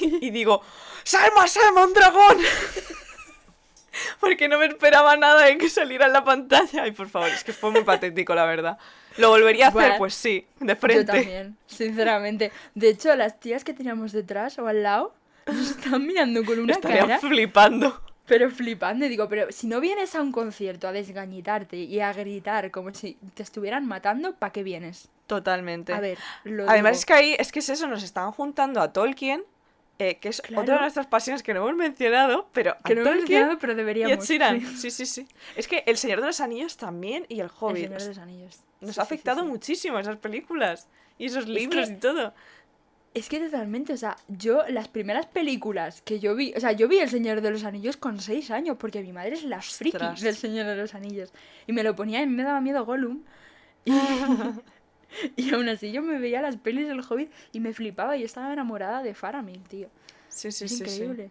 y, 0.00 0.26
y 0.26 0.30
digo, 0.30 0.62
¡Salma, 1.04 1.46
Salma, 1.46 1.84
un 1.84 1.94
dragón! 1.94 2.38
Porque 4.20 4.48
no 4.48 4.58
me 4.58 4.66
esperaba 4.66 5.16
nada 5.16 5.44
de 5.46 5.58
que 5.58 5.68
saliera 5.68 6.06
en 6.06 6.12
la 6.12 6.24
pantalla. 6.24 6.82
Ay, 6.84 6.92
por 6.92 7.08
favor, 7.08 7.28
es 7.28 7.42
que 7.42 7.52
fue 7.52 7.70
muy 7.70 7.82
patético, 7.84 8.34
la 8.34 8.44
verdad. 8.44 8.78
¿Lo 9.16 9.30
volvería 9.30 9.66
a 9.66 9.68
hacer? 9.70 9.88
Buah, 9.90 9.98
Pues 9.98 10.14
sí, 10.14 10.46
de 10.60 10.74
Yo 10.74 10.76
frente. 10.80 11.04
también, 11.12 11.56
sinceramente. 11.66 12.52
De 12.74 12.88
hecho, 12.90 13.14
las 13.16 13.40
tías 13.40 13.64
que 13.64 13.74
teníamos 13.74 14.12
detrás 14.12 14.58
o 14.58 14.68
al 14.68 14.82
lado 14.84 15.14
nos 15.52 15.70
están 15.70 16.06
mirando 16.06 16.44
con 16.44 16.58
una 16.58 16.72
Estaría 16.74 17.00
cara, 17.00 17.18
flipando. 17.18 18.00
pero 18.26 18.50
flipando. 18.50 19.06
Y 19.06 19.08
digo, 19.08 19.28
pero 19.28 19.50
si 19.50 19.66
no 19.66 19.80
vienes 19.80 20.14
a 20.14 20.22
un 20.22 20.32
concierto 20.32 20.88
a 20.88 20.92
desgañitarte 20.92 21.76
y 21.76 22.00
a 22.00 22.12
gritar 22.12 22.70
como 22.70 22.92
si 22.94 23.16
te 23.34 23.42
estuvieran 23.42 23.86
matando, 23.86 24.34
¿para 24.34 24.52
qué 24.52 24.62
vienes? 24.62 25.08
Totalmente. 25.26 25.92
A 25.92 26.00
ver, 26.00 26.18
lo 26.44 26.68
Además 26.68 26.92
digo. 26.92 26.98
es 27.00 27.06
que 27.06 27.12
ahí, 27.14 27.36
es 27.38 27.52
que 27.52 27.58
es 27.58 27.68
eso, 27.68 27.86
nos 27.86 28.02
estaban 28.02 28.32
juntando 28.32 28.80
a 28.80 28.92
Tolkien, 28.92 29.42
eh, 29.98 30.16
que 30.18 30.28
es 30.28 30.40
otra 30.40 30.60
de 30.60 30.64
Claro. 30.64 30.80
nuestras 30.82 31.06
pasiones 31.06 31.42
que 31.42 31.52
no 31.52 31.60
hemos 31.60 31.76
mencionado, 31.76 32.48
pero 32.52 32.70
a 32.72 32.78
que 32.78 32.94
no 32.94 33.00
hemos 33.02 33.12
Tolkien 33.14 33.38
mencionado, 33.40 33.58
pero 33.58 33.72
y 33.72 33.76
deberíamos. 33.76 34.26
Sheeran. 34.28 34.60
sí. 34.60 34.76
Sí, 34.76 34.90
sí, 34.90 35.06
sí. 35.06 35.28
Es 35.56 35.66
que 35.68 35.82
El 35.86 35.96
Señor 35.98 36.20
de 36.20 36.28
los 36.28 36.40
Anillos 36.40 36.76
también 36.76 37.26
y 37.28 37.40
El 37.40 37.46
El 37.46 37.50
Hobbit. 37.58 37.84
Señor 37.84 38.00
o 38.00 38.02
de 38.04 38.08
los 38.08 38.18
Anillos. 38.18 38.60
Nos 38.80 38.94
Sí, 38.94 39.00
ha 39.00 39.02
afectado 39.02 39.42
sí. 39.42 39.48
muchísimo 39.48 39.98
esas 39.98 40.16
películas 40.18 40.86
y 41.18 41.26
esos 41.26 41.48
libros 41.48 41.88
que- 41.88 41.94
y 41.94 41.96
todo. 41.98 42.32
Es 43.14 43.28
que 43.28 43.40
totalmente, 43.40 43.94
o 43.94 43.96
sea, 43.96 44.16
yo 44.28 44.62
las 44.68 44.88
primeras 44.88 45.26
películas 45.26 46.02
que 46.02 46.20
yo 46.20 46.34
vi, 46.36 46.52
o 46.54 46.60
sea, 46.60 46.72
yo 46.72 46.88
vi 46.88 46.98
El 46.98 47.08
Señor 47.08 47.40
de 47.40 47.50
los 47.50 47.64
Anillos 47.64 47.96
con 47.96 48.20
seis 48.20 48.50
años, 48.50 48.76
porque 48.78 49.02
mi 49.02 49.12
madre 49.12 49.34
es 49.34 49.44
la 49.44 49.60
friki 49.60 49.96
Ostras. 49.96 50.20
del 50.20 50.36
Señor 50.36 50.66
de 50.66 50.76
los 50.76 50.94
Anillos. 50.94 51.32
Y 51.66 51.72
me 51.72 51.82
lo 51.82 51.96
ponía 51.96 52.22
y 52.22 52.26
me 52.26 52.42
daba 52.42 52.60
miedo 52.60 52.84
Gollum. 52.84 53.22
Y, 53.84 53.92
y 55.36 55.54
aún 55.54 55.68
así 55.68 55.90
yo 55.90 56.02
me 56.02 56.18
veía 56.18 56.42
las 56.42 56.56
pelis 56.58 56.86
del 56.86 57.00
Hobbit 57.00 57.30
y 57.52 57.60
me 57.60 57.72
flipaba 57.72 58.16
y 58.16 58.24
estaba 58.24 58.52
enamorada 58.52 59.02
de 59.02 59.14
Faramir, 59.14 59.62
tío. 59.64 59.88
Sí, 60.28 60.52
sí, 60.52 60.66
es 60.66 60.70
sí, 60.70 60.76
sí. 60.76 60.82
increíble. 60.84 61.30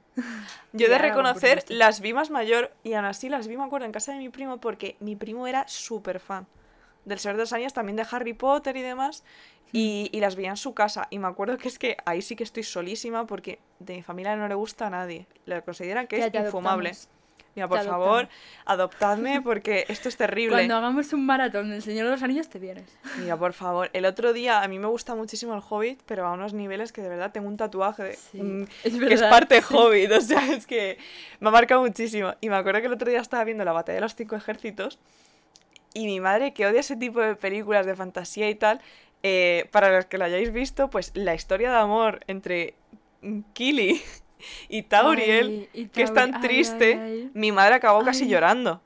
Yo 0.73 0.87
he 0.87 0.89
Y 0.89 0.91
de 0.91 0.97
reconocer, 0.97 1.63
las 1.69 2.01
vi 2.01 2.13
más 2.13 2.31
mayor 2.31 2.73
y 2.83 2.93
aún 2.93 3.05
así 3.05 3.29
las 3.29 3.47
vi, 3.47 3.55
me 3.55 3.63
acuerdo, 3.63 3.85
en 3.85 3.91
casa 3.91 4.11
de 4.13 4.17
mi 4.17 4.29
primo 4.29 4.57
porque 4.59 4.97
mi 4.99 5.15
primo 5.15 5.47
era 5.47 5.67
súper 5.67 6.19
fan 6.19 6.47
del 7.08 7.20
Señor 7.20 7.38
de 7.38 7.43
los 7.43 7.54
Anillos, 7.54 7.74
también 7.74 7.96
de 7.96 8.06
Harry 8.12 8.34
Potter 8.34 8.76
y 8.78 8.82
demás. 8.82 9.24
Y, 9.74 10.10
y 10.13 10.20
las 10.22 10.36
veía 10.36 10.50
en 10.50 10.58
su 10.58 10.74
casa. 10.74 11.08
Y 11.10 11.20
me 11.20 11.28
acuerdo 11.28 11.58
que 11.58 11.67
es 11.67 11.78
que 11.78 11.98
ahí 12.06 12.22
sí 12.22 12.36
que 12.36 12.43
estoy 12.43 12.63
solísima 12.63 13.26
porque 13.28 13.60
de 13.80 13.96
mi 13.96 14.02
familia 14.04 14.36
no 14.36 14.48
le 14.48 14.56
gusta 14.56 14.88
a 14.88 14.89
nadie. 14.89 15.26
Le 15.46 15.62
consideran 15.62 16.08
que 16.08 16.20
Ya 16.20 16.28
es 16.28 16.34
infumable. 16.46 16.89
adoptamos. 16.89 17.10
Mira, 17.56 17.67
por 17.67 17.84
favor, 17.84 18.30
adoptadme 18.65 19.41
porque 19.41 19.86
esto 19.88 20.10
es 20.10 20.15
terrible. 20.15 20.56
Cuando 20.56 20.76
hagamos 20.76 21.12
un 21.12 21.26
maratón 21.26 21.72
del 21.72 21.82
Señor 21.82 22.06
de 22.06 22.12
los 22.12 22.22
Anillos 22.22 22.48
te 22.50 22.60
vienes. 22.60 22.86
Mira, 23.17 23.36
por 23.36 23.52
favor, 23.54 23.89
el 23.93 24.06
otro 24.06 24.32
día 24.32 24.62
a 24.62 24.67
mí 24.67 24.78
me 24.78 24.86
gusta 24.86 25.15
muchísimo 25.15 25.56
el 25.56 25.62
Hobbit, 25.67 26.02
pero 26.06 26.28
a 26.28 26.34
unos 26.34 26.54
niveles 26.54 26.91
que 26.91 27.02
de 27.02 27.10
verdad 27.10 27.32
tengo 27.32 27.48
un 27.48 27.58
tatuaje 27.58 28.13
Sí, 28.13 28.41
mm, 28.43 28.63
es 28.84 28.96
que 29.00 29.13
es 29.13 29.24
parte. 29.24 29.60
Hobbit, 29.72 30.12
o 30.12 30.22
sea, 30.22 30.54
es 30.54 30.67
que 30.67 31.00
me 31.39 31.48
ha 31.50 31.52
marcado 31.52 31.82
muchísimo. 31.82 32.36
Y 32.41 32.50
me 32.50 32.56
acuerdo 32.58 32.80
que 32.82 32.88
el 32.88 32.93
otro 32.93 33.10
día 33.10 33.22
estaba 33.22 33.43
viendo 33.43 33.65
la 33.65 33.72
batalla 33.72 33.96
de 33.96 34.02
los 34.02 34.13
cinco 34.15 34.36
ejércitos 34.36 35.00
y 35.97 36.05
mi 36.05 36.19
madre, 36.19 36.53
que 36.53 36.65
odia 36.65 36.79
ese 36.81 36.95
tipo 36.95 37.19
de 37.21 37.36
películas 37.36 37.86
de 37.86 37.95
fantasía 37.95 38.49
y 38.49 38.55
tal, 38.55 38.79
eh, 39.23 39.67
para 39.71 39.91
los 39.95 40.05
que 40.05 40.17
lo 40.17 40.25
hayáis 40.25 40.51
visto, 40.53 40.89
pues 40.89 41.12
la 41.15 41.33
historia 41.33 41.71
de 41.71 41.77
amor 41.77 42.21
entre 42.27 42.75
Kili 43.53 44.01
y 44.69 44.83
Tauriel, 44.83 45.47
Ay, 45.73 45.81
y 45.83 45.88
que 45.88 46.03
es 46.03 46.13
tan 46.13 46.36
ay, 46.36 46.41
triste, 46.41 46.99
ay, 47.01 47.31
mi 47.33 47.51
madre 47.51 47.75
acabó 47.75 48.03
casi 48.03 48.27
llorando. 48.27 48.81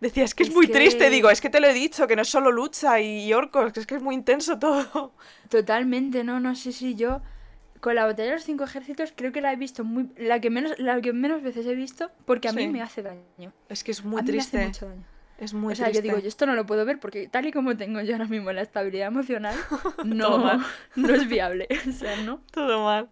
Decía, 0.00 0.24
es 0.24 0.34
que 0.34 0.44
es, 0.44 0.48
Es 0.48 0.54
muy 0.54 0.66
triste, 0.66 1.10
digo, 1.10 1.28
es 1.28 1.42
que 1.42 1.50
te 1.50 1.60
lo 1.60 1.66
he 1.66 1.74
dicho, 1.74 2.06
que 2.06 2.16
no 2.16 2.22
es 2.22 2.28
solo 2.28 2.50
lucha 2.50 3.00
y, 3.00 3.30
orcos, 3.34 3.72
que 3.74 3.80
es 3.80 3.86
que 3.86 3.96
es 3.96 4.02
muy 4.02 4.14
intenso 4.14 4.58
todo. 4.58 5.12
Totalmente, 5.50 6.24
no, 6.24 6.40
no 6.40 6.54
sé 6.54 6.72
si 6.72 6.94
yo 6.94 7.20
con 7.80 7.94
la 7.94 8.04
batalla 8.06 8.28
de 8.30 8.34
los 8.36 8.44
cinco 8.44 8.64
ejércitos 8.64 9.12
creo 9.16 9.32
que 9.32 9.40
la 9.40 9.52
he 9.52 9.56
visto 9.56 9.84
muy 9.84 10.10
la 10.18 10.38
que 10.38 10.50
menos 10.50 10.78
la 10.78 11.00
que 11.00 11.14
menos 11.14 11.42
veces 11.42 11.64
he 11.66 11.74
visto 11.74 12.10
porque 12.26 12.48
a 12.48 12.52
mí 12.52 12.62
Sí. 12.64 12.68
me 12.68 12.82
hace 12.82 13.02
daño. 13.02 13.52
Es 13.70 13.82
que 13.84 13.90
es 13.90 14.04
muy 14.04 14.20
a 14.20 14.22
mí 14.22 14.26
me 14.26 14.32
triste. 14.32 14.58
hace 14.58 14.66
mucho 14.66 14.86
daño. 14.88 15.04
Es 15.40 15.54
muy 15.54 15.72
o 15.72 15.76
sea, 15.76 15.86
triste. 15.86 16.06
yo 16.06 16.14
digo, 16.14 16.22
yo 16.22 16.28
esto 16.28 16.44
no 16.46 16.54
lo 16.54 16.66
puedo 16.66 16.84
ver 16.84 17.00
porque 17.00 17.26
tal 17.26 17.46
y 17.46 17.52
como 17.52 17.76
tengo 17.76 18.00
yo 18.02 18.12
ahora 18.12 18.26
mismo 18.26 18.52
la 18.52 18.60
estabilidad 18.62 19.08
emocional, 19.08 19.56
no, 20.04 20.60
no 20.96 21.14
es 21.14 21.28
viable. 21.28 21.66
O 21.88 21.92
sea, 21.92 22.16
no. 22.22 22.42
Todo 22.52 22.84
mal. 22.84 23.08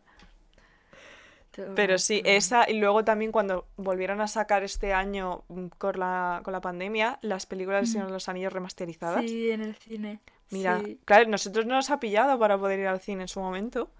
Todo 1.50 1.74
Pero 1.74 1.92
mal, 1.94 1.98
sí, 1.98 2.18
todo 2.22 2.30
mal. 2.30 2.36
esa, 2.36 2.70
y 2.70 2.78
luego 2.78 3.02
también 3.04 3.32
cuando 3.32 3.66
volvieron 3.76 4.20
a 4.20 4.28
sacar 4.28 4.62
este 4.62 4.92
año 4.92 5.44
mm, 5.48 5.66
con 5.78 5.98
la, 5.98 6.40
con 6.44 6.52
la 6.52 6.60
pandemia, 6.60 7.18
las 7.22 7.46
películas 7.46 7.80
del. 7.80 7.86
Señor 7.92 8.06
de 8.08 8.12
los 8.12 8.28
Anillos 8.28 8.52
remasterizadas. 8.52 9.22
Sí, 9.22 9.50
en 9.50 9.62
el 9.62 9.74
cine. 9.74 10.20
Mira, 10.50 10.80
Sí, 10.84 11.00
claro, 11.04 11.28
nosotros 11.30 11.66
no 11.66 11.74
nos 11.76 11.90
ha 11.90 11.98
pillado 11.98 12.38
para 12.38 12.58
poder 12.58 12.78
ir 12.80 12.86
al 12.86 13.00
cine 13.00 13.22
en 13.22 13.28
su 13.28 13.40
momento. 13.40 13.90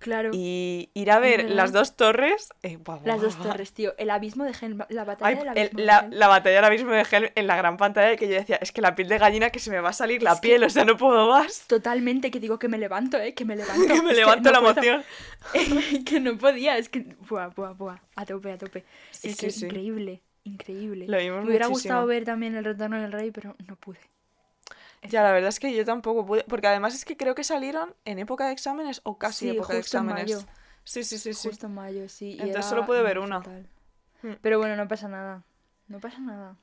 Claro. 0.00 0.30
Y 0.34 0.90
ir 0.94 1.10
a 1.12 1.20
ver 1.20 1.48
las 1.50 1.70
dos 1.72 1.94
torres. 1.96 2.48
eh, 2.64 2.78
Las 3.04 3.20
dos 3.20 3.36
torres, 3.36 3.72
tío. 3.72 3.94
El 3.98 4.10
abismo 4.10 4.42
de 4.44 4.52
Helm, 4.60 4.80
la 4.88 5.04
batalla 5.04 5.28
Ay, 5.28 5.36
del 5.36 5.46
el- 5.46 5.50
abismo 5.50 5.78
de 5.78 5.84
la, 5.86 5.98
Helm. 6.00 6.12
la 6.14 6.26
batalla 6.28 6.56
ahora 6.58 6.70
mismo 6.70 6.90
de 6.90 7.06
Helm 7.08 7.28
en 7.34 7.46
la 7.46 7.56
gran 7.56 7.76
pantalla 7.76 8.16
que 8.16 8.26
yo 8.28 8.34
decía, 8.34 8.56
es 8.56 8.72
que 8.72 8.80
la 8.80 8.94
piel 8.96 9.08
de 9.08 9.18
gallina 9.18 9.50
que 9.50 9.58
se 9.60 9.70
me 9.70 9.78
va 9.80 9.90
a 9.90 9.92
salir 9.92 10.22
la 10.22 10.32
Es 10.32 10.40
que- 10.40 10.48
piel, 10.48 10.64
o 10.64 10.70
sea, 10.70 10.84
no 10.84 10.96
puedo 10.96 11.28
más. 11.28 11.66
Totalmente, 11.68 12.30
que 12.32 12.40
digo 12.40 12.58
que 12.58 12.68
me 12.68 12.78
levanto, 12.78 13.18
¿eh? 13.18 13.34
Que 13.34 13.44
me 13.44 13.54
levanto. 13.86 13.86
Que 13.94 14.02
me 14.02 14.10
Es 14.10 14.16
levanto 14.16 14.50
no 14.50 14.60
la 14.60 14.60
puedo. 14.74 14.88
emoción. 14.88 15.04
que 16.04 16.20
no 16.20 16.36
podía, 16.38 16.76
es 16.78 16.88
que. 16.88 17.00
Buah, 17.28 17.48
buah, 17.48 17.72
buah. 17.74 17.98
A 18.16 18.26
tope, 18.26 18.52
a 18.52 18.58
tope. 18.58 18.84
Sí, 19.10 19.28
es 19.28 19.36
sí, 19.36 19.46
que 19.46 19.52
sí. 19.52 19.64
increíble, 19.66 20.22
increíble. 20.44 21.06
Lo 21.08 21.18
vimos 21.18 21.42
me 21.42 21.48
hubiera 21.50 21.66
gustado 21.66 22.06
ver 22.06 22.24
también 22.24 22.54
el 22.56 22.64
retorno 22.64 23.00
del 23.00 23.12
rey, 23.12 23.30
pero 23.30 23.54
no 23.66 23.76
pude. 23.76 23.98
Ya, 25.02 25.22
la 25.22 25.32
verdad 25.32 25.48
es 25.48 25.58
que 25.60 25.74
yo 25.74 25.84
tampoco 25.84 26.26
pude, 26.26 26.44
porque 26.44 26.66
además 26.66 26.94
es 26.94 27.04
que 27.04 27.16
creo 27.16 27.34
que 27.34 27.42
salieron 27.44 27.94
en 28.04 28.18
época 28.18 28.46
de 28.46 28.52
exámenes 28.52 29.00
o 29.04 29.16
casi 29.18 29.50
Sí, 29.50 29.56
época 29.56 29.72
de 29.72 29.80
justo 29.80 29.98
en 29.98 30.04
exámenes. 30.10 30.36
mayo. 30.36 30.46
Sí, 30.84 31.04
sí, 31.04 31.18
sí, 31.18 31.32
sí. 31.34 31.48
Justo 31.48 31.66
en 31.66 31.74
mayo, 31.74 32.08
sí. 32.08 32.32
y 32.38 32.40
Entonces 32.42 32.66
solo 32.66 32.84
pude 32.86 33.02
ver 33.02 33.18
una. 33.18 33.38
fatal. 33.42 33.66
Mm. 34.22 34.32
Pero 34.42 34.58
bueno, 34.58 34.76
no 34.76 34.86
pasa 34.88 35.08
nada. 35.08 35.42
No 35.88 36.00
pasa 36.00 36.18
nada. 36.18 36.56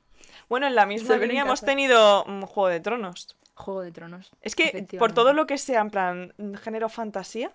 Bueno, 0.48 0.66
en 0.66 0.74
la 0.74 0.86
misma 0.86 1.16
línea 1.16 1.42
hemos 1.42 1.60
tenido 1.60 2.24
Juego 2.46 2.68
de 2.68 2.80
Tronos. 2.80 3.36
Juego 3.54 3.82
de 3.82 3.90
Tronos. 3.92 4.30
Es 4.40 4.54
que 4.54 4.86
por 4.98 5.12
todo 5.12 5.32
lo 5.32 5.46
que 5.46 5.58
sea 5.58 5.80
en 5.80 5.90
plan 5.90 6.34
género 6.62 6.88
fantasía, 6.88 7.52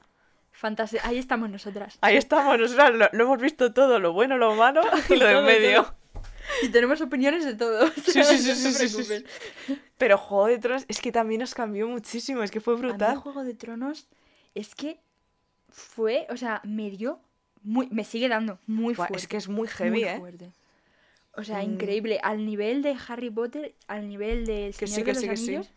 Fantasía. 0.56 1.02
Ahí 1.04 1.18
estamos 1.18 1.50
nosotras. 1.50 1.98
ahí 2.02 2.16
estamos, 2.16 2.60
nosotras 2.60 2.92
lo, 2.92 3.10
lo 3.12 3.24
hemos 3.24 3.42
visto 3.42 3.74
todo, 3.74 4.00
lo 4.00 4.14
bueno, 4.14 4.38
lo 4.38 4.54
malo 4.54 4.82
y 5.10 5.16
lo 5.16 5.26
de 5.26 5.40
en 5.40 5.46
medio. 5.46 5.84
todo. 5.84 5.96
Y 6.62 6.70
tenemos 6.70 7.02
opiniones 7.02 7.46
de 7.46 7.56
todo. 7.56 7.90
Sí, 8.06 8.24
sí, 8.24 8.38
sí, 8.38 8.74
sí, 8.90 9.04
sí. 9.04 9.26
Pero 9.98 10.18
Juego 10.18 10.48
de 10.48 10.58
Tronos 10.60 10.86
es 10.88 11.02
que 11.02 11.12
también 11.12 11.40
nos 11.42 11.54
cambió 11.54 11.88
muchísimo, 11.88 12.44
es 12.44 12.52
que 12.52 12.60
fue 12.62 12.74
A 12.76 12.78
mí 12.78 12.84
brutal. 12.84 13.18
Juego 13.18 13.44
de 13.44 13.54
Tronos 13.54 14.08
es 14.56 14.76
que 14.76 15.00
fue, 15.70 16.28
o 16.30 16.38
sea, 16.38 16.62
me 16.64 16.90
dio 16.92 17.20
muy, 17.64 17.88
me 17.90 18.04
sigue 18.04 18.28
dando 18.30 18.60
muy 18.68 18.94
fuerte. 18.94 19.18
es 19.18 19.28
que 19.28 19.38
es 19.38 19.48
muy 19.48 19.56
muy 19.58 19.68
heavy, 19.68 20.04
¿eh? 20.04 20.20
fuerte. 20.20 20.52
O 21.36 21.44
sea, 21.44 21.60
Mm. 21.64 21.74
increíble. 21.74 22.20
Al 22.22 22.46
nivel 22.46 22.82
de 22.84 22.96
Harry 23.08 23.30
Potter, 23.32 23.74
al 23.88 24.08
nivel 24.08 24.46
de 24.46 24.68
El 24.68 24.76
Que 24.76 24.86
Señor 24.88 24.94
sí, 24.96 25.02
de 25.02 25.06
que 25.06 25.14
los 25.14 25.22
sí, 25.22 25.28
que 25.30 25.38
sí. 25.38 25.44
Anillos. 25.56 25.72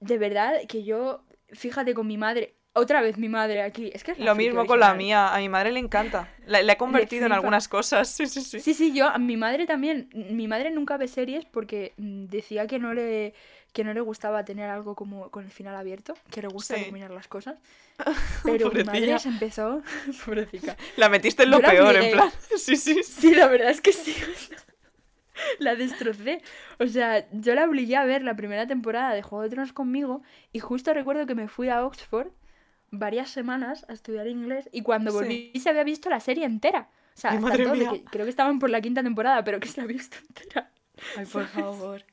De 0.00 0.18
verdad 0.18 0.54
que 0.68 0.84
yo, 0.84 1.24
fíjate 1.48 1.94
con 1.94 2.06
mi 2.06 2.16
madre, 2.16 2.54
otra 2.72 3.00
vez 3.02 3.18
mi 3.18 3.28
madre 3.28 3.62
aquí. 3.62 3.90
Es 3.92 4.04
que 4.04 4.12
es 4.12 4.18
Lo 4.18 4.34
mismo 4.34 4.66
con 4.66 4.80
la 4.80 4.90
original. 4.92 4.96
mía, 5.28 5.34
a 5.34 5.38
mi 5.38 5.48
madre 5.48 5.72
le 5.72 5.80
encanta. 5.80 6.28
La, 6.46 6.62
la 6.62 6.72
he 6.72 6.76
convertido 6.76 7.26
en 7.26 7.32
algunas 7.32 7.68
cosas, 7.68 8.08
sí, 8.16 8.26
sí, 8.26 8.42
sí. 8.42 8.60
Sí, 8.60 8.74
sí, 8.74 8.92
yo, 8.92 9.08
a 9.08 9.18
mi 9.18 9.36
madre 9.36 9.66
también. 9.66 10.08
Mi 10.12 10.46
madre 10.48 10.70
nunca 10.70 10.96
ve 10.96 11.08
series 11.08 11.44
porque 11.44 11.92
mm, 11.96 12.26
decía 12.26 12.66
que 12.66 12.78
no 12.78 12.94
le, 12.94 13.34
que 13.72 13.84
no 13.84 13.92
le 13.94 14.00
gustaba 14.00 14.44
tener 14.44 14.70
algo 14.70 14.94
como 14.94 15.30
con 15.30 15.44
el 15.44 15.50
final 15.50 15.74
abierto, 15.76 16.14
que 16.30 16.42
le 16.42 16.48
gusta 16.48 16.76
Sí. 16.76 16.84
terminar 16.84 17.10
las 17.10 17.28
cosas. 17.28 17.56
Pero 18.44 18.70
mi 18.70 18.84
madre 18.84 19.18
se 19.18 19.28
empezó. 19.28 19.82
Pobrecita. 20.24 20.76
La 20.96 21.08
metiste 21.08 21.42
en 21.42 21.50
lo 21.50 21.60
peor, 21.60 21.96
en 21.96 22.12
plan. 22.12 22.30
Sí, 22.56 22.76
sí. 22.76 23.02
Sí, 23.02 23.34
la 23.34 23.46
verdad 23.48 23.70
es 23.70 23.80
que 23.80 23.92
sí. 23.92 24.14
La 25.58 25.74
destrocé. 25.74 26.42
O 26.78 26.86
sea, 26.86 27.26
yo 27.32 27.54
la 27.54 27.64
obligué 27.64 27.96
a 27.96 28.04
ver 28.04 28.22
la 28.22 28.36
primera 28.36 28.66
temporada 28.66 29.14
de 29.14 29.22
Juego 29.22 29.42
de 29.42 29.48
Tronos 29.50 29.72
conmigo 29.72 30.22
y 30.52 30.58
justo 30.58 30.92
recuerdo 30.92 31.26
que 31.26 31.34
me 31.34 31.48
fui 31.48 31.68
a 31.68 31.84
Oxford 31.84 32.28
varias 32.90 33.30
semanas 33.30 33.84
a 33.88 33.92
estudiar 33.92 34.26
inglés 34.28 34.68
y 34.72 34.82
cuando 34.82 35.12
Sí. 35.12 35.12
volví 35.12 35.52
se 35.62 35.70
había 35.70 35.84
visto 35.84 36.10
la 36.10 36.20
serie 36.20 36.44
entera. 36.46 36.90
O 37.16 37.20
sea, 37.20 37.32
Ay, 37.32 37.38
hasta 37.38 37.58
madre 37.58 37.62
todo, 37.62 37.76
de 37.76 37.78
mía. 37.78 37.88
que 37.88 38.04
creo 38.04 38.24
que 38.26 38.30
estaban 38.30 38.58
por 38.58 38.70
la 38.70 38.80
quinta 38.80 39.02
temporada, 39.02 39.44
pero 39.44 39.60
que 39.60 39.68
se 39.68 39.78
la 39.78 39.84
había 39.84 39.96
visto 39.98 40.16
entera. 40.18 40.70
Ay, 41.14 41.26
por 41.26 41.46
favor. 41.48 42.04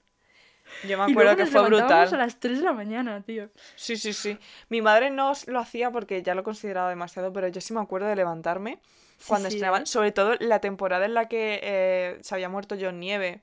Yo 0.83 0.97
me 0.97 1.03
Y 1.05 1.13
acuerdo 1.13 1.15
luego 1.15 1.37
que 1.37 1.45
nos 1.45 1.49
fue 1.51 1.63
brutal. 1.63 2.13
a 2.13 2.17
las 2.17 2.39
3 2.39 2.59
de 2.59 2.65
la 2.65 2.73
mañana, 2.73 3.21
tío. 3.23 3.49
Sí, 3.75 3.95
sí, 3.97 4.13
sí. 4.13 4.39
Mi 4.69 4.81
madre 4.81 5.09
no 5.11 5.33
lo 5.47 5.59
hacía 5.59 5.91
porque 5.91 6.23
ya 6.23 6.35
lo 6.35 6.43
consideraba 6.43 6.89
demasiado, 6.89 7.31
pero 7.33 7.47
yo 7.47 7.61
sí 7.61 7.73
me 7.73 7.81
acuerdo 7.81 8.07
de 8.07 8.15
levantarme 8.15 8.79
Sí, 9.17 9.25
cuando 9.25 9.47
sí, 9.49 9.55
estrenaban, 9.55 9.83
¿eh? 9.83 9.85
sobre 9.85 10.11
todo 10.11 10.35
la 10.39 10.59
temporada 10.61 11.05
en 11.05 11.13
la 11.13 11.27
que 11.27 11.59
eh, 11.63 12.17
se 12.21 12.33
había 12.35 12.49
muerto 12.49 12.75
John 12.79 12.99
Nieve 12.99 13.41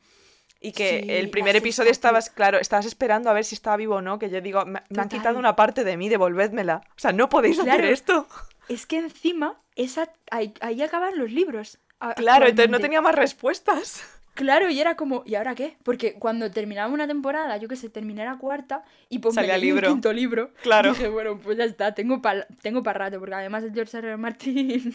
y 0.65 0.73
que 0.73 1.03
Sí, 1.05 1.11
el 1.11 1.29
primer 1.29 1.57
episodio 1.57 1.91
estabas, 1.91 2.31
claro, 2.31 2.59
estabas 2.59 2.87
esperando 2.87 3.29
a 3.29 3.35
ver 3.35 3.45
si 3.45 3.55
estaba 3.55 3.77
vivo 3.77 3.97
o 3.97 4.01
no, 4.01 4.19
que 4.19 4.31
yo 4.31 4.41
digo, 4.41 4.65
me, 4.65 4.81
me 4.89 5.03
han 5.03 5.11
quitado 5.11 5.39
una 5.39 5.55
parte 5.57 5.85
de 5.85 5.99
mí, 5.99 6.09
devolvédmela. 6.09 6.81
O 6.89 6.99
sea, 6.99 7.13
no 7.13 7.29
podéis 7.29 7.59
hacer 7.61 7.85
esto. 7.85 8.27
Es 8.71 8.87
que 8.87 8.97
encima, 8.97 9.61
esa, 9.77 10.11
ahí, 10.31 10.55
ahí 10.63 10.81
acaban 10.81 11.19
los 11.19 11.31
libros. 11.31 11.81
Claro, 12.17 12.47
entonces 12.47 12.71
no 12.71 12.81
tenía 12.81 13.03
más 13.03 13.15
respuestas. 13.15 14.03
Claro, 14.33 14.71
y 14.71 14.81
era 14.81 14.97
como, 14.97 15.23
¿y 15.27 15.35
ahora 15.35 15.55
qué? 15.55 15.77
Porque 15.83 16.15
cuando 16.15 16.51
terminaba 16.51 16.93
una 16.93 17.07
temporada, 17.07 17.59
yo 17.59 17.69
que 17.69 17.77
sé, 17.77 17.91
terminé 17.91 18.25
la 18.25 18.39
cuarta 18.39 18.85
y 19.11 19.19
pues 19.19 19.35
Salía 19.35 19.53
me 19.53 19.59
leí 19.61 19.69
libro. 19.69 19.87
el 19.89 19.93
quinto 19.93 20.13
libro. 20.15 20.51
Claro. 20.63 20.95
Dije, 20.95 21.09
bueno, 21.09 21.39
pues 21.39 21.59
ya 21.59 21.65
está, 21.65 21.95
tengo 21.95 22.23
para 22.23 22.47
tengo 22.63 22.83
pa 22.83 22.95
rato, 22.95 23.21
porque 23.21 23.35
además 23.35 23.65
el 23.65 23.75
George 23.75 23.99
R. 23.99 24.09
R. 24.09 24.17
Martin... 24.17 24.95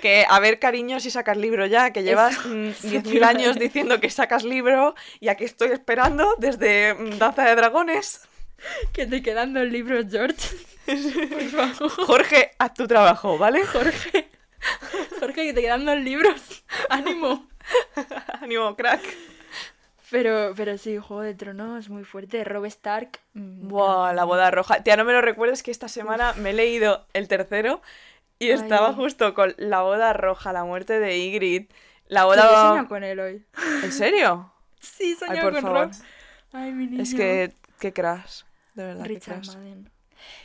Que, 0.00 0.24
a 0.28 0.38
ver, 0.40 0.58
cariño, 0.58 1.00
si 1.00 1.10
sacas 1.10 1.36
libro 1.36 1.66
ya, 1.66 1.92
que 1.92 2.02
llevas 2.02 2.34
Eso- 2.38 2.48
mm, 2.48 2.66
eso 2.68 2.88
10.000 2.88 3.02
te 3.02 3.16
iba 3.16 3.26
a 3.26 3.30
años 3.30 3.56
diciendo 3.58 4.00
que 4.00 4.08
sacas 4.10 4.44
libro 4.44 4.94
y 5.20 5.28
aquí 5.28 5.44
estoy 5.44 5.70
esperando 5.72 6.34
desde 6.38 6.94
mm, 6.94 7.18
Danza 7.18 7.44
de 7.44 7.54
Dragones. 7.56 8.22
que 8.92 9.06
te 9.06 9.22
quedan 9.22 9.52
dos 9.54 9.66
libros, 9.66 10.06
George. 10.10 10.56
Por 10.86 11.42
favor, 11.76 11.90
Jorge, 12.06 12.50
haz 12.58 12.74
tu 12.74 12.86
trabajo, 12.86 13.36
¿vale? 13.38 13.64
Jorge. 13.66 14.28
Jorge, 15.20 15.44
que 15.46 15.52
te 15.52 15.60
quedan 15.60 15.84
dos 15.84 15.98
libros. 15.98 16.64
Ánimo. 16.88 17.48
Ánimo, 18.40 18.74
crack. 18.76 19.02
Pero, 20.10 20.52
pero 20.56 20.76
sí, 20.78 20.98
Juego 20.98 21.22
de 21.22 21.34
Tronos, 21.34 21.88
muy 21.88 22.04
fuerte. 22.04 22.44
Rob 22.44 22.64
Stark. 22.66 23.18
mm, 23.34 23.68
Buah, 23.68 24.12
la 24.12 24.24
boda 24.24 24.50
roja. 24.50 24.82
Tía, 24.82 24.96
no 24.96 25.04
me 25.04 25.12
lo 25.12 25.20
recuerdes 25.22 25.62
que 25.62 25.70
esta 25.70 25.88
semana 25.88 26.32
me 26.34 26.50
he 26.50 26.52
leído 26.52 27.06
el 27.14 27.28
tercero 27.28 27.80
y 28.46 28.50
estaba 28.50 28.88
Ay. 28.88 28.94
justo 28.96 29.34
con 29.34 29.54
la 29.58 29.82
boda 29.82 30.12
roja, 30.12 30.52
la 30.52 30.64
muerte 30.64 30.98
de 30.98 31.18
Ygritte, 31.18 31.72
la 32.08 32.20
yo 32.22 32.26
boda... 32.26 32.68
soñado 32.68 32.88
con 32.88 33.04
él 33.04 33.20
hoy. 33.20 33.44
¿En 33.82 33.92
serio? 33.92 34.48
Sí, 34.82 35.16
Ay, 35.20 35.28
soñado 35.28 35.42
por 35.42 35.52
con 35.52 35.62
favor. 35.62 35.86
Rob. 35.86 35.92
Ay, 36.52 36.72
mi 36.72 36.86
niño. 36.88 37.02
Es 37.04 37.14
que, 37.14 37.52
qué 37.78 37.92
crash. 37.92 38.42
De 38.74 38.82
verdad, 38.84 39.04
qué 39.04 39.08
Richard 39.10 39.34
crash. 39.42 39.56
Madden. 39.56 39.90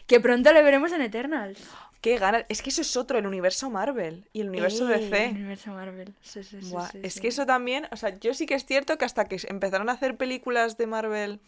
Que 0.06 0.20
pronto 0.20 0.54
le 0.54 0.62
veremos 0.62 0.92
en 0.92 1.02
Eternals. 1.02 1.60
Qué 2.02 2.20
ganas. 2.20 2.46
Es 2.48 2.62
que 2.62 2.70
eso 2.70 2.82
es 2.82 2.96
otro, 2.96 3.18
el 3.18 3.26
universo 3.26 3.72
Marvel 3.72 4.30
y 4.34 4.42
el 4.42 4.50
universo 4.50 4.88
Eh, 4.92 5.00
DC. 5.00 5.26
El 5.26 5.36
universo 5.38 5.72
Marvel. 5.72 6.14
Sí, 6.22 6.44
sí, 6.44 6.62
sí, 6.62 6.70
Buah, 6.70 6.88
sí, 6.92 7.00
es 7.02 7.16
sí. 7.16 7.22
que 7.22 7.30
eso 7.30 7.48
también, 7.48 7.88
o 7.92 7.96
sea, 7.98 8.16
yo 8.20 8.36
sí 8.36 8.46
que 8.46 8.54
es 8.54 8.64
cierto 8.66 9.00
que 9.00 9.06
hasta 9.06 9.26
que 9.26 9.40
empezaron 9.50 9.90
a 9.90 9.94
hacer 9.94 10.18
películas 10.18 10.78
de 10.78 10.86
Marvel 10.86 11.40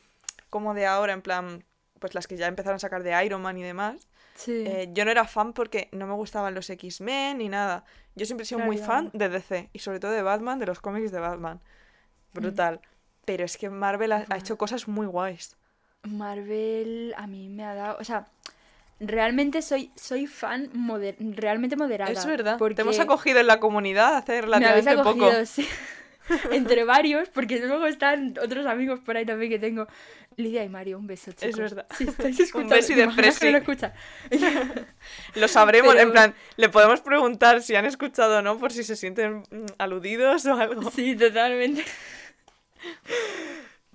como 0.49 0.73
de 0.73 0.87
ahora, 0.87 1.13
en 1.13 1.21
plan, 1.21 1.63
pues 1.99 2.15
las 2.15 2.25
que 2.25 2.37
ya 2.37 2.47
empezaron 2.47 2.77
a 2.77 2.79
sacar 2.79 3.03
de 3.03 3.23
Iron 3.23 3.43
Man 3.43 3.55
y 3.59 3.63
demás, 3.63 4.07
Sí. 4.39 4.63
eh, 4.65 4.89
yo 4.93 5.03
no 5.03 5.11
era 5.11 5.25
fan 5.25 5.51
porque 5.51 5.89
no 5.91 6.07
me 6.07 6.13
gustaban 6.13 6.55
los 6.55 6.69
X-Men 6.69 7.39
ni 7.39 7.49
nada. 7.49 7.83
Yo 8.15 8.25
siempre 8.25 8.43
he 8.43 8.45
sido 8.47 8.59
Claro, 8.59 8.71
muy 8.71 8.77
fan 8.81 9.09
de 9.13 9.27
DC 9.27 9.69
y 9.73 9.79
sobre 9.79 9.99
todo 9.99 10.11
de 10.11 10.21
Batman, 10.21 10.59
de 10.59 10.65
los 10.65 10.79
cómics 10.79 11.11
de 11.11 11.19
Batman. 11.19 11.59
Brutal. 12.33 12.79
Pero 13.25 13.43
es 13.43 13.57
que 13.57 13.69
Marvel 13.69 14.13
ha, 14.13 14.25
hecho 14.37 14.57
cosas 14.57 14.87
muy 14.87 15.07
guays. 15.07 15.57
Marvel 16.03 17.13
a 17.17 17.27
mí 17.27 17.49
me 17.49 17.65
ha 17.65 17.73
dado. 17.75 17.97
O 17.99 18.03
sea, 18.05 18.27
realmente 19.01 19.61
soy, 19.61 19.91
soy 19.95 20.25
fan 20.25 20.69
moder- 20.73 21.17
realmente 21.35 21.75
moderada. 21.75 22.11
Es 22.11 22.25
verdad. 22.25 22.57
Porque 22.57 22.75
Te 22.75 22.83
hemos 22.83 22.99
acogido 22.99 23.39
en 23.39 23.47
la 23.47 23.59
comunidad 23.59 24.15
hace 24.15 24.41
me 24.41 24.55
habéis 24.55 24.85
relativamente 24.85 24.95
poco. 24.95 25.25
acogido, 25.25 25.45
sí. 25.45 25.67
Entre 26.51 26.83
varios, 26.83 27.29
porque 27.29 27.59
luego 27.59 27.85
están 27.87 28.35
otros 28.41 28.65
amigos 28.65 28.99
por 28.99 29.17
ahí 29.17 29.25
también 29.25 29.51
que 29.51 29.59
tengo. 29.59 29.87
Lidia 30.37 30.63
y 30.63 30.69
Mario, 30.69 30.97
un 30.99 31.07
beso, 31.07 31.31
chicos. 31.33 31.57
verdad. 31.57 31.85
Si 31.97 32.05
estáis 32.05 32.39
escuchando, 32.39 32.75
beso 32.75 32.93
y 32.93 32.95
¿te 32.95 33.07
de 33.07 33.11
fresi. 33.11 33.51
lo 33.51 33.57
escuchan? 33.57 33.93
Lo 35.35 35.47
sabremos, 35.47 35.95
en 35.95 36.11
plan, 36.11 36.33
le 36.55 36.69
podemos 36.69 37.01
preguntar 37.01 37.61
si 37.61 37.75
han 37.75 37.85
escuchado 37.85 38.39
o 38.39 38.41
no, 38.41 38.57
por 38.57 38.71
si 38.71 38.83
se 38.83 38.95
sienten 38.95 39.39
mm, 39.49 39.65
aludidos 39.77 40.45
o 40.45 40.53
algo. 40.53 40.89
Sí, 40.91 41.15
totalmente. 41.15 41.83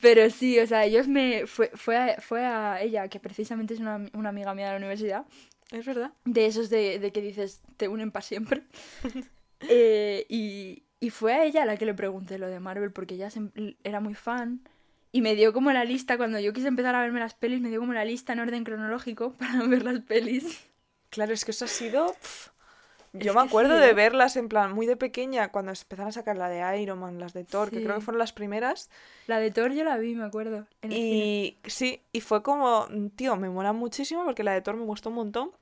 Pero 0.01 0.29
sí, 0.29 0.59
o 0.59 0.67
sea, 0.67 0.85
ellos 0.85 1.09
me. 1.09 1.47
Fue, 1.47 1.71
fue, 1.75 1.97
a, 1.97 2.21
fue 2.21 2.45
a 2.45 2.83
ella, 2.83 3.09
que 3.09 3.21
precisamente 3.21 3.73
es 3.73 3.81
una, 3.81 4.05
una 4.13 4.29
amiga 4.29 4.55
mía 4.55 4.67
de 4.67 4.73
la 4.73 4.77
universidad, 4.79 5.25
Es 5.73 5.87
verdad. 5.87 6.13
de 6.27 6.47
esos 6.47 6.69
de, 6.69 6.99
de 6.99 7.11
que 7.11 7.23
dices, 7.23 7.63
te 7.79 7.89
unen 7.89 8.11
para 8.11 8.23
siempre. 8.25 8.63
Eh, 9.67 10.27
y, 10.29 10.83
y 11.05 11.11
fue 11.11 11.35
a 11.35 11.45
ella 11.45 11.63
a 11.63 11.67
la 11.67 11.77
que 11.77 11.87
le 11.87 11.95
pregunté 11.95 12.39
lo 12.39 12.47
de 12.49 12.61
Marvel, 12.61 12.91
porque 12.93 13.15
ella 13.15 13.29
sem- 13.29 13.77
era 13.85 14.01
muy 14.01 14.15
fan. 14.15 14.61
Y 15.13 15.21
me 15.23 15.35
dio 15.35 15.53
como 15.53 15.71
la 15.73 15.85
lista, 15.85 16.17
cuando 16.17 16.41
yo 16.41 16.53
quise 16.53 16.69
empezar 16.69 16.95
a 16.95 17.01
verme 17.01 17.21
las 17.21 17.35
pelis, 17.35 17.61
me 17.61 17.69
dio 17.69 17.81
como 17.81 17.93
la 17.93 18.05
lista 18.05 18.33
en 18.33 18.41
orden 18.41 18.65
cronológico 18.65 19.33
para 19.39 19.63
ver 19.67 19.83
las 19.85 20.01
pelis. 20.01 20.65
Claro, 21.11 21.33
es 21.33 21.45
que 21.45 21.53
eso 21.53 21.67
ha 21.67 21.69
sido. 21.69 22.15
Yo 23.13 23.31
Es 23.31 23.35
me 23.37 23.43
acuerdo 23.43 23.77
sí, 23.77 23.81
de 23.81 23.93
verlas 23.93 24.37
en 24.37 24.49
plan 24.49 24.73
muy 24.73 24.87
de 24.87 24.97
pequeña, 24.97 25.53
cuando 25.53 25.71
empezaron 25.71 26.09
a 26.09 26.13
sacar 26.13 26.37
la 26.37 26.49
de 26.49 26.83
Iron 26.83 26.99
Man, 26.99 27.21
las 27.21 27.33
de 27.33 27.45
Thor, 27.45 27.71
que 27.71 27.83
creo 27.85 27.95
que 27.95 28.01
fueron 28.01 28.19
las 28.19 28.33
primeras. 28.33 28.91
La 29.29 29.39
de 29.39 29.53
Thor 29.53 29.73
yo 29.73 29.85
la 29.85 29.97
vi, 29.99 30.17
me 30.17 30.25
acuerdo. 30.25 30.67
En 30.83 30.91
el 30.91 30.99
cine. 30.99 31.25
Y 31.25 31.57
sí, 31.67 32.01
y 32.13 32.21
fue 32.21 32.43
como, 32.43 32.89
tío, 33.15 33.37
me 33.37 33.49
mola 33.51 33.73
muchísimo 33.73 34.25
porque 34.25 34.43
la 34.43 34.53
de 34.53 34.63
Thor 34.63 34.77
me 34.77 34.85
gustó 34.85 35.11
un 35.11 35.15
montón. 35.15 35.53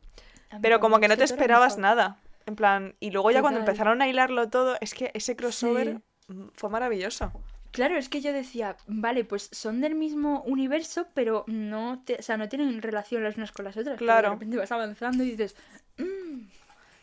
Pero 0.62 0.80
como 0.80 0.99
que 0.99 1.09
no 1.09 1.14
te 1.16 1.24
Thor 1.26 1.32
esperabas 1.36 1.76
nada. 1.76 2.16
En 2.47 2.57
plan, 2.57 2.95
y 3.01 3.11
luego 3.11 3.30
ya 3.30 3.40
cuando 3.40 3.61
empezaron 3.61 4.03
a 4.03 4.09
hilarlo 4.09 4.49
todo, 4.49 4.76
es 4.80 4.95
que 4.95 5.11
ese 5.14 5.36
crossover 5.36 6.01
Sí. 6.28 6.32
mm, 6.34 6.49
fue 6.55 6.70
maravilloso. 6.70 7.32
Claro, 7.70 7.97
es 7.97 8.09
que 8.11 8.20
yo 8.20 8.32
decía, 8.34 8.76
vale, 8.86 9.24
pues 9.24 9.49
son 9.51 9.80
del 9.80 9.95
mismo 9.95 10.43
universo, 10.43 11.07
pero 11.14 11.45
no, 11.47 12.03
te- 12.05 12.16
o 12.16 12.22
sea, 12.22 12.36
no 12.36 12.49
tienen 12.49 12.82
relación 12.82 13.24
las 13.24 13.36
unas 13.36 13.51
con 13.53 13.64
las 13.64 13.76
otras. 13.76 13.97
Claro. 13.97 14.28
De 14.28 14.34
repente 14.34 14.57
vas 14.59 14.72
avanzando 14.72 15.24
y 15.24 15.30
dices, 15.30 15.57
"Mm, 15.97 16.49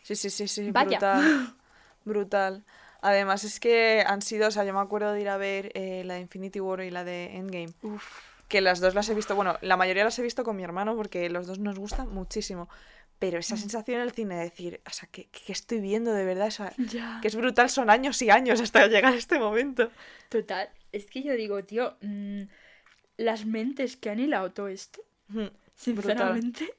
Sí, 0.04 0.16
sí, 0.16 0.30
sí, 0.30 0.48
sí, 0.48 0.72
Vaya. 0.72 0.90
brutal. 1.00 1.56
Brutal. 2.06 2.64
Además 3.02 3.44
es 3.44 3.60
que 3.60 4.04
han 4.06 4.22
sido, 4.22 4.48
o 4.48 4.52
sea, 4.52 4.64
yo 4.64 4.74
me 4.74 4.80
acuerdo 4.80 5.12
de 5.14 5.22
ir 5.22 5.30
a 5.30 5.38
ver 5.38 5.72
eh, 5.76 6.04
la 6.06 6.16
de 6.16 6.22
Infinity 6.22 6.60
War 6.60 6.82
y 6.82 6.92
la 6.92 7.04
de 7.04 7.36
Endgame. 7.36 7.74
Uf, 7.84 8.04
Que 8.48 8.62
las 8.62 8.80
dos 8.80 8.96
las 8.96 9.08
he 9.10 9.14
visto, 9.14 9.36
bueno, 9.36 9.58
la 9.62 9.78
mayoría 9.78 10.04
las 10.04 10.18
he 10.20 10.24
visto 10.24 10.44
con 10.44 10.56
mi 10.56 10.64
hermano 10.64 10.96
porque 10.96 11.30
los 11.30 11.46
dos 11.48 11.60
nos 11.60 11.78
gustan 11.78 12.10
muchísimo. 12.10 12.68
Pero 13.20 13.38
esa 13.38 13.56
Mm. 13.56 13.60
sensación 13.60 13.98
en 14.02 14.08
el 14.08 14.12
cine 14.14 14.36
de 14.36 14.44
decir, 14.44 14.82
o 14.88 14.90
sea, 14.92 15.08
¿qué, 15.12 15.28
qué 15.28 15.52
estoy 15.52 15.80
viendo 15.82 16.14
de 16.14 16.24
verdad? 16.26 16.48
O 16.48 16.52
sea, 16.52 16.74
ya. 16.78 17.20
que 17.22 17.28
es 17.28 17.36
brutal, 17.36 17.70
son 17.70 17.90
años 17.90 18.22
y 18.22 18.30
años 18.30 18.62
hasta 18.62 18.88
llegar 18.88 19.14
a 19.14 19.18
este 19.18 19.38
momento. 19.40 19.92
Total, 20.30 20.70
es 20.92 21.06
que 21.06 21.22
yo 21.22 21.34
digo, 21.34 21.64
tío, 21.66 21.98
mm, 22.02 22.44
las 23.18 23.46
mentes 23.46 23.98
que 23.98 24.10
han 24.10 24.20
hilado 24.20 24.52
todo 24.52 24.68
esto, 24.70 25.02
Mm, 25.28 25.48
sinceramente, 25.76 26.74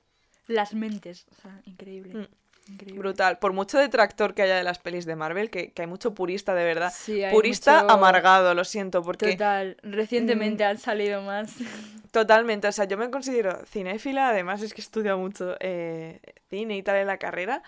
las 0.48 0.74
mentes, 0.74 1.26
o 1.30 1.34
sea, 1.42 1.60
increíble. 1.66 2.14
Mm. 2.14 2.26
Increíble. 2.72 2.98
Brutal. 3.00 3.38
Por 3.38 3.52
mucho 3.52 3.78
detractor 3.78 4.34
que 4.34 4.42
haya 4.42 4.56
de 4.56 4.64
las 4.64 4.78
pelis 4.78 5.06
de 5.06 5.16
Marvel, 5.16 5.50
que, 5.50 5.72
que 5.72 5.82
hay 5.82 5.88
mucho 5.88 6.14
purista 6.14 6.54
de 6.54 6.64
verdad. 6.64 6.92
Sí, 6.94 7.22
hay 7.24 7.32
Purista 7.32 7.82
mucho- 7.82 7.94
amargado, 7.94 8.54
lo 8.54 8.64
siento, 8.64 9.02
porque 9.02 9.32
Total, 9.32 9.76
recientemente 9.82 10.64
han 10.64 10.78
salido 10.78 11.22
más. 11.22 11.54
Totalmente, 12.10 12.66
o 12.66 12.72
sea, 12.72 12.86
yo 12.86 12.98
me 12.98 13.08
considero 13.10 13.64
cinéfila, 13.66 14.30
además 14.30 14.62
es 14.62 14.74
que 14.74 14.80
he 14.80 14.84
estudiado 14.84 15.18
mucho 15.18 15.54
eh, 15.60 16.20
cine 16.48 16.76
y 16.76 16.82
tal 16.82 16.96
en 16.96 17.06
la 17.06 17.18
carrera, 17.18 17.62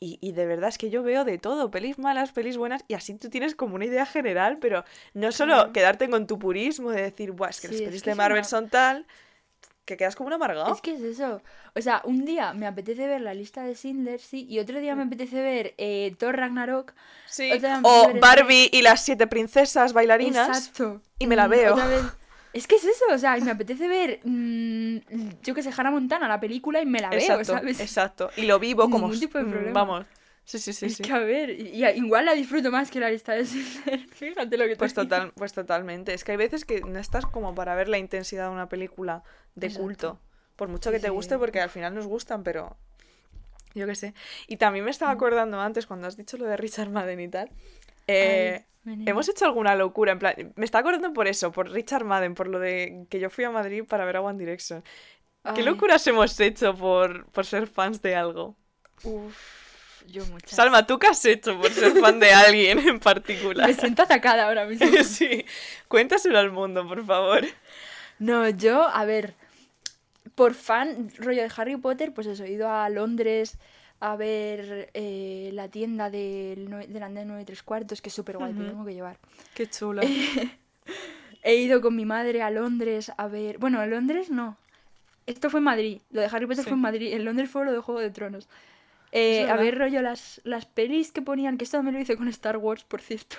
y, 0.00 0.18
y 0.20 0.32
de 0.32 0.46
verdad 0.46 0.68
es 0.68 0.76
que 0.78 0.90
yo 0.90 1.02
veo 1.02 1.24
de 1.24 1.38
todo, 1.38 1.70
pelis 1.70 1.98
malas, 1.98 2.30
pelis 2.32 2.56
buenas, 2.58 2.84
y 2.86 2.94
así 2.94 3.14
tú 3.14 3.30
tienes 3.30 3.54
como 3.54 3.76
una 3.76 3.86
idea 3.86 4.04
general, 4.04 4.58
pero 4.58 4.84
no 5.14 5.32
solo 5.32 5.72
quedarte 5.72 6.10
con 6.10 6.26
tu 6.26 6.38
purismo 6.38 6.90
de 6.90 7.00
decir, 7.02 7.32
Buah, 7.32 7.48
es 7.48 7.60
que 7.62 7.68
Sí, 7.68 7.74
las 7.74 7.80
es 7.82 7.86
pelis 7.88 8.02
que 8.02 8.10
de 8.10 8.12
es 8.12 8.16
Marvel 8.18 8.38
una- 8.40 8.44
son 8.48 8.68
tal, 8.68 9.06
que 9.88 9.96
quedas 9.96 10.14
como 10.14 10.26
un 10.28 10.34
amargado. 10.34 10.72
Es 10.74 10.80
que 10.82 10.92
es 10.94 11.00
eso. 11.00 11.42
O 11.74 11.80
sea, 11.80 12.02
un 12.04 12.24
día 12.24 12.52
me 12.52 12.66
apetece 12.66 13.06
ver 13.08 13.22
la 13.22 13.32
lista 13.32 13.62
de 13.64 13.74
Schindler, 13.74 14.20
sí, 14.20 14.46
y 14.48 14.58
otro 14.58 14.78
día 14.78 14.94
me 14.94 15.04
apetece 15.04 15.40
ver 15.40 15.74
eh, 15.78 16.14
Thor 16.18 16.36
Ragnarok. 16.36 16.92
Sí. 17.26 17.50
O 17.82 18.12
Barbie 18.20 18.68
y 18.72 18.82
las 18.82 19.04
siete 19.04 19.26
princesas 19.26 19.92
bailarinas. 19.94 20.48
Exacto. 20.58 21.00
y 21.18 21.26
me 21.26 21.36
la 21.36 21.48
veo. 21.48 21.76
Es 22.52 22.66
que 22.66 22.76
es 22.76 22.84
eso, 22.84 23.04
o 23.12 23.18
sea, 23.18 23.36
y 23.38 23.42
me 23.42 23.50
apetece 23.50 23.88
ver, 23.88 24.20
mm, 24.24 24.96
yo 25.42 25.54
que 25.54 25.62
sé, 25.62 25.70
Hannah 25.76 25.90
Montana, 25.90 26.28
la 26.28 26.40
película, 26.40 26.80
y 26.80 26.86
me 26.86 26.98
la 27.00 27.10
veo, 27.10 27.18
Exacto, 27.20 27.44
¿sabes? 27.52 27.80
exacto. 27.80 28.30
Y 28.36 28.42
lo 28.42 28.58
vivo 28.58 28.84
como... 28.90 29.06
Ningún 29.06 29.20
tipo 29.20 29.38
de 29.38 29.44
mm, 29.44 29.50
problema. 29.50 29.84
Vamos. 29.84 30.06
Sí, 30.44 30.58
sí, 30.58 30.72
sí, 30.72 30.86
es 30.86 30.96
sí. 30.96 31.02
que 31.02 31.12
a 31.12 31.18
ver, 31.18 31.50
y- 31.50 31.84
y 31.84 31.84
igual 31.84 32.24
la 32.24 32.32
disfruto 32.32 32.70
más 32.70 32.90
que 32.90 32.98
la 33.00 33.10
lista 33.10 33.32
de 33.34 33.44
Schindler. 33.44 34.00
Fíjate 34.14 34.56
lo 34.56 34.64
que 34.64 34.70
te 34.70 34.76
Pues, 34.76 34.94
digo. 34.94 35.02
total, 35.02 35.30
pues 35.36 35.52
totalmente. 35.52 36.14
Es 36.14 36.24
que 36.24 36.30
hay 36.32 36.38
veces 36.38 36.64
que 36.64 36.80
no 36.80 36.98
estás 36.98 37.26
como 37.26 37.54
para 37.54 37.74
ver 37.74 37.90
la 37.90 37.98
intensidad 37.98 38.44
de 38.48 38.54
una 38.54 38.66
película 38.70 39.22
de 39.60 39.68
Exacto. 39.68 39.72
culto. 39.72 40.20
Por 40.56 40.68
mucho 40.68 40.90
Sí, 40.90 40.92
que 40.92 41.00
te 41.00 41.10
sí. 41.10 41.10
guste, 41.10 41.38
porque 41.38 41.60
al 41.60 41.70
final 41.70 41.94
nos 41.94 42.06
gustan, 42.06 42.42
pero 42.44 42.76
yo 43.74 43.86
qué 43.86 43.94
sé. 43.94 44.14
Y 44.46 44.56
también 44.56 44.84
me 44.84 44.90
estaba 44.90 45.12
acordando 45.12 45.60
antes, 45.60 45.86
cuando 45.86 46.06
has 46.06 46.16
dicho 46.16 46.36
lo 46.36 46.46
de 46.46 46.56
Richard 46.56 46.90
Madden 46.90 47.20
y 47.20 47.28
tal. 47.28 47.50
eh, 48.06 48.64
Ay, 48.84 49.06
hemos 49.06 49.28
hecho 49.28 49.44
alguna 49.46 49.74
locura, 49.76 50.12
en 50.12 50.18
plan, 50.18 50.34
me 50.56 50.64
estaba 50.64 50.80
acordando 50.80 51.12
por 51.12 51.28
eso, 51.28 51.52
por 51.52 51.70
Richard 51.70 52.04
Madden, 52.04 52.34
por 52.34 52.48
lo 52.48 52.58
de 52.60 53.06
que 53.10 53.20
yo 53.20 53.30
fui 53.30 53.44
a 53.44 53.50
Madrid 53.50 53.84
para 53.88 54.04
ver 54.04 54.16
a 54.16 54.22
One 54.22 54.38
Direction. 54.38 54.84
¿Qué 55.52 55.62
locuras 55.62 56.06
hemos 56.06 56.38
hecho 56.40 56.74
por, 56.76 57.26
por 57.30 57.44
ser 57.46 57.66
fans 57.66 58.02
de 58.02 58.14
algo? 58.16 58.56
Uf, 59.02 60.04
yo 60.06 60.24
muchas. 60.26 60.52
Salma, 60.52 60.86
¿tú 60.86 60.98
qué 60.98 61.08
has 61.08 61.24
hecho 61.24 61.58
por 61.60 61.74
ser 61.74 61.94
fan 61.96 62.18
de 62.18 62.32
alguien 62.32 62.78
en 62.78 62.98
particular? 63.00 63.70
Me 63.70 63.74
siento 63.74 64.02
atacada 64.02 64.46
ahora 64.46 64.64
mismo. 64.66 65.04
sí, 65.04 65.44
cuéntaselo 65.88 66.38
al 66.38 66.50
mundo, 66.52 66.86
por 66.86 67.04
favor. 67.04 67.44
No, 68.18 68.48
yo, 68.48 68.82
a 68.88 69.04
ver, 69.04 69.34
por 70.38 70.54
fan, 70.54 71.10
rollo 71.18 71.42
de 71.42 71.50
Harry 71.56 71.76
Potter, 71.76 72.14
pues 72.14 72.28
eso, 72.28 72.44
he 72.44 72.52
ido 72.52 72.70
a 72.70 72.88
Londres 72.90 73.58
a 73.98 74.14
ver 74.14 74.88
eh, 74.94 75.50
la 75.52 75.66
tienda 75.68 76.10
del, 76.10 76.70
del 76.86 77.02
andén 77.02 77.26
9 77.26 77.42
y 77.42 77.44
3 77.44 77.60
cuartos, 77.64 78.00
que 78.00 78.08
es 78.08 78.14
súper 78.14 78.38
guay, 78.38 78.52
Ujú. 78.52 78.62
tengo 78.64 78.84
que 78.84 78.94
llevar. 78.94 79.18
Qué 79.52 79.68
chulo. 79.68 80.00
He 81.42 81.56
ido 81.56 81.80
con 81.80 81.96
mi 81.96 82.04
madre 82.04 82.40
a 82.42 82.52
Londres 82.52 83.10
a 83.16 83.26
ver... 83.26 83.58
Bueno, 83.58 83.82
en 83.82 83.90
Londres 83.90 84.30
no. 84.30 84.56
Esto 85.26 85.50
fue 85.50 85.58
en 85.58 85.64
Madrid. 85.64 86.00
Lo 86.12 86.20
de 86.20 86.28
Harry 86.28 86.46
Potter 86.46 86.62
Sí. 86.62 86.70
fue 86.70 86.76
en 86.76 86.82
Madrid. 86.82 87.12
En 87.14 87.24
Londres 87.24 87.50
fue 87.50 87.64
lo 87.64 87.72
de 87.72 87.80
Juego 87.80 88.00
de 88.00 88.10
Tronos. 88.10 88.48
Eh, 89.10 89.50
a 89.50 89.56
ver, 89.56 89.76
rollo, 89.76 90.02
las, 90.02 90.40
las 90.44 90.66
pelis 90.66 91.10
que 91.10 91.20
ponían, 91.20 91.58
que 91.58 91.64
esto 91.64 91.78
también 91.78 91.96
lo 91.96 92.00
hice 92.00 92.16
con 92.16 92.28
Star 92.28 92.58
Wars, 92.58 92.84
por 92.84 93.00
cierto. 93.00 93.38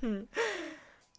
Mm. 0.00 0.20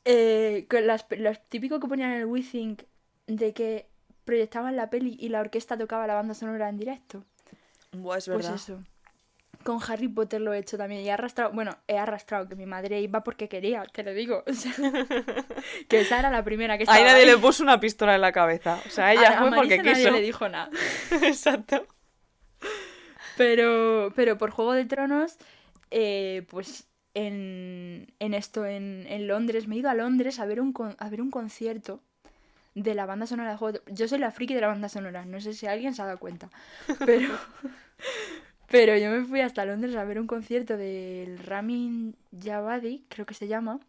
Eh, 0.03 0.65
con 0.67 0.87
las, 0.87 1.07
típico 1.47 1.79
que 1.79 1.87
ponían 1.87 2.11
en 2.13 2.21
el 2.21 2.25
WeThink 2.25 2.81
de 3.27 3.53
que 3.53 3.90
proyectaban 4.25 4.75
la 4.75 4.89
peli 4.89 5.15
y 5.19 5.29
la 5.29 5.41
orquesta 5.41 5.77
tocaba 5.77 6.07
la 6.07 6.13
banda 6.15 6.33
sonora 6.33 6.69
en 6.69 6.77
directo. 6.77 7.23
Buah, 7.91 8.17
es 8.17 8.25
Pues 8.25 8.37
verdad. 8.37 8.55
eso. 8.55 8.83
Con 9.63 9.79
Harry 9.87 10.07
Potter 10.07 10.41
lo 10.41 10.53
he 10.53 10.57
hecho 10.59 10.75
también. 10.77 11.01
Y 11.01 11.09
he 11.09 11.11
arrastrado, 11.11 11.51
bueno, 11.51 11.77
he 11.87 11.97
arrastrado 11.97 12.47
que 12.47 12.55
mi 12.55 12.65
madre 12.65 12.99
iba 12.99 13.23
porque 13.23 13.47
quería, 13.47 13.83
te 13.83 14.01
lo 14.03 14.11
digo. 14.13 14.43
O 14.47 14.53
sea, 14.53 14.73
que 15.87 15.99
esa 16.01 16.17
era 16.19 16.31
la 16.31 16.43
primera 16.43 16.77
que 16.77 16.83
estaba. 16.83 16.97
Ahí 16.97 17.03
nadie 17.05 17.23
ahí. 17.23 17.29
le 17.29 17.37
puso 17.37 17.61
una 17.61 17.79
pistola 17.79 18.15
en 18.15 18.21
la 18.21 18.31
cabeza. 18.31 18.81
O 18.87 18.89
sea, 18.89 19.13
ella 19.13 19.29
A- 19.29 19.45
a 19.45 19.47
fue 19.49 19.55
porque 19.57 19.77
nadie 19.77 19.93
quiso. 19.93 20.11
le 20.11 20.21
dijo 20.21 20.49
nada. 20.49 20.69
Exacto. 21.21 21.85
Pero, 23.37 24.11
pero 24.15 24.37
por 24.37 24.51
Juego 24.51 24.73
de 24.73 24.85
Tronos, 24.85 25.37
eh, 25.89 26.45
pues 26.49 26.87
en, 27.13 28.13
en 28.19 28.33
esto, 28.33 28.65
en, 28.65 29.05
en 29.07 29.27
Londres, 29.27 29.67
me 29.67 29.75
he 29.75 29.79
ido 29.79 29.89
a 29.89 29.93
Londres 29.95 30.39
a 30.39 30.45
ver 30.45 30.59
un, 30.61 30.73
a 30.97 31.09
ver 31.09 31.21
un 31.21 31.31
concierto 31.31 32.01
de 32.73 32.95
la 32.95 33.05
banda 33.05 33.27
sonora 33.27 33.51
de 33.51 33.57
Juego 33.57 33.79
de 33.79 33.93
Yo 33.93 34.07
soy 34.07 34.19
la 34.19 34.31
friki 34.31 34.53
de 34.53 34.61
la 34.61 34.67
banda 34.67 34.89
sonora, 34.89 35.25
no 35.25 35.39
sé 35.41 35.53
si 35.53 35.67
alguien 35.67 35.93
se 35.93 36.01
ha 36.01 36.05
dado 36.05 36.19
cuenta. 36.19 36.49
Pero, 37.05 37.27
pero 38.69 38.97
yo 38.97 39.09
me 39.09 39.23
fui 39.25 39.41
hasta 39.41 39.65
Londres 39.65 39.95
a 39.95 40.03
ver 40.03 40.19
un 40.19 40.27
concierto 40.27 40.77
del 40.77 41.37
Ramin 41.39 42.15
Javadi, 42.41 43.05
creo 43.09 43.25
que 43.25 43.33
se 43.33 43.47
llama. 43.47 43.79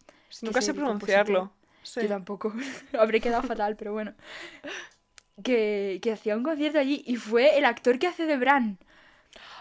Nunca 0.42 0.62
sé 0.62 0.74
pronunciarlo. 0.74 1.52
Sí. 1.82 2.02
Yo 2.02 2.08
tampoco. 2.08 2.52
Habré 2.98 3.20
quedado 3.20 3.42
fatal, 3.42 3.76
pero 3.76 3.92
bueno. 3.92 4.14
Que, 5.42 5.98
que 6.02 6.12
hacía 6.12 6.36
un 6.36 6.42
concierto 6.42 6.78
allí 6.78 7.02
y 7.06 7.16
fue 7.16 7.58
el 7.58 7.64
actor 7.64 7.98
que 7.98 8.06
hace 8.06 8.26
de 8.26 8.36
Bran. 8.36 8.78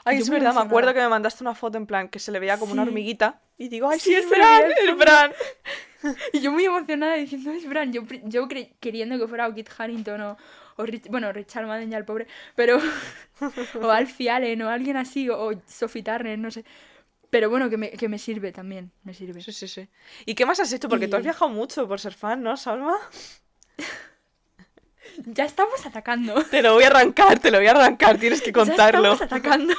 Ay, 0.04 0.18
Yo 0.18 0.24
es 0.24 0.30
verdad, 0.30 0.54
me 0.54 0.62
acuerdo 0.62 0.94
que 0.94 1.00
me 1.00 1.08
mandaste 1.08 1.44
una 1.44 1.56
foto 1.56 1.78
en 1.78 1.86
plan 1.86 2.10
que 2.10 2.20
se 2.20 2.32
le 2.32 2.40
veía 2.40 2.58
como 2.58 2.74
una 2.74 2.84
hormiguita. 2.84 3.40
Y 3.58 3.70
digo, 3.70 3.90
ay, 3.90 4.00
sí, 4.00 4.10
Sí, 4.10 4.16
es 4.16 4.30
Bran, 4.30 4.64
es 4.72 4.98
Bran. 4.98 5.32
Y 6.34 6.42
yo 6.42 6.52
muy 6.52 6.66
emocionada 6.66 7.16
diciendo, 7.16 7.52
es 7.52 7.68
Bran. 7.68 7.92
Yo, 7.94 8.04
yo 8.24 8.48
cre- 8.48 8.72
queriendo 8.80 9.18
que 9.20 9.28
fuera 9.28 9.48
o 9.48 9.54
Kit 9.54 9.70
Harington 9.78 10.22
o, 10.22 10.38
o 10.78 10.84
Rich- 10.86 11.10
bueno, 11.10 11.32
Richard 11.32 11.68
Madden 11.68 11.90
ya 11.92 11.98
el 11.98 12.06
pobre, 12.06 12.28
pero 12.56 12.80
o 13.82 13.90
Alfie 13.90 14.30
Allen 14.30 14.62
o 14.64 14.70
alguien 14.70 14.98
así, 14.98 15.30
o, 15.30 15.40
o 15.50 15.52
Sophie 15.68 16.04
Turner, 16.04 16.38
no 16.40 16.50
sé. 16.52 16.66
Pero 17.30 17.50
bueno, 17.50 17.70
que 17.70 17.78
me, 17.78 17.92
que 17.92 18.10
me 18.10 18.20
sirve 18.20 18.52
también, 18.52 18.92
me 19.04 19.14
sirve. 19.14 19.42
Sí, 19.42 19.54
sí, 19.54 19.68
sí. 19.68 19.88
¿Y 20.26 20.36
qué 20.36 20.46
más 20.46 20.60
has 20.60 20.74
hecho? 20.74 20.90
Porque 20.90 21.08
tú 21.08 21.16
has 21.16 21.24
viajado 21.24 21.50
mucho 21.50 21.88
por 21.88 22.00
ser 22.00 22.14
fan, 22.14 22.44
¿no, 22.44 22.58
Salma? 22.58 22.98
Ya 25.26 25.46
estamos 25.46 25.86
atacando. 25.86 26.44
Te 26.46 26.62
lo 26.62 26.74
voy 26.74 26.84
a 26.84 26.88
arrancar, 26.88 27.40
te 27.40 27.52
lo 27.52 27.58
voy 27.58 27.68
a 27.68 27.72
arrancar, 27.72 28.18
tienes 28.18 28.42
que 28.42 28.52
Ya 28.52 28.54
contarlo. 28.54 29.14
estamos 29.14 29.22
atacando. 29.22 29.74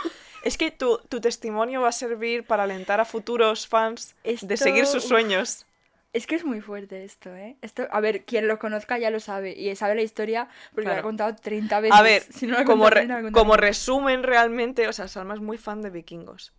Es 0.45 0.59
que 0.59 0.71
tu, 0.71 0.99
tu 1.09 1.21
testimonio 1.21 1.81
va 1.81 1.89
a 1.89 1.93
servir 1.93 2.45
para 2.45 2.65
alentar 2.65 3.01
a 3.01 3.05
futuros 3.05 3.67
fans 3.69 4.15
de 4.25 4.57
seguir 4.57 4.87
sus 4.87 5.05
sueños. 5.05 5.65
Es 6.13 6.27
que 6.27 6.35
es 6.35 6.45
muy 6.45 6.61
fuerte 6.61 7.05
esto, 7.05 7.35
¿eh? 7.35 7.57
Esto, 7.63 7.89
a 7.91 8.01
ver, 8.01 8.25
quien 8.25 8.47
lo 8.47 8.59
conozca 8.59 8.99
ya 8.99 9.09
lo 9.11 9.19
sabe. 9.19 9.53
Y 9.59 9.75
sabe 9.77 9.95
la 9.95 10.03
historia 10.03 10.49
porque 10.75 10.85
Claro. 10.85 11.01
he 11.01 11.03
contado 11.03 11.35
30 11.37 11.81
veces. 11.81 11.99
A 11.99 12.03
ver, 12.03 12.23
Si 12.31 12.47
no 12.47 12.59
he 12.59 12.65
como, 12.65 12.85
contado 12.85 12.91
re- 12.91 13.01
30, 13.07 13.15
la 13.15 13.21
he 13.21 13.23
contado 13.25 13.43
como 13.45 13.57
resumen 13.57 14.23
realmente, 14.23 14.89
o 14.89 14.93
sea, 14.93 15.09
Salma 15.09 15.35
es 15.35 15.41
muy 15.41 15.57
fan 15.59 15.81
de 15.83 15.91
vikingos. 15.91 16.53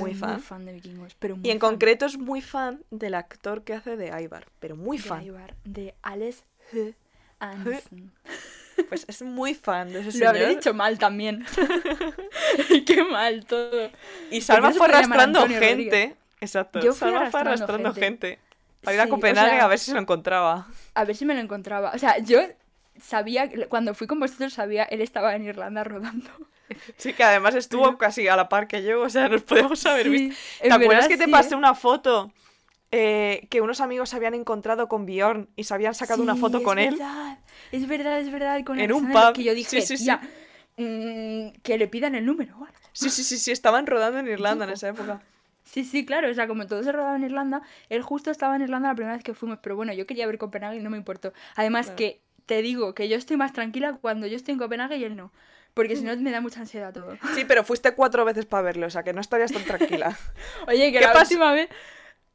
Muy 0.00 0.14
fan. 0.14 0.32
muy 0.32 0.40
fan 0.42 0.64
de 0.64 0.72
vikingos, 0.72 1.14
pero 1.18 1.36
muy 1.36 1.46
Y 1.46 1.50
en 1.52 1.60
fan. 1.60 1.70
concreto 1.70 2.06
es 2.06 2.18
muy 2.18 2.40
fan 2.40 2.82
del 2.90 3.14
actor 3.14 3.62
que 3.62 3.74
hace 3.74 3.96
de 3.96 4.06
Ivar, 4.20 4.46
pero 4.58 4.74
muy 4.74 4.96
de 4.96 5.02
fan. 5.04 5.24
De 5.64 5.94
Alex 6.02 6.44
H. 6.72 6.94
Hansen. 7.38 8.12
Pues 8.90 9.06
es 9.08 9.22
muy 9.22 9.54
fan 9.54 9.88
de 9.90 10.00
ese 10.00 10.04
Lo 10.06 10.12
señor. 10.12 10.28
habré 10.28 10.48
dicho 10.48 10.74
mal 10.74 10.98
también. 10.98 11.46
Qué 12.86 13.04
mal 13.04 13.46
todo. 13.46 13.90
Y 14.30 14.42
Salma 14.42 14.70
fue 14.72 14.86
arrastrando 14.86 15.40
gente. 15.46 15.60
Rodríguez. 15.70 16.14
Exacto. 16.42 16.80
Yo 16.80 16.92
fui 16.92 16.98
Salma 17.10 17.30
fue 17.30 17.40
arrastrando 17.40 17.88
arrastrando 17.88 17.94
gente. 17.94 18.28
gente. 18.28 18.45
Para 18.82 18.94
ir 18.94 19.00
a 19.00 19.04
Sí, 19.04 19.10
o 19.10 19.14
Copenhague 19.14 19.50
sea- 19.50 19.64
a 19.64 19.68
ver 19.68 19.78
si 19.78 19.86
se 19.86 19.94
lo 19.94 20.00
encontraba. 20.00 20.66
A 20.94 21.04
ver 21.04 21.16
si 21.16 21.24
me 21.24 21.34
lo 21.34 21.40
encontraba. 21.40 21.92
O 21.94 21.98
sea, 21.98 22.18
yo 22.18 22.40
sabía, 23.00 23.50
cuando 23.68 23.94
fui 23.94 24.06
con 24.06 24.20
vosotros 24.20 24.52
sabía, 24.52 24.84
él 24.84 25.00
estaba 25.00 25.34
en 25.34 25.44
Irlanda 25.44 25.84
rodando. 25.84 26.30
Sí, 26.96 27.12
que 27.12 27.22
además 27.22 27.54
estuvo 27.54 27.84
Pero- 27.84 27.98
casi 27.98 28.26
a 28.26 28.34
la 28.34 28.48
par 28.48 28.66
que 28.66 28.82
yo, 28.82 29.00
o 29.02 29.08
sea, 29.08 29.28
nos 29.28 29.42
podemos 29.42 29.86
haber 29.86 30.06
Sí, 30.06 30.10
visto. 30.10 30.36
¿Te 30.60 30.66
acuerdas 30.72 30.88
verdad 30.88 31.08
que 31.08 31.16
te 31.16 31.24
sí, 31.26 31.30
pasé 31.30 31.54
¿eh? 31.54 31.58
una 31.58 31.74
foto 31.74 32.32
eh, 32.90 33.46
que 33.50 33.60
unos 33.60 33.80
amigos 33.80 34.08
se 34.10 34.16
habían 34.16 34.34
encontrado 34.34 34.88
con 34.88 35.06
Bjorn 35.06 35.48
y 35.54 35.62
se 35.62 35.74
habían 35.74 35.94
sacado 35.94 36.24
una 36.24 36.34
foto 36.34 36.64
con 36.64 36.80
él? 36.80 36.96
verdad, 36.96 37.38
Es 37.70 37.86
verdad, 37.86 38.18
es 38.18 38.32
verdad. 38.32 38.64
Con 38.64 38.80
En 38.80 38.92
un 38.92 39.12
pub. 39.12 39.32
Que 39.34 39.44
yo 39.44 39.54
dije, 39.54 39.80
Sí, 39.80 39.86
sí, 39.86 39.96
sí. 39.96 40.04
"Tía, 40.06 40.20
mm, 40.76 41.60
que 41.62 41.78
le 41.78 41.86
pidan 41.86 42.14
el 42.16 42.26
número. 42.26 42.54
o 42.58 42.64
algo". 42.64 42.76
Sí, 42.92 43.10
sí, 43.10 43.22
sí, 43.22 43.38
sí, 43.38 43.52
estaban 43.52 43.86
rodando 43.86 44.18
en 44.18 44.26
Irlanda 44.60 44.64
en 44.64 44.70
esa 44.72 44.88
época. 44.88 45.22
Sí, 45.66 45.84
sí, 45.84 46.06
claro. 46.06 46.30
O 46.30 46.34
sea, 46.34 46.46
como 46.46 46.66
todo 46.66 46.82
se 46.82 46.92
rodaba 46.92 47.16
en 47.16 47.24
Irlanda, 47.24 47.60
él 47.90 48.00
justo 48.02 48.30
estaba 48.30 48.56
en 48.56 48.62
Irlanda 48.62 48.88
la 48.88 48.94
primera 48.94 49.14
vez 49.16 49.24
que 49.24 49.34
fuimos. 49.34 49.58
Pero 49.62 49.76
bueno, 49.76 49.92
yo 49.92 50.06
quería 50.06 50.26
ver 50.26 50.38
Copenhague 50.38 50.78
y 50.78 50.82
no 50.82 50.88
me 50.90 50.96
importó. 50.96 51.32
Además 51.56 51.90
que 51.90 52.20
te 52.46 52.62
digo 52.62 52.94
que 52.94 53.08
yo 53.08 53.16
estoy 53.16 53.36
más 53.36 53.52
tranquila 53.52 53.98
cuando 54.00 54.26
yo 54.26 54.36
estoy 54.36 54.52
en 54.52 54.58
Copenhague 54.58 54.96
y 54.96 55.04
él 55.04 55.16
no. 55.16 55.32
Porque 55.74 55.94
si 55.96 56.04
no 56.04 56.16
me 56.16 56.30
da 56.30 56.40
mucha 56.40 56.60
ansiedad 56.60 56.94
todo. 56.94 57.18
Sí, 57.34 57.44
pero 57.46 57.62
fuiste 57.62 57.92
cuatro 57.94 58.24
veces 58.24 58.46
para 58.46 58.62
verlo, 58.62 58.86
o 58.86 58.90
sea, 58.90 59.02
que 59.02 59.12
no 59.12 59.20
estarías 59.20 59.52
tan 59.52 59.62
tranquila. 59.64 60.16
Oye, 60.68 60.90
que 60.90 61.00
¿Qué 61.00 61.04
la 61.04 61.20
última 61.20 61.52
vez... 61.52 61.68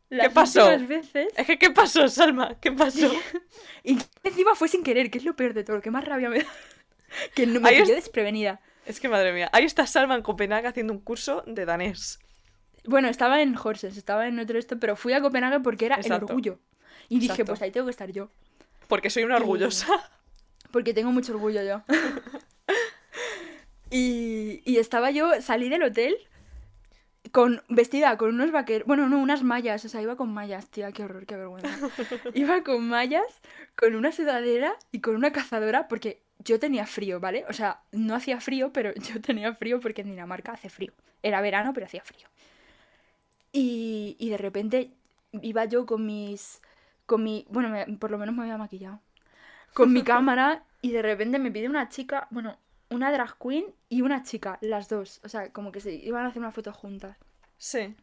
Las 0.10 0.34
pasó? 0.34 0.66
últimas 0.68 0.88
veces... 0.88 1.28
es 1.38 1.48
que, 1.48 1.58
¿qué 1.58 1.72
pasó, 1.72 2.08
Salma? 2.10 2.60
¿Qué 2.60 2.72
pasó? 2.72 3.10
Y 3.84 3.98
encima 4.24 4.54
fue 4.56 4.68
sin 4.68 4.84
querer, 4.84 5.10
que 5.10 5.18
es 5.18 5.24
lo 5.24 5.36
peor 5.38 5.54
de 5.54 5.64
todo, 5.64 5.78
lo 5.78 5.82
que 5.82 5.90
más 5.90 6.04
rabia 6.06 6.30
me 6.30 6.40
da. 6.40 6.46
Que 7.34 7.48
no 7.48 7.62
me 7.62 7.70
pilló 7.70 7.84
es- 7.84 7.90
desprevenida. 7.90 8.60
Es 8.86 9.00
que, 9.00 9.08
madre 9.10 9.32
mía, 9.32 9.50
ahí 9.54 9.64
está 9.64 9.88
Salma 9.88 10.16
en 10.16 10.22
Copenhague 10.22 10.68
haciendo 10.68 10.92
un 10.94 11.00
curso 11.00 11.44
de 11.48 11.66
danés. 11.66 12.20
Bueno, 12.86 13.08
estaba 13.08 13.42
en 13.42 13.56
Horsens, 13.56 13.98
estaba 13.98 14.28
en 14.28 14.40
otro 14.40 14.58
esto, 14.58 14.80
pero 14.80 14.96
fui 14.96 15.14
a 15.14 15.22
Copenhague 15.22 15.60
porque 15.60 15.86
era 15.86 15.96
Exacto. 15.96 16.26
el 16.26 16.32
orgullo. 16.32 16.60
Y 17.10 17.20
dije, 17.20 17.46
pues 17.46 17.62
ahí 17.62 17.72
tengo 17.72 17.88
que 17.88 17.92
estar 17.92 18.12
yo. 18.12 18.30
Porque 18.88 19.10
soy 19.10 19.24
una 19.24 19.38
orgullosa. 19.38 19.88
Porque 20.72 20.94
tengo 20.94 21.12
mucho 21.12 21.34
orgullo 21.34 21.62
yo. 21.64 21.84
y, 23.92 24.62
y 24.64 24.78
estaba 24.78 25.12
yo, 25.12 25.30
salí 25.42 25.68
del 25.68 25.84
hotel 25.84 26.16
con 27.32 27.62
vestida 27.70 28.18
con 28.18 28.30
unos 28.30 28.52
vaqueros, 28.52 28.88
bueno, 28.88 29.08
no, 29.08 29.20
unas 29.20 29.44
mallas, 29.44 29.86
o 29.86 29.90
sea, 29.90 30.02
iba 30.02 30.16
con 30.16 30.34
mallas, 30.34 30.70
tía, 30.70 30.92
qué 30.92 31.04
horror, 31.04 31.26
qué 31.26 31.36
vergüenza. 31.36 31.70
iba 32.34 32.64
con 32.64 32.88
mallas, 32.88 33.42
con 33.76 33.96
una 33.96 34.12
sudadera 34.12 34.76
y 34.92 35.00
con 35.00 35.16
una 35.16 35.32
cazadora 35.32 35.88
porque 35.88 36.24
yo 36.40 36.60
tenía 36.60 36.86
frío, 36.86 37.20
¿vale? 37.20 37.46
O 37.48 37.54
sea, 37.54 37.82
no 37.92 38.16
hacía 38.16 38.40
frío, 38.40 38.74
pero 38.74 38.94
yo 38.96 39.22
tenía 39.22 39.54
frío 39.54 39.80
porque 39.80 40.02
en 40.02 40.10
Dinamarca 40.10 40.54
hace 40.54 40.70
frío. 40.70 40.94
Era 41.24 41.42
verano, 41.42 41.72
pero 41.74 41.86
hacía 41.86 42.04
frío. 42.04 42.28
Y, 43.54 44.16
y 44.20 44.30
de 44.30 44.38
repente 44.38 44.91
iba 45.41 45.66
yo 45.66 45.86
con 45.86 46.06
mis... 46.06 46.62
Con 47.06 47.24
mi... 47.24 47.45
Bueno, 47.49 47.70
me- 47.70 47.86
por 47.97 48.12
lo 48.12 48.18
menos 48.18 48.36
me 48.36 48.43
había 48.43 48.58
maquillado. 48.58 49.02
Con 49.74 49.93
mi 49.93 50.04
cámara 50.06 50.66
Y 50.82 50.91
de 50.91 51.02
repente 51.02 51.39
me 51.39 51.52
pide 51.52 51.70
una 51.70 51.89
chica, 51.89 52.28
bueno, 52.32 52.58
una 52.89 53.12
drag 53.12 53.38
queen 53.39 53.66
y 53.89 54.02
una 54.02 54.24
chica, 54.24 54.58
las 54.62 54.89
dos. 54.89 55.22
O 55.24 55.30
sea, 55.30 55.52
como 55.54 55.72
que 55.72 55.82
se 55.82 55.93
iban 55.93 56.26
a 56.26 56.30
hacer 56.30 56.41
una 56.41 56.52
foto 56.52 56.74
juntas. 56.74 57.18
Sí. 57.58 57.95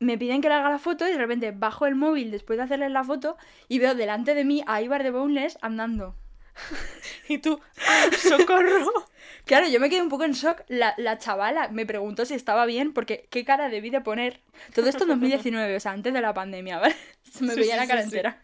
Me 0.00 0.16
piden 0.16 0.40
que 0.40 0.48
le 0.48 0.54
haga 0.54 0.70
la 0.70 0.78
foto 0.78 1.06
y 1.06 1.12
de 1.12 1.18
repente 1.18 1.50
bajo 1.52 1.84
el 1.86 1.94
móvil 1.96 2.30
después 2.30 2.56
de 2.56 2.62
hacerles 2.64 2.90
la 2.90 3.04
foto 3.04 3.36
y 3.68 3.78
veo 3.78 3.94
delante 3.94 4.34
de 4.34 4.44
mí 4.44 4.62
a 4.66 4.80
Ibar 4.80 5.02
de 5.02 5.10
Boneless 5.10 5.58
andando. 5.60 6.14
Y 7.28 7.38
tú, 7.38 7.60
¡ah, 7.86 8.06
¡socorro! 8.16 8.90
Claro, 9.44 9.68
yo 9.68 9.78
me 9.78 9.88
quedé 9.88 10.02
un 10.02 10.08
poco 10.08 10.24
en 10.24 10.32
shock. 10.32 10.62
La, 10.68 10.94
la 10.96 11.18
chavala 11.18 11.68
me 11.68 11.86
preguntó 11.86 12.24
si 12.24 12.34
estaba 12.34 12.66
bien 12.66 12.92
porque 12.92 13.28
qué 13.30 13.44
cara 13.44 13.68
debí 13.68 13.90
de 13.90 14.00
poner. 14.00 14.40
Todo 14.74 14.88
esto 14.88 15.04
en 15.04 15.10
2019, 15.10 15.76
o 15.76 15.80
sea, 15.80 15.92
antes 15.92 16.12
de 16.12 16.20
la 16.20 16.34
pandemia, 16.34 16.78
¿vale? 16.80 16.96
Se 17.32 17.44
me 17.44 17.54
Sí, 17.54 17.60
veía 17.60 17.74
sí, 17.74 17.80
la 17.80 17.86
cara 17.86 18.02
sí, 18.02 18.06
entera. 18.06 18.42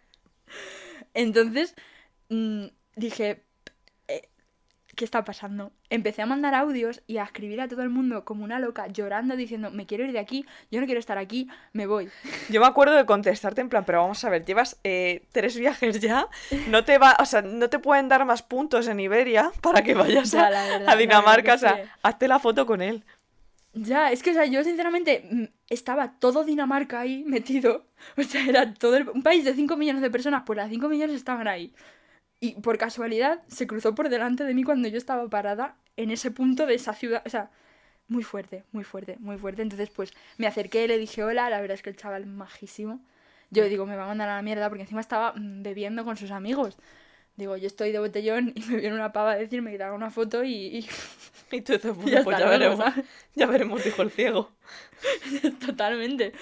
Entonces, 1.15 1.75
mm, 2.29 2.67
dije, 2.97 3.45
¿qué 4.95 5.05
está 5.05 5.25
pasando? 5.25 5.73
Empecé 5.91 6.23
a 6.23 6.27
mandar 6.27 6.55
audios 6.55 7.03
y 7.07 7.17
a 7.19 7.25
escribir 7.25 7.61
a 7.61 7.69
todo 7.69 7.83
el 7.83 7.89
mundo 7.89 8.25
como 8.25 8.45
una 8.45 8.59
loca, 8.59 8.87
llorando, 8.89 9.37
diciendo, 9.37 9.71
me 9.71 9.87
quiero 9.87 10.05
ir 10.05 10.13
de 10.13 10.19
aquí, 10.19 10.45
yo 10.71 10.81
no 10.81 10.87
quiero 10.87 11.01
estar 11.01 11.19
aquí, 11.19 11.49
me 11.73 11.87
voy. 11.87 12.11
Yo 12.51 12.61
me 12.61 12.67
acuerdo 12.67 12.95
de 12.95 13.07
contestarte 13.07 13.61
en 13.63 13.69
plan, 13.69 13.85
pero 13.85 14.03
vamos 14.03 14.23
a 14.25 14.31
ver, 14.31 14.45
llevas 14.45 14.79
eh, 14.85 15.23
tres 15.33 15.57
viajes 15.59 16.01
ya, 16.01 16.29
no 16.69 16.85
te 16.85 16.99
va, 16.99 17.17
o 17.21 17.25
sea, 17.25 17.43
no 17.43 17.69
te 17.71 17.79
pueden 17.79 18.09
dar 18.09 18.25
más 18.27 18.43
puntos 18.43 18.87
en 18.89 19.01
Iberia 19.01 19.51
para 19.63 19.83
que 19.83 19.95
vayas 19.95 20.31
Ya, 20.31 20.47
a, 20.47 20.51
verdad, 20.51 20.99
Dinamarca, 20.99 21.55
o 21.55 21.59
sea, 21.59 21.77
sí. 21.77 21.91
hazte 22.03 22.29
la 22.29 22.39
foto 22.39 22.67
con 22.67 22.83
él. 22.83 23.05
Ya, 23.75 24.13
es 24.13 24.23
que, 24.23 24.33
o 24.33 24.35
sea, 24.35 24.45
yo 24.45 24.63
sinceramente 24.65 25.27
mm, 25.31 25.45
estaba 25.71 26.19
todo 26.19 26.45
Dinamarca 26.45 27.01
ahí 27.01 27.25
metido. 27.25 27.87
O 28.19 28.23
sea, 28.23 28.45
era 28.47 28.75
todo 28.75 28.97
el- 28.97 29.09
un 29.09 29.23
país 29.23 29.45
de 29.45 29.55
5 29.55 29.77
millones 29.77 30.03
de 30.03 30.11
personas, 30.11 30.43
pues 30.45 30.57
las 30.59 30.69
5 30.69 30.89
millones 30.89 31.17
estaban 31.17 31.49
ahí. 31.49 31.73
Y 32.43 32.61
por 32.61 32.77
casualidad 32.77 33.41
se 33.47 33.69
cruzó 33.69 33.95
por 33.95 34.09
delante 34.09 34.43
de 34.43 34.53
mí 34.53 34.65
cuando 34.65 34.89
yo 34.89 34.99
estaba 34.99 35.29
parada 35.31 35.77
en 35.97 36.11
ese 36.11 36.33
punto 36.33 36.67
de 36.67 36.75
esa 36.75 36.93
ciudad. 36.93 37.23
O 37.25 37.31
sea, 37.31 37.53
muy 38.09 38.25
fuerte, 38.25 38.65
muy 38.73 38.83
fuerte, 38.83 39.17
muy 39.21 39.39
fuerte. 39.39 39.63
Entonces, 39.63 39.91
pues 39.91 40.13
me 40.39 40.49
acerqué, 40.49 40.89
le 40.89 40.99
dije 40.99 41.23
hola. 41.23 41.49
La 41.51 41.61
verdad 41.61 41.77
es 41.77 41.83
que 41.83 41.91
el 41.91 41.97
chaval 41.97 42.27
majísimo. 42.27 43.01
Yo 43.51 43.65
digo, 43.67 43.87
me 43.87 43.95
va 43.95 44.05
a 44.05 44.09
mandar 44.09 44.29
a 44.29 44.35
la 44.37 44.43
mierda 44.43 44.69
porque 44.69 44.83
encima 44.83 45.01
estaba 45.01 45.35
mm, 45.37 45.63
bebiendo 45.63 46.05
con 46.05 46.17
sus 46.17 46.33
amigos. 46.33 46.79
Digo, 47.37 47.57
yo 47.57 47.69
estoy 47.69 47.93
de 47.93 48.01
botellón 48.01 48.53
y 48.57 48.61
me 48.63 48.77
viene 48.79 48.97
una 48.97 49.13
pava 49.13 49.33
a 49.33 49.37
decirme 49.37 49.71
que 49.71 49.79
te 49.79 49.85
haga 49.85 49.95
una 49.95 50.11
foto 50.11 50.43
y, 50.43 50.53
y 50.79 50.89
Y 51.53 51.61
tú 51.61 51.75
ya 52.05 52.23
"Bueno, 52.23 52.25
pues 52.25 52.39
está, 52.39 52.39
ya 52.41 52.47
luego, 52.47 52.77
veremos, 52.77 52.79
¿sabes? 52.79 53.07
ya 53.37 53.47
veremos, 53.47 53.85
dijo 53.85 54.03
el 54.03 54.11
ciego. 54.11 54.51
Totalmente. 55.65 56.33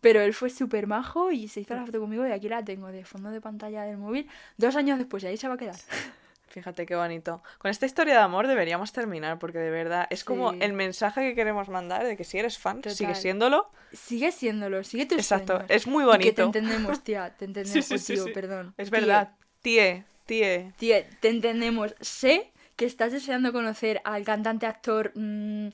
Pero 0.00 0.20
él 0.20 0.32
fue 0.34 0.50
súper 0.50 0.86
majo 0.86 1.30
y 1.32 1.48
se 1.48 1.60
hizo 1.60 1.74
la 1.74 1.84
foto 1.84 2.00
conmigo 2.00 2.26
y 2.26 2.30
aquí 2.32 2.48
la 2.48 2.64
tengo 2.64 2.88
de 2.92 3.04
fondo 3.04 3.30
de 3.30 3.40
pantalla 3.40 3.82
del 3.84 3.96
móvil. 3.98 4.28
Dos 4.56 4.76
años 4.76 4.98
después 4.98 5.24
y 5.24 5.26
ahí 5.26 5.36
se 5.36 5.48
va 5.48 5.54
a 5.54 5.58
quedar. 5.58 5.76
Fíjate 6.48 6.86
qué 6.86 6.96
bonito. 6.96 7.42
Con 7.58 7.70
esta 7.70 7.84
historia 7.84 8.14
de 8.14 8.20
amor 8.20 8.46
deberíamos 8.46 8.92
terminar, 8.92 9.38
porque 9.38 9.58
de 9.58 9.70
verdad 9.70 10.06
es 10.10 10.24
como 10.24 10.52
el 10.52 10.72
mensaje 10.72 11.20
que 11.20 11.34
queremos 11.34 11.68
mandar 11.68 12.04
de 12.06 12.16
que 12.16 12.24
si 12.24 12.38
eres 12.38 12.58
fan, 12.58 12.82
sigue 12.86 13.14
Total. 13.14 13.16
siéndolo. 13.16 13.70
Sigue 13.92 14.32
siéndolo, 14.32 14.82
sigue 14.82 15.04
tus 15.06 15.18
Exacto, 15.18 15.54
sueños. 15.54 15.66
es 15.68 15.86
muy 15.86 16.04
Y 16.04 16.18
que 16.20 16.32
te 16.32 16.42
bonito. 16.42 16.44
entendemos, 16.44 17.04
tía, 17.04 17.36
te 17.36 17.44
entendemos, 17.44 17.84
sí, 17.84 17.98
sí, 17.98 18.14
tío, 18.14 18.32
perdón. 18.32 18.74
Es 18.78 18.90
Tíe, 18.90 19.00
verdad. 19.00 19.36
Tie, 19.62 20.04
tie. 20.26 20.72
Tío, 20.76 20.96
te 21.20 21.28
entendemos. 21.28 21.94
Sé 22.00 22.52
que 22.76 22.86
estás 22.86 23.12
deseando 23.12 23.52
conocer 23.52 24.00
al 24.04 24.24
cantante, 24.24 24.66
actor, 24.66 25.12
mm, 25.14 25.68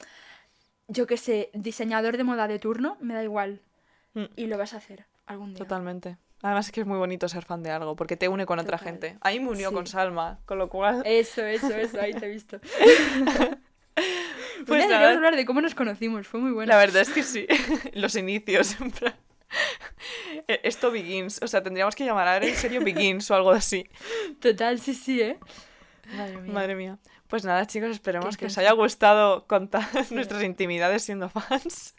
yo 0.88 1.06
qué 1.06 1.16
sé, 1.16 1.50
diseñador 1.54 2.16
de 2.16 2.24
moda 2.24 2.48
de 2.48 2.58
turno, 2.58 2.96
me 3.00 3.14
da 3.14 3.22
igual. 3.22 3.60
Mm. 4.14 4.24
Y 4.36 4.46
lo 4.46 4.58
vas 4.58 4.74
a 4.74 4.78
hacer 4.78 5.06
algún 5.26 5.54
día. 5.54 5.58
Totalmente. 5.58 6.16
Además 6.42 6.66
es 6.66 6.72
que 6.72 6.80
es 6.82 6.86
muy 6.86 6.98
bonito 6.98 7.28
ser 7.28 7.44
fan 7.44 7.62
de 7.62 7.70
algo, 7.70 7.96
porque 7.96 8.16
te 8.16 8.28
une 8.28 8.44
con 8.44 8.58
otra 8.58 8.76
gente. 8.78 9.16
A 9.22 9.30
mí 9.30 9.40
me 9.40 9.48
unió 9.48 9.72
con. 9.72 9.86
Salma, 9.86 10.40
con 10.44 10.58
lo 10.58 10.68
cual... 10.68 11.02
Eso, 11.06 11.42
eso, 11.42 11.74
eso, 11.74 12.00
ahí 12.00 12.12
te 12.12 12.26
he 12.26 12.28
visto. 12.30 12.60
Pues 14.66 14.88
nada, 14.88 15.12
hablar 15.12 15.36
de 15.36 15.44
cómo 15.44 15.60
nos 15.60 15.74
conocimos, 15.74 16.26
fue 16.26 16.40
muy 16.40 16.52
bueno. 16.52 16.70
La 16.72 16.78
verdad 16.78 17.02
es 17.02 17.10
que 17.10 17.22
sí. 17.22 17.46
Los 17.92 18.16
inicios, 18.16 18.80
en 18.80 18.90
plan... 18.92 19.14
Eh, 20.48 20.60
Esto 20.62 20.90
begins. 20.90 21.40
O 21.42 21.46
sea, 21.48 21.62
tendríamos 21.62 21.94
que 21.94 22.04
llamar 22.04 22.26
ahora 22.28 22.46
en 22.46 22.56
serio 22.56 22.82
begins 22.82 23.30
o 23.30 23.34
algo 23.34 23.50
así. 23.50 23.88
Total, 24.40 24.80
sí, 24.80 24.94
sí, 24.94 25.20
¿eh? 25.20 25.38
Madre 26.16 26.40
mía. 26.40 26.52
Madre 26.52 26.74
mía. 26.74 26.98
Pues 27.28 27.44
nada, 27.44 27.66
chicos, 27.66 27.90
esperemos 27.90 28.36
que 28.36 28.46
os 28.46 28.58
haya 28.58 28.72
gustado 28.72 29.46
contar 29.46 29.86
nuestras 30.10 30.42
intimidades 30.42 31.02
siendo 31.02 31.28
fans. 31.28 31.94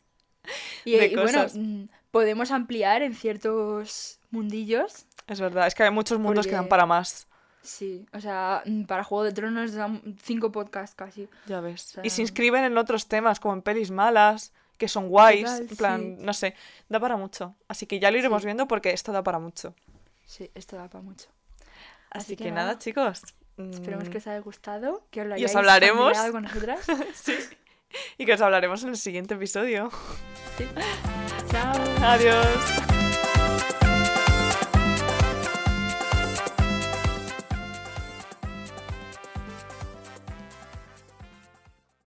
Y, 0.86 0.98
de 0.98 1.08
y 1.08 1.16
bueno, 1.16 1.44
cosas. 1.44 1.56
mm, 1.56 1.84
podemos 2.16 2.50
ampliar 2.52 3.02
en 3.02 3.14
ciertos 3.14 4.22
mundillos. 4.32 5.06
Es 5.28 5.42
verdad, 5.42 5.68
es 5.68 5.76
que 5.76 5.84
hay 5.84 5.92
muchos 5.92 6.18
mundos 6.18 6.48
que 6.48 6.54
dan 6.54 6.70
para 6.70 6.86
más. 6.86 7.28
Sí, 7.62 8.06
o 8.14 8.22
sea, 8.22 8.62
mm, 8.66 8.84
para 8.86 9.04
Juego 9.04 9.26
de 9.26 9.34
Tronos 9.34 9.74
dan 9.74 10.02
cinco 10.24 10.50
podcasts 10.50 10.96
casi. 10.96 11.28
Ya 11.46 11.60
ves. 11.60 11.82
sea- 11.82 12.06
Y 12.06 12.10
se 12.12 12.22
inscriben 12.22 12.64
en 12.64 12.78
otros 12.78 13.10
temas, 13.10 13.42
como 13.42 13.54
en 13.56 13.62
pelis 13.62 13.92
malas, 13.92 14.54
que 14.78 14.88
son 14.88 15.10
guays. 15.10 15.60
En 15.60 15.68
plan, 15.76 16.00
sí. 16.00 16.16
no 16.20 16.34
sé, 16.34 16.56
da 16.88 17.02
para 17.02 17.18
mucho. 17.18 17.54
Así 17.68 17.86
que 17.86 18.00
ya 18.00 18.12
lo 18.12 18.18
iremos 18.18 18.44
Sí. 18.44 18.46
viendo 18.46 18.66
porque 18.66 18.92
esto 18.92 19.12
da 19.12 19.22
para 19.22 19.40
mucho. 19.40 19.76
Sí, 20.26 20.50
esto 20.56 20.78
da 20.78 20.88
para 20.88 21.02
mucho. 21.04 21.28
Así, 22.12 22.38
que, 22.38 22.50
nada, 22.50 22.78
chicos. 22.80 23.24
Esperemos 23.58 24.08
mm, 24.08 24.12
que 24.12 24.20
os 24.20 24.28
haya 24.28 24.40
gustado, 24.40 25.06
que 25.12 25.20
os 25.20 25.28
lo 25.28 25.38
Y 25.38 25.44
os 25.44 25.54
hablaremos. 25.54 26.18
con 26.32 26.44
nosotras. 26.44 26.80
sí. 27.14 27.34
Y 28.18 28.26
que 28.26 28.34
os 28.34 28.42
hablaremos 28.42 28.84
en 28.84 28.90
el 28.90 28.98
siguiente 28.98 29.36
episodio. 29.36 29.90
Sí. 30.58 30.66
Chao. 31.52 31.74
Adiós. 32.02 32.95